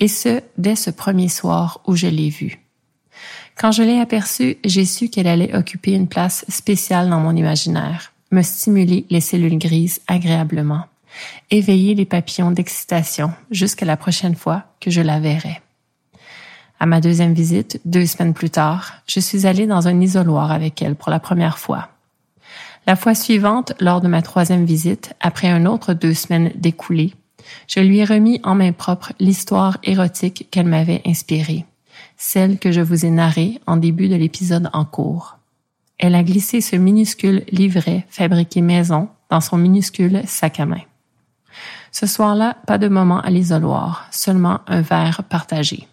Et 0.00 0.08
ce, 0.08 0.42
dès 0.58 0.76
ce 0.76 0.90
premier 0.90 1.28
soir 1.28 1.80
où 1.86 1.96
je 1.96 2.06
l'ai 2.06 2.28
vue. 2.28 2.60
Quand 3.56 3.72
je 3.72 3.82
l'ai 3.82 4.00
aperçue, 4.00 4.56
j'ai 4.64 4.84
su 4.84 5.08
qu'elle 5.08 5.28
allait 5.28 5.54
occuper 5.54 5.92
une 5.92 6.08
place 6.08 6.44
spéciale 6.48 7.08
dans 7.08 7.20
mon 7.20 7.36
imaginaire, 7.36 8.12
me 8.34 8.42
stimuler 8.42 9.06
les 9.08 9.20
cellules 9.20 9.58
grises 9.58 10.00
agréablement, 10.06 10.84
éveiller 11.50 11.94
les 11.94 12.04
papillons 12.04 12.50
d'excitation 12.50 13.32
jusqu'à 13.50 13.86
la 13.86 13.96
prochaine 13.96 14.34
fois 14.34 14.64
que 14.80 14.90
je 14.90 15.00
la 15.00 15.20
verrai. 15.20 15.62
À 16.80 16.86
ma 16.86 17.00
deuxième 17.00 17.32
visite, 17.32 17.80
deux 17.84 18.04
semaines 18.04 18.34
plus 18.34 18.50
tard, 18.50 18.94
je 19.06 19.20
suis 19.20 19.46
allée 19.46 19.66
dans 19.66 19.88
un 19.88 20.00
isoloir 20.00 20.50
avec 20.50 20.82
elle 20.82 20.96
pour 20.96 21.10
la 21.10 21.20
première 21.20 21.58
fois. 21.58 21.88
La 22.86 22.96
fois 22.96 23.14
suivante, 23.14 23.72
lors 23.80 24.02
de 24.02 24.08
ma 24.08 24.20
troisième 24.20 24.66
visite, 24.66 25.14
après 25.20 25.48
un 25.48 25.64
autre 25.64 25.94
deux 25.94 26.12
semaines 26.12 26.52
découlées, 26.56 27.14
je 27.68 27.80
lui 27.80 28.00
ai 28.00 28.04
remis 28.04 28.40
en 28.42 28.54
main 28.54 28.72
propre 28.72 29.12
l'histoire 29.20 29.78
érotique 29.84 30.48
qu'elle 30.50 30.66
m'avait 30.66 31.02
inspirée, 31.06 31.64
celle 32.16 32.58
que 32.58 32.72
je 32.72 32.80
vous 32.80 33.06
ai 33.06 33.10
narrée 33.10 33.60
en 33.66 33.76
début 33.76 34.08
de 34.08 34.16
l'épisode 34.16 34.68
en 34.72 34.84
cours. 34.84 35.38
Elle 35.98 36.14
a 36.14 36.22
glissé 36.22 36.60
ce 36.60 36.76
minuscule 36.76 37.44
livret 37.50 38.06
fabriqué 38.08 38.60
maison 38.60 39.08
dans 39.30 39.40
son 39.40 39.56
minuscule 39.56 40.22
sac 40.26 40.60
à 40.60 40.66
main. 40.66 40.82
Ce 41.92 42.06
soir-là, 42.06 42.56
pas 42.66 42.78
de 42.78 42.88
moment 42.88 43.20
à 43.20 43.30
l'isoloir, 43.30 44.08
seulement 44.10 44.60
un 44.66 44.80
verre 44.80 45.22
partagé. 45.28 45.86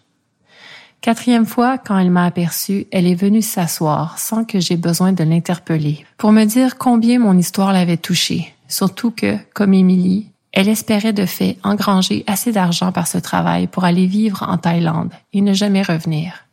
Quatrième 1.00 1.46
fois, 1.46 1.78
quand 1.78 1.98
elle 1.98 2.10
m'a 2.10 2.26
aperçue, 2.26 2.86
elle 2.92 3.06
est 3.06 3.16
venue 3.16 3.42
s'asseoir 3.42 4.18
sans 4.18 4.44
que 4.44 4.60
j'aie 4.60 4.76
besoin 4.76 5.12
de 5.12 5.24
l'interpeller 5.24 6.04
pour 6.16 6.30
me 6.30 6.44
dire 6.44 6.78
combien 6.78 7.18
mon 7.18 7.36
histoire 7.36 7.72
l'avait 7.72 7.96
touchée, 7.96 8.54
surtout 8.68 9.10
que, 9.10 9.36
comme 9.54 9.74
Émilie, 9.74 10.28
elle 10.52 10.68
espérait 10.68 11.12
de 11.12 11.26
fait 11.26 11.56
engranger 11.64 12.24
assez 12.26 12.52
d'argent 12.52 12.92
par 12.92 13.08
ce 13.08 13.18
travail 13.18 13.66
pour 13.66 13.84
aller 13.84 14.06
vivre 14.06 14.44
en 14.48 14.58
Thaïlande 14.58 15.12
et 15.32 15.40
ne 15.40 15.54
jamais 15.54 15.82
revenir. 15.82 16.46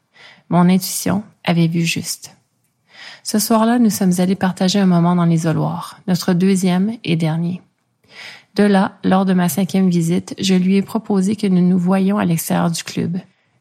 Mon 0.50 0.70
intuition 0.70 1.24
avait 1.44 1.68
vu 1.68 1.82
juste. 1.82 2.36
Ce 3.32 3.38
soir-là, 3.38 3.78
nous 3.78 3.92
sommes 3.92 4.14
allés 4.18 4.34
partager 4.34 4.80
un 4.80 4.88
moment 4.88 5.16
dans 5.16 5.26
l'isoloir, 5.26 6.00
notre 6.08 6.34
deuxième 6.34 6.94
et 7.04 7.16
dernier. 7.16 7.62
De 8.56 8.64
là, 8.64 8.94
lors 9.04 9.26
de 9.26 9.34
ma 9.34 9.50
cinquième 9.50 9.88
visite, 9.88 10.34
je 10.40 10.56
lui 10.56 10.78
ai 10.78 10.82
proposé 10.82 11.36
que 11.36 11.46
nous 11.46 11.62
nous 11.62 11.78
voyions 11.78 12.18
à 12.18 12.26
l'extérieur 12.26 12.72
du 12.72 12.84
club 12.84 13.20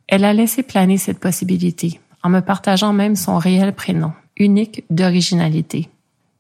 elle 0.09 0.25
a 0.25 0.33
laissé 0.33 0.63
planer 0.63 0.97
cette 0.97 1.21
possibilité, 1.21 2.01
en 2.23 2.31
me 2.31 2.41
partageant 2.41 2.93
même 2.93 3.15
son 3.15 3.37
réel 3.37 3.75
prénom, 3.75 4.13
unique 4.37 4.85
d'originalité. 4.89 5.91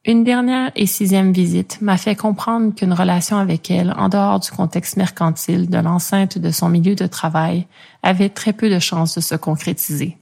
Une 0.06 0.24
dernière 0.24 0.72
et 0.74 0.86
sixième 0.86 1.32
visite 1.32 1.82
m'a 1.82 1.98
fait 1.98 2.16
comprendre 2.16 2.74
qu'une 2.74 2.94
relation 2.94 3.36
avec 3.36 3.70
elle, 3.70 3.92
en 3.98 4.08
dehors 4.08 4.40
du 4.40 4.50
contexte 4.50 4.96
mercantile 4.96 5.68
de 5.68 5.76
l'enceinte 5.76 6.38
de 6.38 6.50
son 6.50 6.70
milieu 6.70 6.94
de 6.94 7.06
travail, 7.06 7.66
avait 8.02 8.30
très 8.30 8.54
peu 8.54 8.70
de 8.70 8.78
chances 8.78 9.16
de 9.16 9.20
se 9.20 9.34
concrétiser. 9.34 10.16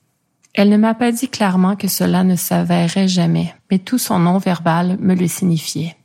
Elle 0.57 0.71
ne 0.71 0.79
m'a 0.79 0.95
pas 0.95 1.13
dit 1.13 1.29
clairement 1.29 1.77
que 1.77 1.87
cela 1.87 2.25
ne 2.25 2.35
s'avérerait 2.35 3.09
jamais, 3.09 3.55
mais 3.71 3.79
tout 3.79 3.99
son 3.99 4.19
nom 4.19 4.39
verbal 4.39 4.97
me 5.01 5.15
le 5.15 5.29
signifiait. 5.29 5.97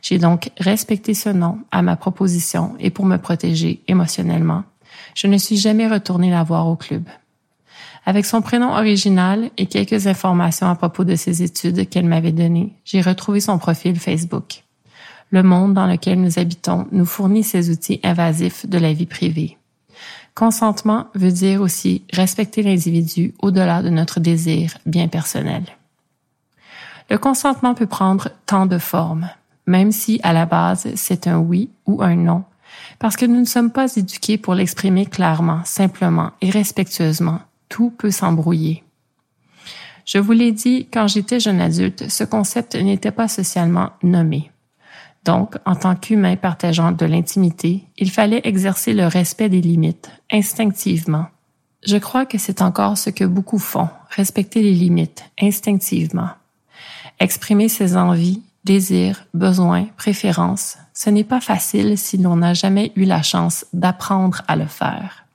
J'ai 0.00 0.18
donc 0.18 0.50
respecté 0.58 1.12
ce 1.12 1.28
nom 1.28 1.58
à 1.70 1.82
ma 1.82 1.94
proposition 1.94 2.74
et 2.80 2.88
pour 2.88 3.04
me 3.04 3.18
protéger 3.18 3.82
émotionnellement, 3.86 4.64
je 5.14 5.26
ne 5.26 5.36
suis 5.36 5.58
jamais 5.58 5.88
retournée 5.88 6.30
la 6.30 6.42
voir 6.42 6.66
au 6.68 6.76
club. 6.76 7.04
Avec 8.06 8.24
son 8.24 8.40
prénom 8.40 8.72
original 8.72 9.50
et 9.58 9.66
quelques 9.66 10.06
informations 10.06 10.68
à 10.68 10.74
propos 10.74 11.04
de 11.04 11.14
ses 11.14 11.42
études 11.42 11.86
qu'elle 11.90 12.06
m'avait 12.06 12.32
données, 12.32 12.72
j'ai 12.86 13.02
retrouvé 13.02 13.40
son 13.40 13.58
profil 13.58 14.00
Facebook. 14.00 14.62
Le 15.28 15.42
monde 15.42 15.74
dans 15.74 15.86
lequel 15.86 16.18
nous 16.22 16.38
habitons 16.38 16.86
nous 16.92 17.04
fournit 17.04 17.42
ces 17.42 17.68
outils 17.68 18.00
invasifs 18.02 18.66
de 18.66 18.78
la 18.78 18.94
vie 18.94 19.04
privée. 19.04 19.58
Consentement 20.36 21.08
veut 21.16 21.32
dire 21.32 21.60
aussi 21.60 22.04
respecter 22.12 22.62
l'individu 22.62 23.34
au-delà 23.42 23.82
de 23.82 23.90
notre 23.90 24.20
désir 24.20 24.78
bien 24.86 25.08
personnel. 25.08 25.64
Le 27.10 27.18
consentement 27.18 27.74
peut 27.74 27.86
prendre 27.86 28.28
tant 28.46 28.66
de 28.66 28.78
formes, 28.78 29.28
même 29.66 29.90
si 29.90 30.20
à 30.22 30.32
la 30.32 30.46
base 30.46 30.86
c'est 30.94 31.26
un 31.26 31.38
oui 31.38 31.70
ou 31.86 32.02
un 32.02 32.14
non 32.14 32.44
parce 32.98 33.16
que 33.16 33.26
nous 33.26 33.40
ne 33.40 33.44
sommes 33.44 33.70
pas 33.70 33.94
éduqués 33.96 34.38
pour 34.38 34.54
l'exprimer 34.54 35.06
clairement, 35.06 35.62
simplement 35.64 36.32
et 36.40 36.50
respectueusement. 36.50 37.40
Tout 37.68 37.90
peut 37.90 38.10
s'embrouiller. 38.10 38.84
Je 40.04 40.18
vous 40.18 40.32
l'ai 40.32 40.52
dit, 40.52 40.86
quand 40.92 41.08
j'étais 41.08 41.40
jeune 41.40 41.60
adulte, 41.60 42.08
ce 42.08 42.24
concept 42.24 42.76
n'était 42.76 43.10
pas 43.10 43.28
socialement 43.28 43.90
nommé. 44.02 44.50
Donc, 45.26 45.56
en 45.66 45.74
tant 45.74 45.96
qu'humain 45.96 46.36
partageant 46.36 46.92
de 46.92 47.04
l'intimité, 47.04 47.82
il 47.98 48.12
fallait 48.12 48.42
exercer 48.44 48.94
le 48.94 49.08
respect 49.08 49.48
des 49.48 49.60
limites, 49.60 50.08
instinctivement. 50.30 51.26
Je 51.84 51.96
crois 51.96 52.26
que 52.26 52.38
c'est 52.38 52.62
encore 52.62 52.96
ce 52.96 53.10
que 53.10 53.24
beaucoup 53.24 53.58
font, 53.58 53.88
respecter 54.08 54.62
les 54.62 54.72
limites, 54.72 55.24
instinctivement. 55.40 56.30
Exprimer 57.18 57.68
ses 57.68 57.96
envies, 57.96 58.40
désirs, 58.64 59.24
besoins, 59.34 59.86
préférences, 59.96 60.78
ce 60.94 61.10
n'est 61.10 61.24
pas 61.24 61.40
facile 61.40 61.98
si 61.98 62.18
l'on 62.18 62.36
n'a 62.36 62.54
jamais 62.54 62.92
eu 62.94 63.04
la 63.04 63.22
chance 63.22 63.66
d'apprendre 63.72 64.42
à 64.46 64.54
le 64.54 64.66
faire. 64.66 65.26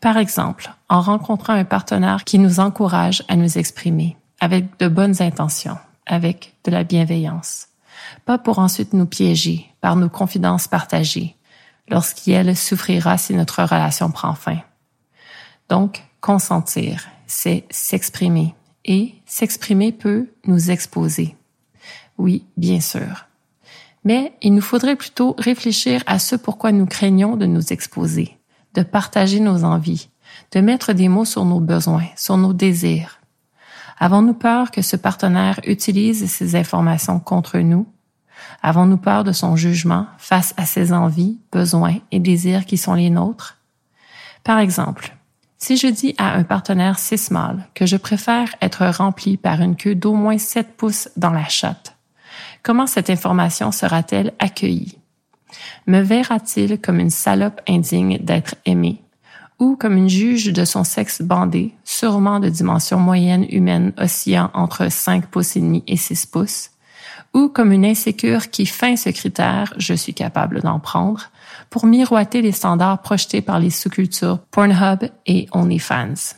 Par 0.00 0.16
exemple, 0.16 0.72
en 0.88 1.00
rencontrant 1.00 1.54
un 1.54 1.64
partenaire 1.64 2.22
qui 2.22 2.38
nous 2.38 2.60
encourage 2.60 3.24
à 3.26 3.34
nous 3.34 3.58
exprimer, 3.58 4.16
avec 4.40 4.78
de 4.78 4.86
bonnes 4.86 5.20
intentions, 5.22 5.78
avec 6.06 6.54
de 6.64 6.70
la 6.70 6.84
bienveillance, 6.84 7.66
pas 8.24 8.38
pour 8.38 8.58
ensuite 8.58 8.92
nous 8.92 9.06
piéger 9.06 9.66
par 9.80 9.96
nos 9.96 10.08
confidences 10.08 10.68
partagées, 10.68 11.36
lorsqu'elle 11.88 12.56
souffrira 12.56 13.18
si 13.18 13.34
notre 13.34 13.62
relation 13.62 14.10
prend 14.10 14.34
fin. 14.34 14.58
Donc, 15.68 16.02
consentir, 16.20 17.08
c'est 17.26 17.64
s'exprimer, 17.70 18.54
et 18.84 19.14
s'exprimer 19.26 19.92
peut 19.92 20.28
nous 20.46 20.70
exposer. 20.70 21.36
Oui, 22.18 22.44
bien 22.56 22.80
sûr. 22.80 23.26
Mais 24.04 24.32
il 24.42 24.54
nous 24.54 24.62
faudrait 24.62 24.96
plutôt 24.96 25.34
réfléchir 25.38 26.02
à 26.06 26.18
ce 26.18 26.36
pourquoi 26.36 26.72
nous 26.72 26.86
craignons 26.86 27.36
de 27.36 27.46
nous 27.46 27.72
exposer, 27.72 28.36
de 28.74 28.82
partager 28.82 29.40
nos 29.40 29.64
envies, 29.64 30.08
de 30.52 30.60
mettre 30.60 30.92
des 30.92 31.08
mots 31.08 31.24
sur 31.24 31.44
nos 31.44 31.60
besoins, 31.60 32.06
sur 32.16 32.36
nos 32.36 32.52
désirs. 32.52 33.20
Avons-nous 33.98 34.34
peur 34.34 34.70
que 34.70 34.82
ce 34.82 34.96
partenaire 34.96 35.60
utilise 35.64 36.28
ces 36.28 36.56
informations 36.56 37.20
contre 37.20 37.58
nous? 37.58 37.86
Avons-nous 38.62 38.96
peur 38.96 39.24
de 39.24 39.32
son 39.32 39.56
jugement 39.56 40.06
face 40.18 40.54
à 40.56 40.66
ses 40.66 40.92
envies, 40.92 41.38
besoins 41.50 41.96
et 42.10 42.20
désirs 42.20 42.64
qui 42.64 42.78
sont 42.78 42.94
les 42.94 43.10
nôtres? 43.10 43.58
Par 44.44 44.58
exemple, 44.58 45.16
si 45.58 45.76
je 45.76 45.86
dis 45.86 46.14
à 46.18 46.34
un 46.34 46.42
partenaire 46.42 46.98
cis 46.98 47.28
que 47.74 47.86
je 47.86 47.96
préfère 47.96 48.54
être 48.60 48.86
rempli 48.86 49.36
par 49.36 49.60
une 49.60 49.76
queue 49.76 49.94
d'au 49.94 50.14
moins 50.14 50.38
7 50.38 50.76
pouces 50.76 51.08
dans 51.16 51.30
la 51.30 51.48
chatte, 51.48 51.96
Comment 52.62 52.86
cette 52.86 53.10
information 53.10 53.72
sera-t-elle 53.72 54.32
accueillie? 54.38 54.96
Me 55.88 56.00
verra-t-il 56.00 56.80
comme 56.80 57.00
une 57.00 57.10
salope 57.10 57.60
indigne 57.68 58.18
d'être 58.18 58.54
aimée 58.64 59.02
ou 59.58 59.76
comme 59.76 59.96
une 59.96 60.08
juge 60.08 60.52
de 60.52 60.64
son 60.64 60.82
sexe 60.82 61.22
bandé, 61.22 61.72
sûrement 61.84 62.40
de 62.40 62.48
dimension 62.48 62.98
moyenne 62.98 63.46
humaine 63.50 63.92
oscillant 63.96 64.50
entre 64.54 64.90
5 64.90 65.26
pouces 65.26 65.56
et 65.56 65.60
demi 65.60 65.84
et 65.86 65.96
6 65.96 66.26
pouces, 66.26 66.70
ou 67.34 67.48
comme 67.48 67.72
une 67.72 67.84
insécure 67.84 68.50
qui 68.50 68.66
feint 68.66 68.96
ce 68.96 69.10
critère, 69.10 69.72
je 69.78 69.94
suis 69.94 70.14
capable 70.14 70.60
d'en 70.60 70.78
prendre, 70.78 71.30
pour 71.70 71.86
miroiter 71.86 72.42
les 72.42 72.52
standards 72.52 73.00
projetés 73.00 73.40
par 73.40 73.58
les 73.58 73.70
sous-cultures 73.70 74.38
Pornhub 74.50 75.08
et 75.26 75.48
OnlyFans. 75.52 76.34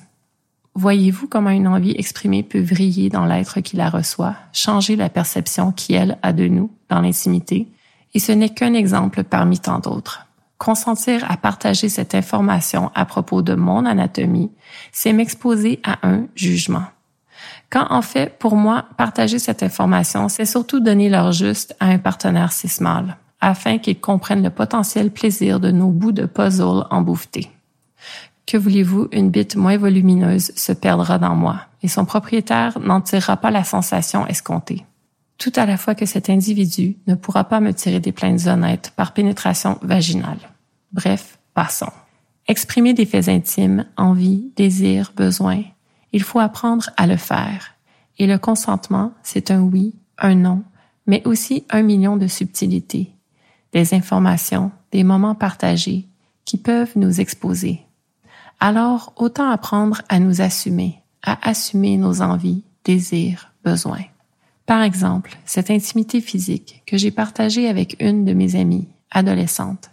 Voyez-vous 0.77 1.29
comment 1.29 1.51
une 1.51 1.69
envie 1.69 1.95
exprimée 1.97 2.43
peut 2.43 2.61
vriller 2.61 3.09
dans 3.09 3.27
l'être 3.27 3.61
qui 3.61 3.77
la 3.77 3.91
reçoit, 3.91 4.35
changer 4.53 4.97
la 4.97 5.09
perception 5.09 5.73
qu'elle 5.73 6.19
a 6.23 6.33
de 6.33 6.49
nous 6.49 6.71
dans 6.89 7.01
l'intimité, 7.01 7.69
et 8.13 8.19
ce 8.19 8.33
n'est 8.33 8.49
qu'un 8.49 8.75
exemple 8.75 9.25
parmi 9.25 9.59
tant 9.59 9.79
d'autres. 9.79 10.27
Consentir 10.59 11.29
à 11.31 11.37
partager 11.37 11.89
cette 11.89 12.15
information 12.15 12.91
à 12.95 13.05
propos 13.05 13.43
de 13.43 13.55
mon 13.55 13.85
anatomie, 13.85 14.51
c'est 14.93 15.13
m'exposer 15.13 15.81
à 15.83 15.99
un 16.07 16.27
jugement. 16.35 16.85
Quand 17.71 17.87
en 17.91 18.03
fait, 18.03 18.39
pour 18.39 18.57
moi, 18.57 18.85
partager 18.97 19.39
cette 19.39 19.63
information, 19.63 20.29
c'est 20.29 20.45
surtout 20.45 20.81
donner 20.81 21.09
leur 21.09 21.33
juste 21.33 21.75
à 21.81 21.87
un 21.87 21.99
partenaire 21.99 22.53
cismal, 22.53 23.17
afin 23.41 23.79
qu'il 23.79 24.01
comprenne 24.01 24.43
le 24.43 24.51
potentiel 24.51 25.11
plaisir 25.11 25.61
de 25.61 25.71
nos 25.71 25.89
bouts 25.89 26.13
de 26.13 26.27
puzzle 26.27 26.87
embouffetés. 26.91 27.51
Que 28.47 28.57
voulez-vous, 28.57 29.09
une 29.13 29.31
bite 29.31 29.57
moins 29.57 29.79
volumineuse 29.79 30.53
se 30.55 30.73
perdra 30.73 31.19
dans 31.19 31.35
moi 31.35 31.61
et 31.83 31.89
son 31.89 32.05
propriétaire 32.05 32.79
n'en 32.79 33.01
tirera 33.01 33.37
pas 33.37 33.51
la 33.51 33.65
sensation 33.65 34.27
escomptée. 34.27 34.85
Tout 35.39 35.53
à 35.57 35.67
la 35.67 35.77
fois 35.77 35.95
que 35.95 36.07
cet 36.07 36.31
individu 36.31 36.97
ne 37.07 37.15
pourra 37.15 37.45
pas 37.45 37.61
me 37.61 37.73
tirer 37.73 38.01
des 38.01 38.13
plaintes 38.13 38.47
honnêtes 38.47 38.93
par 38.97 39.13
pénétration 39.13 39.79
vaginale. 39.83 40.39
Bref, 40.93 41.39
passons. 41.55 41.91
Exprimer 42.47 42.93
des 42.95 43.07
faits 43.07 43.29
intimes, 43.29 43.87
envie, 43.97 44.53
désir, 44.57 45.13
besoin, 45.17 45.63
il 46.15 46.23
faut 46.23 46.39
apprendre 46.39 46.91
à 46.97 47.09
le 47.09 47.17
faire. 47.17 47.75
Et 48.19 48.29
le 48.29 48.39
consentement, 48.39 49.13
c'est 49.25 49.51
un 49.51 49.61
oui, 49.61 49.95
un 50.17 50.37
non, 50.37 50.63
mais 51.09 51.27
aussi 51.27 51.65
un 51.71 51.83
million 51.83 52.17
de 52.17 52.29
subtilités, 52.29 53.11
des 53.73 53.95
informations, 53.95 54.71
des 54.93 55.03
moments 55.03 55.35
partagés 55.35 56.07
qui 56.45 56.57
peuvent 56.57 56.93
nous 56.95 57.21
exposer. 57.21 57.81
Alors, 58.61 59.13
autant 59.17 59.51
apprendre 59.51 60.03
à 60.09 60.21
nous 60.21 60.41
assumer, 60.41 61.01
à 61.25 61.49
assumer 61.49 61.97
nos 61.97 62.23
envies, 62.23 62.63
désirs, 62.85 63.51
besoins. 63.65 64.05
Par 64.67 64.83
exemple, 64.83 65.37
cette 65.45 65.73
intimité 65.73 66.21
physique 66.21 66.85
que 66.87 66.97
j'ai 66.97 67.11
partagée 67.11 67.69
avec 67.69 67.97
une 67.99 68.25
de 68.25 68.35
mes 68.35 68.55
amies, 68.55 68.87
adolescente. 69.11 69.91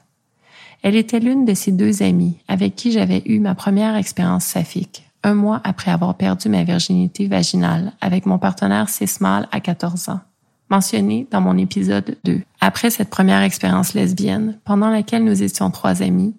Elle 0.83 0.95
était 0.95 1.19
l'une 1.19 1.45
de 1.45 1.55
ces 1.55 1.71
deux 1.71 2.03
amies 2.03 2.37
avec 2.47 2.75
qui 2.75 2.91
j'avais 2.91 3.23
eu 3.25 3.39
ma 3.39 3.55
première 3.55 3.95
expérience 3.95 4.45
saphique, 4.45 5.10
un 5.23 5.33
mois 5.33 5.61
après 5.63 5.91
avoir 5.91 6.15
perdu 6.15 6.49
ma 6.49 6.63
virginité 6.63 7.27
vaginale 7.27 7.93
avec 8.01 8.25
mon 8.25 8.39
partenaire 8.39 8.89
cismal 8.89 9.47
à 9.51 9.59
14 9.59 10.09
ans, 10.09 10.21
mentionné 10.69 11.27
dans 11.31 11.41
mon 11.41 11.57
épisode 11.57 12.17
2. 12.23 12.41
Après 12.59 12.89
cette 12.89 13.09
première 13.09 13.43
expérience 13.43 13.93
lesbienne, 13.93 14.57
pendant 14.63 14.89
laquelle 14.89 15.23
nous 15.23 15.43
étions 15.43 15.69
trois 15.69 16.01
amis, 16.01 16.35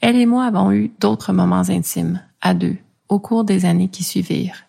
elle 0.00 0.16
et 0.16 0.26
moi 0.26 0.44
avons 0.44 0.72
eu 0.72 0.90
d'autres 1.00 1.32
moments 1.32 1.68
intimes, 1.68 2.20
à 2.42 2.54
deux, 2.54 2.76
au 3.08 3.18
cours 3.18 3.44
des 3.44 3.64
années 3.64 3.88
qui 3.88 4.04
suivirent. 4.04 4.64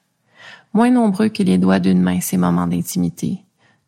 Moins 0.74 0.92
nombreux 0.92 1.30
que 1.30 1.44
les 1.44 1.58
doigts 1.58 1.80
d'une 1.80 2.02
main 2.02 2.22
ces 2.22 2.38
moments 2.38 2.68
d'intimité, 2.68 3.40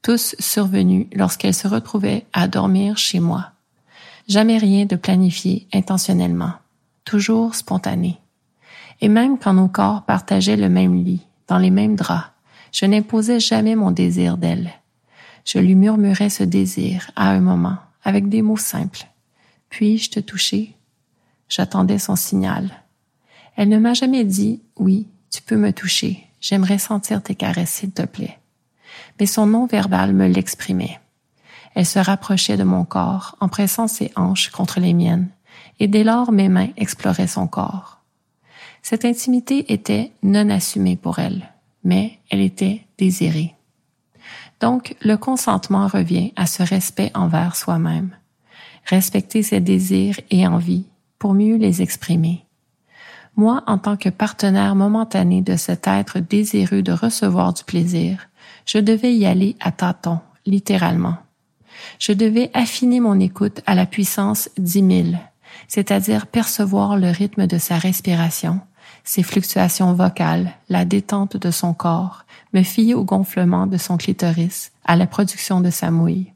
tous 0.01 0.35
survenus 0.39 1.07
lorsqu'elle 1.13 1.53
se 1.53 1.67
retrouvait 1.67 2.25
à 2.33 2.47
dormir 2.47 2.97
chez 2.97 3.19
moi. 3.19 3.51
Jamais 4.27 4.57
rien 4.57 4.85
de 4.85 4.95
planifié 4.95 5.67
intentionnellement, 5.73 6.53
toujours 7.05 7.55
spontané. 7.55 8.19
Et 9.01 9.07
même 9.07 9.37
quand 9.37 9.53
nos 9.53 9.67
corps 9.67 10.03
partageaient 10.03 10.57
le 10.57 10.69
même 10.69 11.03
lit, 11.03 11.25
dans 11.47 11.57
les 11.57 11.71
mêmes 11.71 11.95
draps, 11.95 12.31
je 12.71 12.85
n'imposais 12.85 13.39
jamais 13.39 13.75
mon 13.75 13.91
désir 13.91 14.37
d'elle. 14.37 14.71
Je 15.45 15.57
lui 15.57 15.75
murmurais 15.75 16.29
ce 16.29 16.43
désir 16.43 17.09
à 17.15 17.29
un 17.29 17.39
moment, 17.39 17.77
avec 18.03 18.29
des 18.29 18.41
mots 18.41 18.57
simples. 18.57 19.07
Puis-je 19.69 20.09
te 20.11 20.19
toucher? 20.19 20.75
J'attendais 21.47 21.97
son 21.97 22.15
signal. 22.15 22.69
Elle 23.55 23.69
ne 23.69 23.79
m'a 23.79 23.93
jamais 23.93 24.23
dit 24.23 24.61
oui, 24.77 25.07
tu 25.31 25.41
peux 25.41 25.57
me 25.57 25.73
toucher, 25.73 26.27
j'aimerais 26.39 26.77
sentir 26.77 27.23
tes 27.23 27.35
caresses, 27.35 27.71
s'il 27.71 27.91
te 27.91 28.03
plaît. 28.03 28.37
Mais 29.19 29.25
son 29.25 29.45
nom 29.45 29.65
verbal 29.65 30.13
me 30.13 30.27
l'exprimait. 30.27 30.99
Elle 31.75 31.85
se 31.85 31.99
rapprochait 31.99 32.57
de 32.57 32.63
mon 32.63 32.85
corps 32.85 33.35
en 33.39 33.47
pressant 33.47 33.87
ses 33.87 34.11
hanches 34.15 34.49
contre 34.49 34.79
les 34.79 34.93
miennes, 34.93 35.29
et 35.79 35.87
dès 35.87 36.03
lors 36.03 36.31
mes 36.31 36.49
mains 36.49 36.69
exploraient 36.77 37.27
son 37.27 37.47
corps. 37.47 37.98
Cette 38.81 39.05
intimité 39.05 39.71
était 39.71 40.11
non 40.23 40.49
assumée 40.49 40.95
pour 40.95 41.19
elle, 41.19 41.49
mais 41.83 42.19
elle 42.29 42.41
était 42.41 42.81
désirée. 42.97 43.55
Donc, 44.59 44.95
le 45.01 45.15
consentement 45.15 45.87
revient 45.87 46.33
à 46.35 46.45
ce 46.45 46.63
respect 46.63 47.11
envers 47.13 47.55
soi-même. 47.55 48.15
Respecter 48.85 49.43
ses 49.43 49.59
désirs 49.59 50.19
et 50.31 50.47
envies 50.47 50.85
pour 51.17 51.33
mieux 51.33 51.55
les 51.55 51.81
exprimer. 51.81 52.45
Moi, 53.35 53.63
en 53.67 53.77
tant 53.77 53.95
que 53.95 54.09
partenaire 54.09 54.75
momentané 54.75 55.41
de 55.41 55.55
cet 55.55 55.87
être 55.87 56.19
désireux 56.19 56.81
de 56.81 56.91
recevoir 56.91 57.53
du 57.53 57.63
plaisir, 57.63 58.27
je 58.65 58.79
devais 58.79 59.15
y 59.15 59.25
aller 59.25 59.55
à 59.59 59.71
tâtons, 59.71 60.19
littéralement. 60.45 61.15
Je 61.99 62.11
devais 62.11 62.51
affiner 62.53 62.99
mon 62.99 63.19
écoute 63.19 63.61
à 63.65 63.75
la 63.75 63.85
puissance 63.85 64.49
dix 64.57 64.81
mille, 64.81 65.19
c'est-à-dire 65.67 66.27
percevoir 66.27 66.97
le 66.97 67.09
rythme 67.09 67.47
de 67.47 67.57
sa 67.57 67.77
respiration, 67.77 68.59
ses 69.09 69.23
fluctuations 69.23 69.93
vocales, 69.93 70.53
la 70.69 70.85
détente 70.85 71.35
de 71.35 71.49
son 71.49 71.73
corps, 71.73 72.25
me 72.53 72.61
fier 72.61 72.93
au 72.93 73.03
gonflement 73.03 73.65
de 73.65 73.77
son 73.77 73.97
clitoris, 73.97 74.71
à 74.85 74.95
la 74.95 75.07
production 75.07 75.61
de 75.61 75.71
sa 75.71 75.89
mouille. 75.89 76.31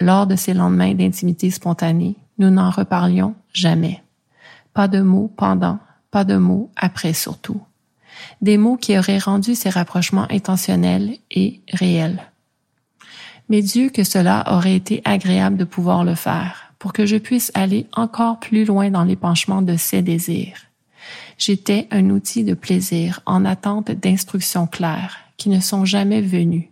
Lors 0.00 0.26
de 0.26 0.34
ces 0.34 0.52
lendemains 0.52 0.92
d'intimité 0.94 1.52
spontanée, 1.52 2.16
nous 2.38 2.50
n'en 2.50 2.70
reparlions 2.70 3.36
jamais. 3.52 4.02
Pas 4.74 4.88
de 4.88 5.02
mots 5.02 5.32
pendant, 5.36 5.78
pas 6.10 6.24
de 6.24 6.34
mots 6.34 6.68
après 6.74 7.12
surtout. 7.12 7.60
Des 8.42 8.58
mots 8.58 8.76
qui 8.76 8.98
auraient 8.98 9.18
rendu 9.18 9.54
ces 9.54 9.70
rapprochements 9.70 10.26
intentionnels 10.28 11.18
et 11.30 11.60
réels. 11.72 12.20
Mais 13.48 13.62
Dieu 13.62 13.88
que 13.88 14.02
cela 14.02 14.52
aurait 14.52 14.74
été 14.74 15.00
agréable 15.04 15.58
de 15.58 15.64
pouvoir 15.64 16.02
le 16.02 16.16
faire, 16.16 16.72
pour 16.80 16.92
que 16.92 17.06
je 17.06 17.18
puisse 17.18 17.52
aller 17.54 17.86
encore 17.92 18.40
plus 18.40 18.64
loin 18.64 18.90
dans 18.90 19.04
l'épanchement 19.04 19.62
de 19.62 19.76
ses 19.76 20.02
désirs. 20.02 20.65
J'étais 21.38 21.86
un 21.90 22.10
outil 22.10 22.44
de 22.44 22.54
plaisir 22.54 23.20
en 23.26 23.44
attente 23.44 23.90
d'instructions 23.90 24.66
claires 24.66 25.18
qui 25.36 25.48
ne 25.48 25.60
sont 25.60 25.84
jamais 25.84 26.22
venues. 26.22 26.70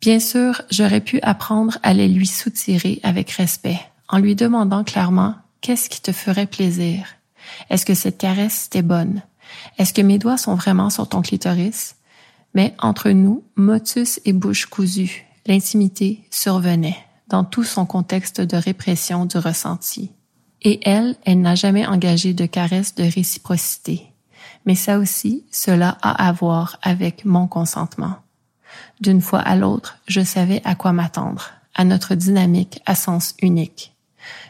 Bien 0.00 0.20
sûr, 0.20 0.62
j'aurais 0.70 1.00
pu 1.00 1.20
apprendre 1.22 1.78
à 1.82 1.92
les 1.92 2.08
lui 2.08 2.26
soutirer 2.26 3.00
avec 3.02 3.30
respect, 3.30 3.80
en 4.08 4.18
lui 4.18 4.34
demandant 4.34 4.84
clairement 4.84 5.34
qu'est-ce 5.60 5.88
qui 5.90 6.00
te 6.00 6.12
ferait 6.12 6.46
plaisir? 6.46 7.06
Est-ce 7.68 7.86
que 7.86 7.94
cette 7.94 8.18
caresse 8.18 8.68
t'est 8.70 8.82
bonne? 8.82 9.22
Est-ce 9.78 9.92
que 9.92 10.02
mes 10.02 10.18
doigts 10.18 10.38
sont 10.38 10.54
vraiment 10.54 10.90
sur 10.90 11.08
ton 11.08 11.22
clitoris? 11.22 11.96
Mais 12.54 12.74
entre 12.78 13.10
nous, 13.10 13.44
motus 13.56 14.20
et 14.24 14.32
bouche 14.32 14.66
cousue, 14.66 15.26
l'intimité 15.46 16.24
survenait 16.30 16.96
dans 17.28 17.44
tout 17.44 17.64
son 17.64 17.86
contexte 17.86 18.40
de 18.40 18.56
répression 18.56 19.24
du 19.24 19.38
ressenti. 19.38 20.10
Et 20.62 20.80
elle, 20.88 21.16
elle 21.24 21.40
n'a 21.40 21.54
jamais 21.54 21.86
engagé 21.86 22.34
de 22.34 22.46
caresse 22.46 22.94
de 22.94 23.04
réciprocité. 23.04 24.06
Mais 24.66 24.74
ça 24.74 24.98
aussi, 24.98 25.44
cela 25.50 25.96
a 26.02 26.26
à 26.26 26.32
voir 26.32 26.78
avec 26.82 27.24
mon 27.24 27.46
consentement. 27.46 28.16
D'une 29.00 29.22
fois 29.22 29.40
à 29.40 29.56
l'autre, 29.56 29.98
je 30.06 30.20
savais 30.20 30.60
à 30.64 30.74
quoi 30.74 30.92
m'attendre, 30.92 31.50
à 31.74 31.84
notre 31.84 32.14
dynamique 32.14 32.80
à 32.84 32.94
sens 32.94 33.34
unique. 33.40 33.94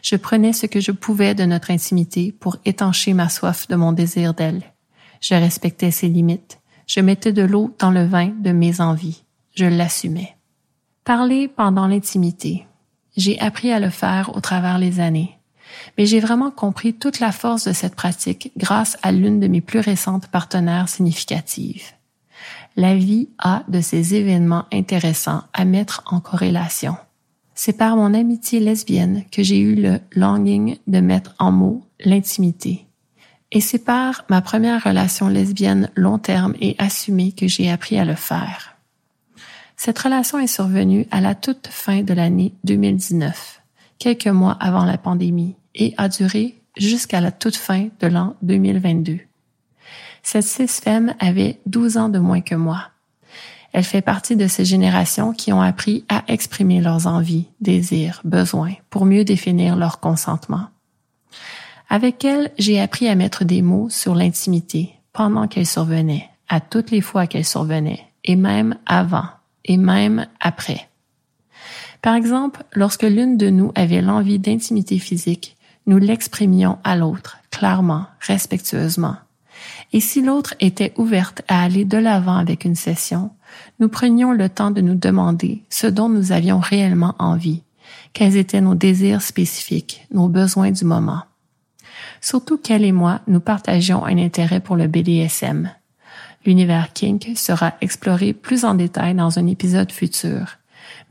Je 0.01 0.17
prenais 0.17 0.53
ce 0.53 0.65
que 0.65 0.81
je 0.81 0.91
pouvais 0.91 1.33
de 1.33 1.45
notre 1.45 1.71
intimité 1.71 2.33
pour 2.33 2.57
étancher 2.65 3.13
ma 3.13 3.29
soif 3.29 3.67
de 3.69 3.75
mon 3.75 3.93
désir 3.93 4.33
d'elle. 4.33 4.61
Je 5.21 5.35
respectais 5.35 5.91
ses 5.91 6.09
limites. 6.09 6.59
Je 6.87 6.99
mettais 6.99 7.31
de 7.31 7.43
l'eau 7.43 7.73
dans 7.79 7.91
le 7.91 8.05
vin 8.05 8.33
de 8.39 8.51
mes 8.51 8.81
envies. 8.81 9.23
Je 9.55 9.65
l'assumais. 9.65 10.35
Parler 11.05 11.47
pendant 11.47 11.87
l'intimité. 11.87 12.67
J'ai 13.15 13.39
appris 13.39 13.71
à 13.71 13.79
le 13.79 13.89
faire 13.89 14.35
au 14.35 14.41
travers 14.41 14.77
les 14.77 14.99
années 14.99 15.37
mais 15.97 16.05
j'ai 16.05 16.19
vraiment 16.19 16.51
compris 16.51 16.93
toute 16.93 17.19
la 17.19 17.31
force 17.31 17.67
de 17.67 17.73
cette 17.73 17.95
pratique 17.95 18.51
grâce 18.57 18.97
à 19.01 19.11
l'une 19.11 19.39
de 19.39 19.47
mes 19.47 19.61
plus 19.61 19.79
récentes 19.79 20.27
partenaires 20.27 20.89
significatives. 20.89 21.91
La 22.75 22.95
vie 22.95 23.29
a 23.37 23.63
de 23.67 23.81
ces 23.81 24.15
événements 24.15 24.65
intéressants 24.71 25.43
à 25.53 25.65
mettre 25.65 26.03
en 26.05 26.19
corrélation. 26.19 26.95
C'est 27.53 27.77
par 27.77 27.95
mon 27.95 28.13
amitié 28.13 28.59
lesbienne 28.59 29.25
que 29.31 29.43
j'ai 29.43 29.59
eu 29.59 29.75
le 29.75 29.99
longing 30.15 30.77
de 30.87 30.99
mettre 30.99 31.35
en 31.37 31.51
mots 31.51 31.85
l'intimité. 31.99 32.85
Et 33.51 33.59
c'est 33.59 33.83
par 33.83 34.23
ma 34.29 34.41
première 34.41 34.83
relation 34.83 35.27
lesbienne 35.27 35.89
long 35.95 36.17
terme 36.17 36.55
et 36.61 36.75
assumée 36.77 37.33
que 37.33 37.47
j'ai 37.47 37.69
appris 37.69 37.99
à 37.99 38.05
le 38.05 38.15
faire. 38.15 38.77
Cette 39.75 39.99
relation 39.99 40.39
est 40.39 40.47
survenue 40.47 41.07
à 41.11 41.19
la 41.21 41.35
toute 41.35 41.67
fin 41.67 42.03
de 42.03 42.13
l'année 42.13 42.53
2019, 42.63 43.61
quelques 43.99 44.27
mois 44.27 44.55
avant 44.59 44.85
la 44.85 44.97
pandémie 44.97 45.55
et 45.75 45.93
a 45.97 46.09
duré 46.09 46.61
jusqu'à 46.77 47.21
la 47.21 47.31
toute 47.31 47.55
fin 47.55 47.89
de 47.99 48.07
l'an 48.07 48.35
2022. 48.41 49.19
Cette 50.23 50.43
cis-femme 50.43 51.15
avait 51.19 51.59
12 51.65 51.97
ans 51.97 52.09
de 52.09 52.19
moins 52.19 52.41
que 52.41 52.55
moi. 52.55 52.89
Elle 53.73 53.83
fait 53.83 54.01
partie 54.01 54.35
de 54.35 54.47
ces 54.47 54.65
générations 54.65 55.33
qui 55.33 55.53
ont 55.53 55.61
appris 55.61 56.03
à 56.09 56.23
exprimer 56.27 56.81
leurs 56.81 57.07
envies, 57.07 57.47
désirs, 57.61 58.21
besoins 58.23 58.73
pour 58.89 59.05
mieux 59.05 59.23
définir 59.23 59.75
leur 59.75 59.99
consentement. 59.99 60.67
Avec 61.89 62.23
elle, 62.25 62.51
j'ai 62.57 62.79
appris 62.79 63.07
à 63.07 63.15
mettre 63.15 63.45
des 63.45 63.61
mots 63.61 63.89
sur 63.89 64.15
l'intimité 64.15 64.93
pendant 65.13 65.47
qu'elle 65.47 65.65
survenait, 65.65 66.29
à 66.47 66.59
toutes 66.59 66.91
les 66.91 67.01
fois 67.01 67.27
qu'elle 67.27 67.45
survenait, 67.45 68.05
et 68.23 68.35
même 68.35 68.77
avant, 68.85 69.25
et 69.65 69.77
même 69.77 70.27
après. 70.39 70.87
Par 72.01 72.15
exemple, 72.15 72.63
lorsque 72.73 73.03
l'une 73.03 73.37
de 73.37 73.49
nous 73.49 73.71
avait 73.75 74.01
l'envie 74.01 74.39
d'intimité 74.39 74.99
physique, 74.99 75.55
nous 75.85 75.97
l'exprimions 75.97 76.77
à 76.83 76.95
l'autre, 76.95 77.37
clairement, 77.49 78.05
respectueusement. 78.19 79.15
Et 79.93 79.99
si 79.99 80.21
l'autre 80.21 80.55
était 80.59 80.93
ouverte 80.97 81.41
à 81.47 81.61
aller 81.63 81.85
de 81.85 81.97
l'avant 81.97 82.37
avec 82.37 82.65
une 82.65 82.75
session, 82.75 83.31
nous 83.79 83.89
prenions 83.89 84.31
le 84.31 84.49
temps 84.49 84.71
de 84.71 84.81
nous 84.81 84.95
demander 84.95 85.63
ce 85.69 85.87
dont 85.87 86.09
nous 86.09 86.31
avions 86.31 86.59
réellement 86.59 87.15
envie, 87.19 87.61
quels 88.13 88.37
étaient 88.37 88.61
nos 88.61 88.75
désirs 88.75 89.21
spécifiques, 89.21 90.07
nos 90.11 90.29
besoins 90.29 90.71
du 90.71 90.85
moment. 90.85 91.23
Surtout 92.21 92.57
qu'elle 92.57 92.85
et 92.85 92.91
moi, 92.91 93.21
nous 93.27 93.39
partagions 93.39 94.05
un 94.05 94.17
intérêt 94.17 94.59
pour 94.59 94.75
le 94.75 94.87
BDSM. 94.87 95.71
L'univers 96.45 96.93
kink 96.93 97.31
sera 97.35 97.73
exploré 97.81 98.33
plus 98.33 98.65
en 98.65 98.73
détail 98.73 99.15
dans 99.15 99.37
un 99.37 99.47
épisode 99.47 99.91
futur. 99.91 100.57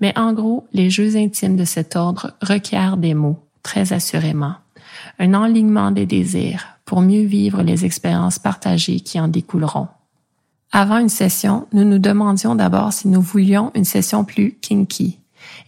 Mais 0.01 0.17
en 0.19 0.33
gros, 0.33 0.67
les 0.73 0.91
jeux 0.91 1.17
intimes 1.17 1.57
de 1.57 1.65
cet 1.65 1.97
ordre 1.97 2.33
requièrent 2.43 2.97
des 2.97 3.15
mots, 3.15 3.39
très 3.63 3.93
assurément. 3.93 4.55
Un 5.23 5.35
enlignement 5.35 5.91
des 5.91 6.07
désirs 6.07 6.79
pour 6.87 7.03
mieux 7.03 7.25
vivre 7.25 7.63
les 7.63 7.85
expériences 7.85 8.39
partagées 8.39 9.01
qui 9.01 9.21
en 9.21 9.29
découleront. 9.29 9.89
Avant 10.73 10.97
une 10.97 11.11
session, 11.11 11.67
nous 11.75 11.85
nous 11.85 11.99
demandions 11.99 12.55
d'abord 12.55 12.95
si 12.95 13.07
nous 13.07 13.21
voulions 13.21 13.71
une 13.75 13.85
session 13.85 14.25
plus 14.25 14.57
kinky. 14.63 15.19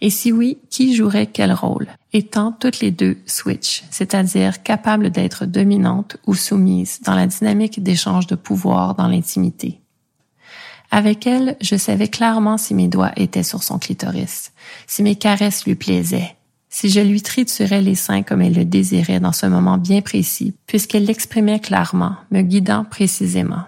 Et 0.01 0.09
si 0.09 0.31
oui, 0.31 0.57
qui 0.71 0.95
jouerait 0.95 1.27
quel 1.27 1.53
rôle, 1.53 1.87
étant 2.13 2.51
toutes 2.51 2.79
les 2.79 2.89
deux 2.89 3.17
switch, 3.27 3.83
c'est-à-dire 3.91 4.63
capables 4.63 5.11
d'être 5.11 5.45
dominantes 5.45 6.17
ou 6.25 6.33
soumises 6.33 7.01
dans 7.01 7.13
la 7.13 7.27
dynamique 7.27 7.83
d'échange 7.83 8.25
de 8.25 8.35
pouvoir 8.35 8.95
dans 8.95 9.07
l'intimité. 9.07 9.81
Avec 10.89 11.27
elle, 11.27 11.57
je 11.61 11.75
savais 11.75 12.07
clairement 12.07 12.57
si 12.57 12.73
mes 12.73 12.87
doigts 12.87 13.11
étaient 13.17 13.43
sur 13.43 13.61
son 13.61 13.77
clitoris, 13.77 14.51
si 14.87 15.03
mes 15.03 15.15
caresses 15.15 15.65
lui 15.65 15.75
plaisaient, 15.75 16.37
si 16.73 16.89
je 16.89 16.99
lui 16.99 17.21
triturais 17.21 17.83
les 17.83 17.93
seins 17.93 18.23
comme 18.23 18.41
elle 18.41 18.55
le 18.55 18.65
désirait 18.65 19.19
dans 19.19 19.31
ce 19.31 19.45
moment 19.45 19.77
bien 19.77 20.01
précis, 20.01 20.55
puisqu'elle 20.65 21.05
l'exprimait 21.05 21.59
clairement, 21.59 22.15
me 22.31 22.41
guidant 22.41 22.83
précisément. 22.83 23.65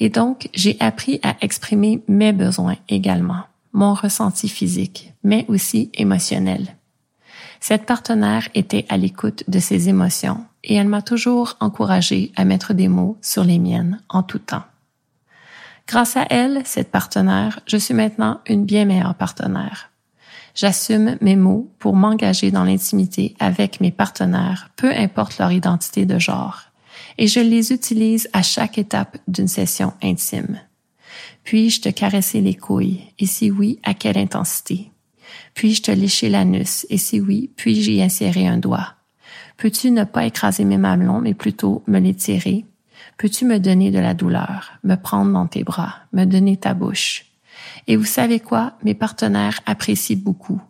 Et 0.00 0.08
donc, 0.08 0.48
j'ai 0.52 0.76
appris 0.80 1.20
à 1.22 1.36
exprimer 1.42 2.02
mes 2.08 2.32
besoins 2.32 2.74
également, 2.88 3.44
mon 3.72 3.94
ressenti 3.94 4.48
physique, 4.48 5.12
mais 5.22 5.44
aussi 5.46 5.90
émotionnel. 5.94 6.74
Cette 7.60 7.86
partenaire 7.86 8.48
était 8.56 8.84
à 8.88 8.96
l'écoute 8.96 9.44
de 9.46 9.60
ses 9.60 9.88
émotions 9.88 10.44
et 10.64 10.74
elle 10.74 10.88
m'a 10.88 11.02
toujours 11.02 11.56
encouragé 11.60 12.32
à 12.34 12.44
mettre 12.44 12.74
des 12.74 12.88
mots 12.88 13.16
sur 13.22 13.44
les 13.44 13.60
miennes 13.60 14.02
en 14.08 14.24
tout 14.24 14.40
temps. 14.40 14.64
Grâce 15.86 16.16
à 16.16 16.26
elle, 16.30 16.62
cette 16.64 16.90
partenaire, 16.90 17.60
je 17.66 17.76
suis 17.76 17.94
maintenant 17.94 18.40
une 18.48 18.64
bien 18.64 18.86
meilleure 18.86 19.14
partenaire. 19.14 19.92
J'assume 20.54 21.16
mes 21.20 21.36
mots 21.36 21.70
pour 21.78 21.94
m'engager 21.94 22.50
dans 22.50 22.64
l'intimité 22.64 23.34
avec 23.38 23.80
mes 23.80 23.92
partenaires, 23.92 24.70
peu 24.76 24.92
importe 24.92 25.38
leur 25.38 25.52
identité 25.52 26.06
de 26.06 26.18
genre 26.18 26.68
et 27.18 27.26
je 27.26 27.40
les 27.40 27.72
utilise 27.72 28.28
à 28.32 28.42
chaque 28.42 28.78
étape 28.78 29.18
d'une 29.26 29.48
session 29.48 29.92
intime. 30.02 30.60
Puis-je 31.42 31.80
te 31.80 31.88
caresser 31.88 32.40
les 32.40 32.54
couilles, 32.54 33.02
et 33.18 33.26
si 33.26 33.50
oui, 33.50 33.80
à 33.82 33.94
quelle 33.94 34.18
intensité? 34.18 34.92
Puis-je 35.54 35.82
te 35.82 35.90
lécher 35.90 36.28
l'anus, 36.28 36.86
et 36.90 36.98
si 36.98 37.20
oui, 37.20 37.50
puis-je 37.56 37.90
y 37.90 38.02
insérer 38.02 38.46
un 38.46 38.58
doigt? 38.58 38.94
Peux-tu 39.56 39.90
ne 39.90 40.04
pas 40.04 40.26
écraser 40.26 40.64
mes 40.64 40.78
mamelons, 40.78 41.20
mais 41.20 41.34
plutôt 41.34 41.82
me 41.86 41.98
les 41.98 42.14
tirer? 42.14 42.64
Peux-tu 43.16 43.44
me 43.44 43.58
donner 43.58 43.90
de 43.90 43.98
la 43.98 44.14
douleur, 44.14 44.72
me 44.84 44.94
prendre 44.94 45.32
dans 45.32 45.46
tes 45.46 45.64
bras, 45.64 45.96
me 46.12 46.24
donner 46.24 46.56
ta 46.56 46.74
bouche? 46.74 47.27
Et 47.86 47.96
vous 47.96 48.04
savez 48.04 48.40
quoi? 48.40 48.74
Mes 48.82 48.94
partenaires 48.94 49.60
apprécient 49.66 50.18
beaucoup 50.18 50.60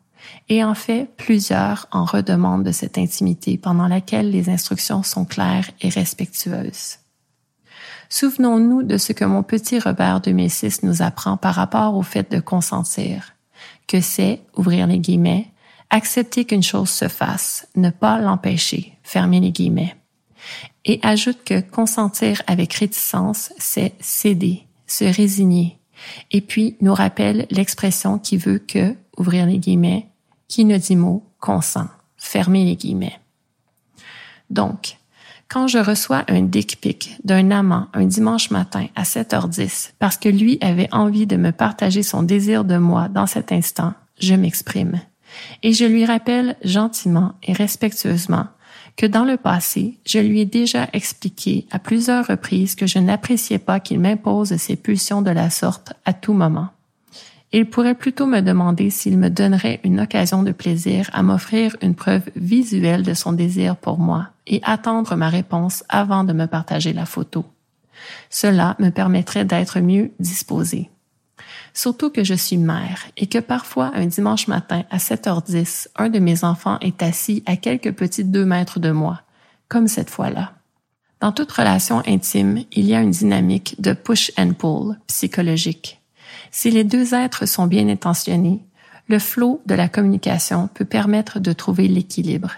et 0.49 0.65
en 0.65 0.75
fait, 0.75 1.09
plusieurs 1.17 1.87
en 1.91 2.05
redemandent 2.05 2.65
de 2.65 2.73
cette 2.73 2.99
intimité 2.99 3.59
pendant 3.59 3.89
laquelle 3.89 4.31
les 4.31 4.49
instructions 4.49 5.03
sont 5.03 5.25
claires 5.25 5.71
et 5.81 5.89
respectueuses. 5.89 6.99
Souvenons-nous 8.09 8.83
de 8.83 8.97
ce 8.97 9.13
que 9.13 9.25
mon 9.25 9.43
petit 9.43 9.79
Robert 9.79 10.21
2006 10.21 10.83
nous 10.83 11.03
apprend 11.03 11.37
par 11.37 11.55
rapport 11.55 11.95
au 11.95 12.03
fait 12.03 12.31
de 12.33 12.41
consentir, 12.41 13.35
que 13.87 14.01
c'est, 14.01 14.41
ouvrir 14.57 14.87
les 14.87 14.99
guillemets, 14.99 15.49
accepter 15.91 16.47
qu'une 16.47 16.63
chose 16.63 16.89
se 16.89 17.09
fasse, 17.09 17.69
ne 17.77 17.91
pas 17.91 18.19
l'empêcher, 18.19 18.95
fermer 19.03 19.41
les 19.41 19.53
guillemets. 19.53 19.95
Et 20.87 21.01
ajoute 21.03 21.45
que 21.45 21.61
consentir 21.61 22.43
avec 22.47 22.73
réticence, 22.75 23.53
c'est 23.59 23.93
céder, 24.01 24.67
se 24.87 25.05
résigner, 25.05 25.78
et 26.31 26.41
puis 26.41 26.77
nous 26.81 26.95
rappelle 26.95 27.47
l'expression 27.51 28.19
qui 28.19 28.37
veut 28.37 28.59
que, 28.59 28.95
ouvrir 29.17 29.47
les 29.47 29.59
guillemets, 29.59 30.09
qui 30.49 30.65
ne 30.65 30.77
dit 30.77 30.97
mot 30.97 31.25
consent. 31.41 31.89
Fermez 32.17 32.65
les 32.65 32.77
guillemets. 32.77 33.19
Donc, 34.51 34.97
quand 35.49 35.67
je 35.67 35.79
reçois 35.79 36.25
un 36.29 36.43
dick 36.43 36.81
pic 36.81 37.17
d'un 37.25 37.51
amant 37.51 37.89
un 37.95 38.05
dimanche 38.05 38.51
matin 38.51 38.87
à 38.97 39.05
7h10 39.05 39.93
parce 39.99 40.19
que 40.19 40.29
lui 40.29 40.59
avait 40.61 40.93
envie 40.93 41.27
de 41.27 41.37
me 41.37 41.53
partager 41.53 42.03
son 42.03 42.23
désir 42.23 42.65
de 42.65 42.77
moi 42.77 43.09
dans 43.09 43.27
cet 43.27 43.53
instant, 43.53 43.95
je 44.21 44.35
m'exprime. 44.35 45.01
Et 45.63 45.73
je 45.73 45.85
lui 45.85 46.05
rappelle 46.05 46.57
gentiment 46.65 47.35
et 47.43 47.53
respectueusement 47.53 48.47
que 48.99 49.07
dans 49.07 49.25
le 49.25 49.37
passé, 49.37 49.97
je 50.05 50.19
lui 50.19 50.41
ai 50.41 50.45
déjà 50.45 50.89
expliqué 50.93 51.67
à 51.71 51.79
plusieurs 51.79 52.27
reprises 52.27 52.75
que 52.75 52.89
je 52.89 52.99
n'appréciais 52.99 53.61
pas 53.61 53.79
qu'il 53.79 54.01
m'impose 54.01 54.57
ses 54.57 54.75
pulsions 54.75 55.23
de 55.23 55.31
la 55.31 55.51
sorte 55.51 55.93
à 56.05 56.13
tout 56.13 56.33
moment. 56.33 56.71
Il 57.53 57.71
pourrait 57.71 57.95
plutôt 57.95 58.27
me 58.27 58.41
demander 58.41 58.91
s'il 58.91 59.17
me 59.17 59.31
donnerait 59.31 59.81
une 59.85 60.01
occasion 60.01 60.43
de 60.43 60.51
plaisir 60.51 61.09
à 61.13 61.23
m'offrir 61.23 61.77
une 61.81 61.95
preuve 61.95 62.29
visuelle 62.35 63.05
de 63.05 63.15
son 63.15 63.33
désir 63.33 63.77
pour 63.77 63.99
moi 63.99 64.31
et 64.49 64.61
attendre 64.65 65.15
ma 65.15 65.29
réponse 65.29 65.85
avant 65.89 66.25
de 66.25 66.33
me 66.33 66.47
partager 66.47 66.93
la 66.93 67.07
photo. 67.07 67.45
Cela 68.31 68.75
me 68.81 68.91
permettrait 68.91 69.45
d'être 69.45 69.79
mieux 69.79 70.11
disposée. 70.19 70.91
Surtout 71.79 72.11
que 72.11 72.25
je 72.25 72.35
suis 72.35 72.57
mère 72.57 73.05
et 73.17 73.29
que 73.29 73.39
parfois 73.39 73.93
un 73.95 74.07
dimanche 74.07 74.49
matin 74.49 74.83
à 74.91 74.97
7h10, 74.97 75.87
un 75.95 76.09
de 76.09 76.19
mes 76.19 76.43
enfants 76.43 76.77
est 76.81 77.05
assis 77.05 77.45
à 77.47 77.57
quelques 77.57 77.93
petits 77.93 78.25
deux 78.25 78.45
mètres 78.45 78.81
de 78.81 78.91
moi, 78.91 79.23
comme 79.69 79.87
cette 79.87 80.11
fois-là. 80.11 80.55
Dans 81.21 81.31
toute 81.31 81.53
relation 81.53 82.03
intime, 82.05 82.65
il 82.73 82.87
y 82.87 82.97
a 82.97 83.01
une 83.01 83.13
dynamique 83.13 83.81
de 83.81 83.93
push 83.93 84.33
and 84.37 84.55
pull 84.55 84.99
psychologique. 85.07 86.01
Si 86.51 86.73
les 86.73 86.83
deux 86.83 87.15
êtres 87.15 87.47
sont 87.47 87.69
bien 87.69 87.89
intentionnés, 87.89 88.61
le 89.07 89.21
flot 89.21 89.63
de 89.67 89.77
la 89.77 89.89
communication 89.89 90.69
peut 90.75 90.85
permettre 90.85 91.39
de 91.39 91.53
trouver 91.53 91.87
l'équilibre. 91.87 92.51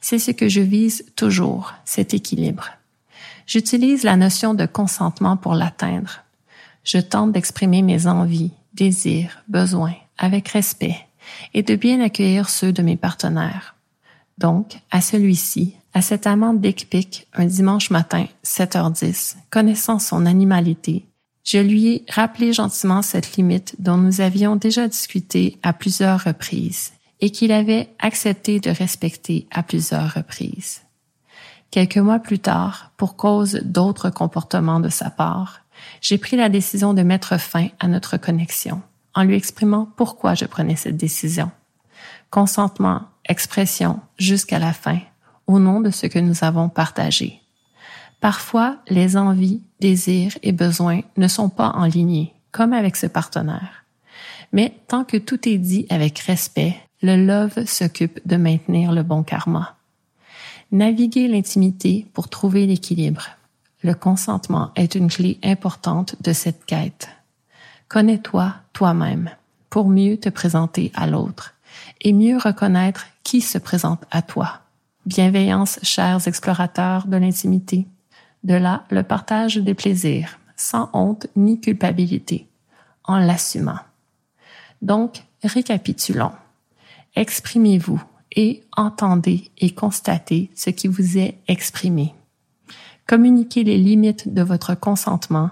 C'est 0.00 0.20
ce 0.20 0.30
que 0.30 0.48
je 0.48 0.60
vise 0.60 1.06
toujours, 1.16 1.74
cet 1.84 2.14
équilibre. 2.14 2.70
J'utilise 3.48 4.04
la 4.04 4.16
notion 4.16 4.54
de 4.54 4.64
consentement 4.64 5.36
pour 5.36 5.54
l'atteindre. 5.54 6.23
Je 6.84 6.98
tente 6.98 7.32
d'exprimer 7.32 7.82
mes 7.82 8.06
envies, 8.06 8.52
désirs, 8.74 9.42
besoins 9.48 9.94
avec 10.18 10.48
respect 10.48 10.96
et 11.54 11.62
de 11.62 11.74
bien 11.74 12.00
accueillir 12.00 12.48
ceux 12.48 12.72
de 12.72 12.82
mes 12.82 12.96
partenaires. 12.96 13.74
Donc, 14.38 14.78
à 14.90 15.00
celui-ci, 15.00 15.76
à 15.94 16.02
cet 16.02 16.26
amant 16.26 16.56
pic 16.56 17.26
un 17.32 17.46
dimanche 17.46 17.90
matin, 17.90 18.26
7h10, 18.44 19.36
connaissant 19.50 19.98
son 19.98 20.26
animalité, 20.26 21.06
je 21.44 21.58
lui 21.58 21.88
ai 21.88 22.04
rappelé 22.10 22.52
gentiment 22.52 23.02
cette 23.02 23.36
limite 23.36 23.76
dont 23.78 23.96
nous 23.96 24.20
avions 24.20 24.56
déjà 24.56 24.88
discuté 24.88 25.58
à 25.62 25.72
plusieurs 25.72 26.24
reprises 26.24 26.92
et 27.20 27.30
qu'il 27.30 27.52
avait 27.52 27.90
accepté 27.98 28.60
de 28.60 28.70
respecter 28.70 29.46
à 29.50 29.62
plusieurs 29.62 30.14
reprises. 30.14 30.80
Quelques 31.70 31.98
mois 31.98 32.18
plus 32.18 32.38
tard, 32.38 32.92
pour 32.96 33.16
cause 33.16 33.60
d'autres 33.64 34.10
comportements 34.10 34.80
de 34.80 34.88
sa 34.88 35.10
part, 35.10 35.63
j'ai 36.04 36.18
pris 36.18 36.36
la 36.36 36.50
décision 36.50 36.92
de 36.92 37.02
mettre 37.02 37.40
fin 37.40 37.68
à 37.80 37.88
notre 37.88 38.18
connexion 38.18 38.82
en 39.14 39.24
lui 39.24 39.36
exprimant 39.36 39.88
pourquoi 39.96 40.34
je 40.34 40.44
prenais 40.44 40.76
cette 40.76 40.98
décision. 40.98 41.50
Consentement, 42.28 43.02
expression 43.26 44.00
jusqu'à 44.18 44.58
la 44.58 44.74
fin, 44.74 44.98
au 45.46 45.58
nom 45.58 45.80
de 45.80 45.90
ce 45.90 46.06
que 46.06 46.18
nous 46.18 46.44
avons 46.44 46.68
partagé. 46.68 47.40
Parfois, 48.20 48.76
les 48.88 49.16
envies, 49.16 49.62
désirs 49.80 50.36
et 50.42 50.52
besoins 50.52 51.00
ne 51.16 51.28
sont 51.28 51.48
pas 51.48 51.70
en 51.70 51.84
ligne, 51.84 52.28
comme 52.52 52.74
avec 52.74 52.96
ce 52.96 53.06
partenaire. 53.06 53.84
Mais 54.52 54.74
tant 54.88 55.04
que 55.04 55.16
tout 55.16 55.48
est 55.48 55.58
dit 55.58 55.86
avec 55.88 56.18
respect, 56.18 56.76
le 57.00 57.16
love 57.16 57.64
s'occupe 57.64 58.20
de 58.26 58.36
maintenir 58.36 58.92
le 58.92 59.02
bon 59.02 59.22
karma. 59.22 59.76
Naviguer 60.70 61.28
l'intimité 61.28 62.06
pour 62.12 62.28
trouver 62.28 62.66
l'équilibre. 62.66 63.28
Le 63.84 63.92
consentement 63.92 64.70
est 64.76 64.94
une 64.94 65.10
clé 65.10 65.38
importante 65.44 66.16
de 66.22 66.32
cette 66.32 66.64
quête. 66.64 67.10
Connais-toi 67.88 68.54
toi-même 68.72 69.28
pour 69.68 69.90
mieux 69.90 70.16
te 70.16 70.30
présenter 70.30 70.90
à 70.94 71.06
l'autre 71.06 71.54
et 72.00 72.14
mieux 72.14 72.38
reconnaître 72.38 73.04
qui 73.24 73.42
se 73.42 73.58
présente 73.58 74.02
à 74.10 74.22
toi. 74.22 74.60
Bienveillance, 75.04 75.78
chers 75.82 76.26
explorateurs 76.26 77.06
de 77.06 77.18
l'intimité. 77.18 77.86
De 78.42 78.54
là, 78.54 78.84
le 78.88 79.02
partage 79.02 79.58
des 79.58 79.74
plaisirs, 79.74 80.38
sans 80.56 80.88
honte 80.94 81.26
ni 81.36 81.60
culpabilité, 81.60 82.48
en 83.04 83.18
l'assumant. 83.18 83.80
Donc, 84.80 85.24
récapitulons. 85.42 86.32
Exprimez-vous 87.16 88.02
et 88.34 88.64
entendez 88.78 89.50
et 89.58 89.74
constatez 89.74 90.50
ce 90.54 90.70
qui 90.70 90.88
vous 90.88 91.18
est 91.18 91.36
exprimé. 91.48 92.14
Communiquez 93.06 93.64
les 93.64 93.78
limites 93.78 94.32
de 94.32 94.42
votre 94.42 94.74
consentement, 94.74 95.50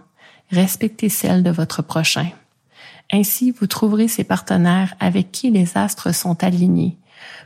respectez 0.50 1.08
celles 1.08 1.42
de 1.42 1.50
votre 1.50 1.82
prochain. 1.82 2.28
Ainsi, 3.12 3.50
vous 3.50 3.66
trouverez 3.66 4.08
ces 4.08 4.24
partenaires 4.24 4.94
avec 5.00 5.32
qui 5.32 5.50
les 5.50 5.76
astres 5.76 6.14
sont 6.14 6.42
alignés 6.42 6.96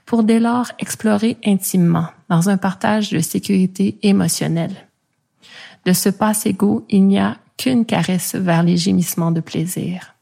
pour 0.07 0.23
dès 0.23 0.39
lors 0.39 0.71
explorer 0.79 1.37
intimement 1.45 2.07
dans 2.29 2.49
un 2.49 2.57
partage 2.57 3.11
de 3.11 3.19
sécurité 3.19 3.99
émotionnelle. 4.03 4.87
De 5.85 5.93
ce 5.93 6.09
passe 6.09 6.47
égaux, 6.47 6.85
il 6.89 7.07
n'y 7.07 7.19
a 7.19 7.37
qu'une 7.57 7.85
caresse 7.85 8.35
vers 8.35 8.63
les 8.63 8.77
gémissements 8.77 9.33
de 9.33 9.41
plaisir. 9.41 10.15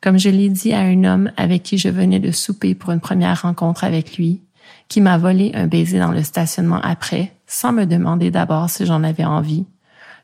Comme 0.00 0.18
je 0.18 0.30
l'ai 0.30 0.48
dit 0.48 0.72
à 0.72 0.80
un 0.80 1.04
homme 1.04 1.30
avec 1.36 1.62
qui 1.62 1.78
je 1.78 1.88
venais 1.88 2.18
de 2.18 2.32
souper 2.32 2.74
pour 2.74 2.90
une 2.90 3.00
première 3.00 3.42
rencontre 3.42 3.84
avec 3.84 4.16
lui, 4.16 4.42
qui 4.88 5.00
m'a 5.00 5.16
volé 5.16 5.52
un 5.54 5.68
baiser 5.68 5.98
dans 5.98 6.10
le 6.10 6.22
stationnement 6.22 6.80
après, 6.82 7.32
sans 7.52 7.72
me 7.72 7.84
demander 7.84 8.30
d'abord 8.30 8.70
si 8.70 8.86
j'en 8.86 9.04
avais 9.04 9.26
envie, 9.26 9.66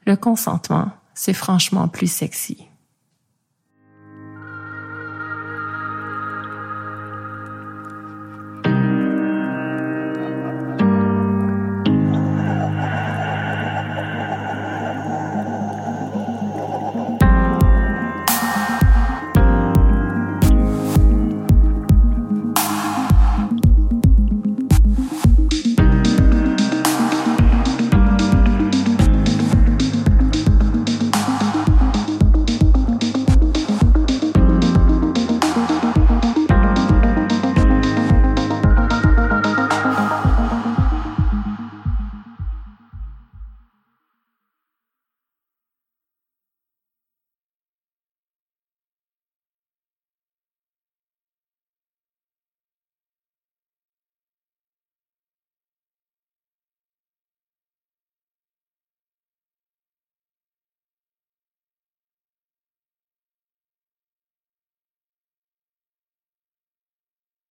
le 0.07 0.17
consentement, 0.17 0.91
c'est 1.13 1.35
franchement 1.35 1.87
plus 1.87 2.11
sexy. 2.11 2.69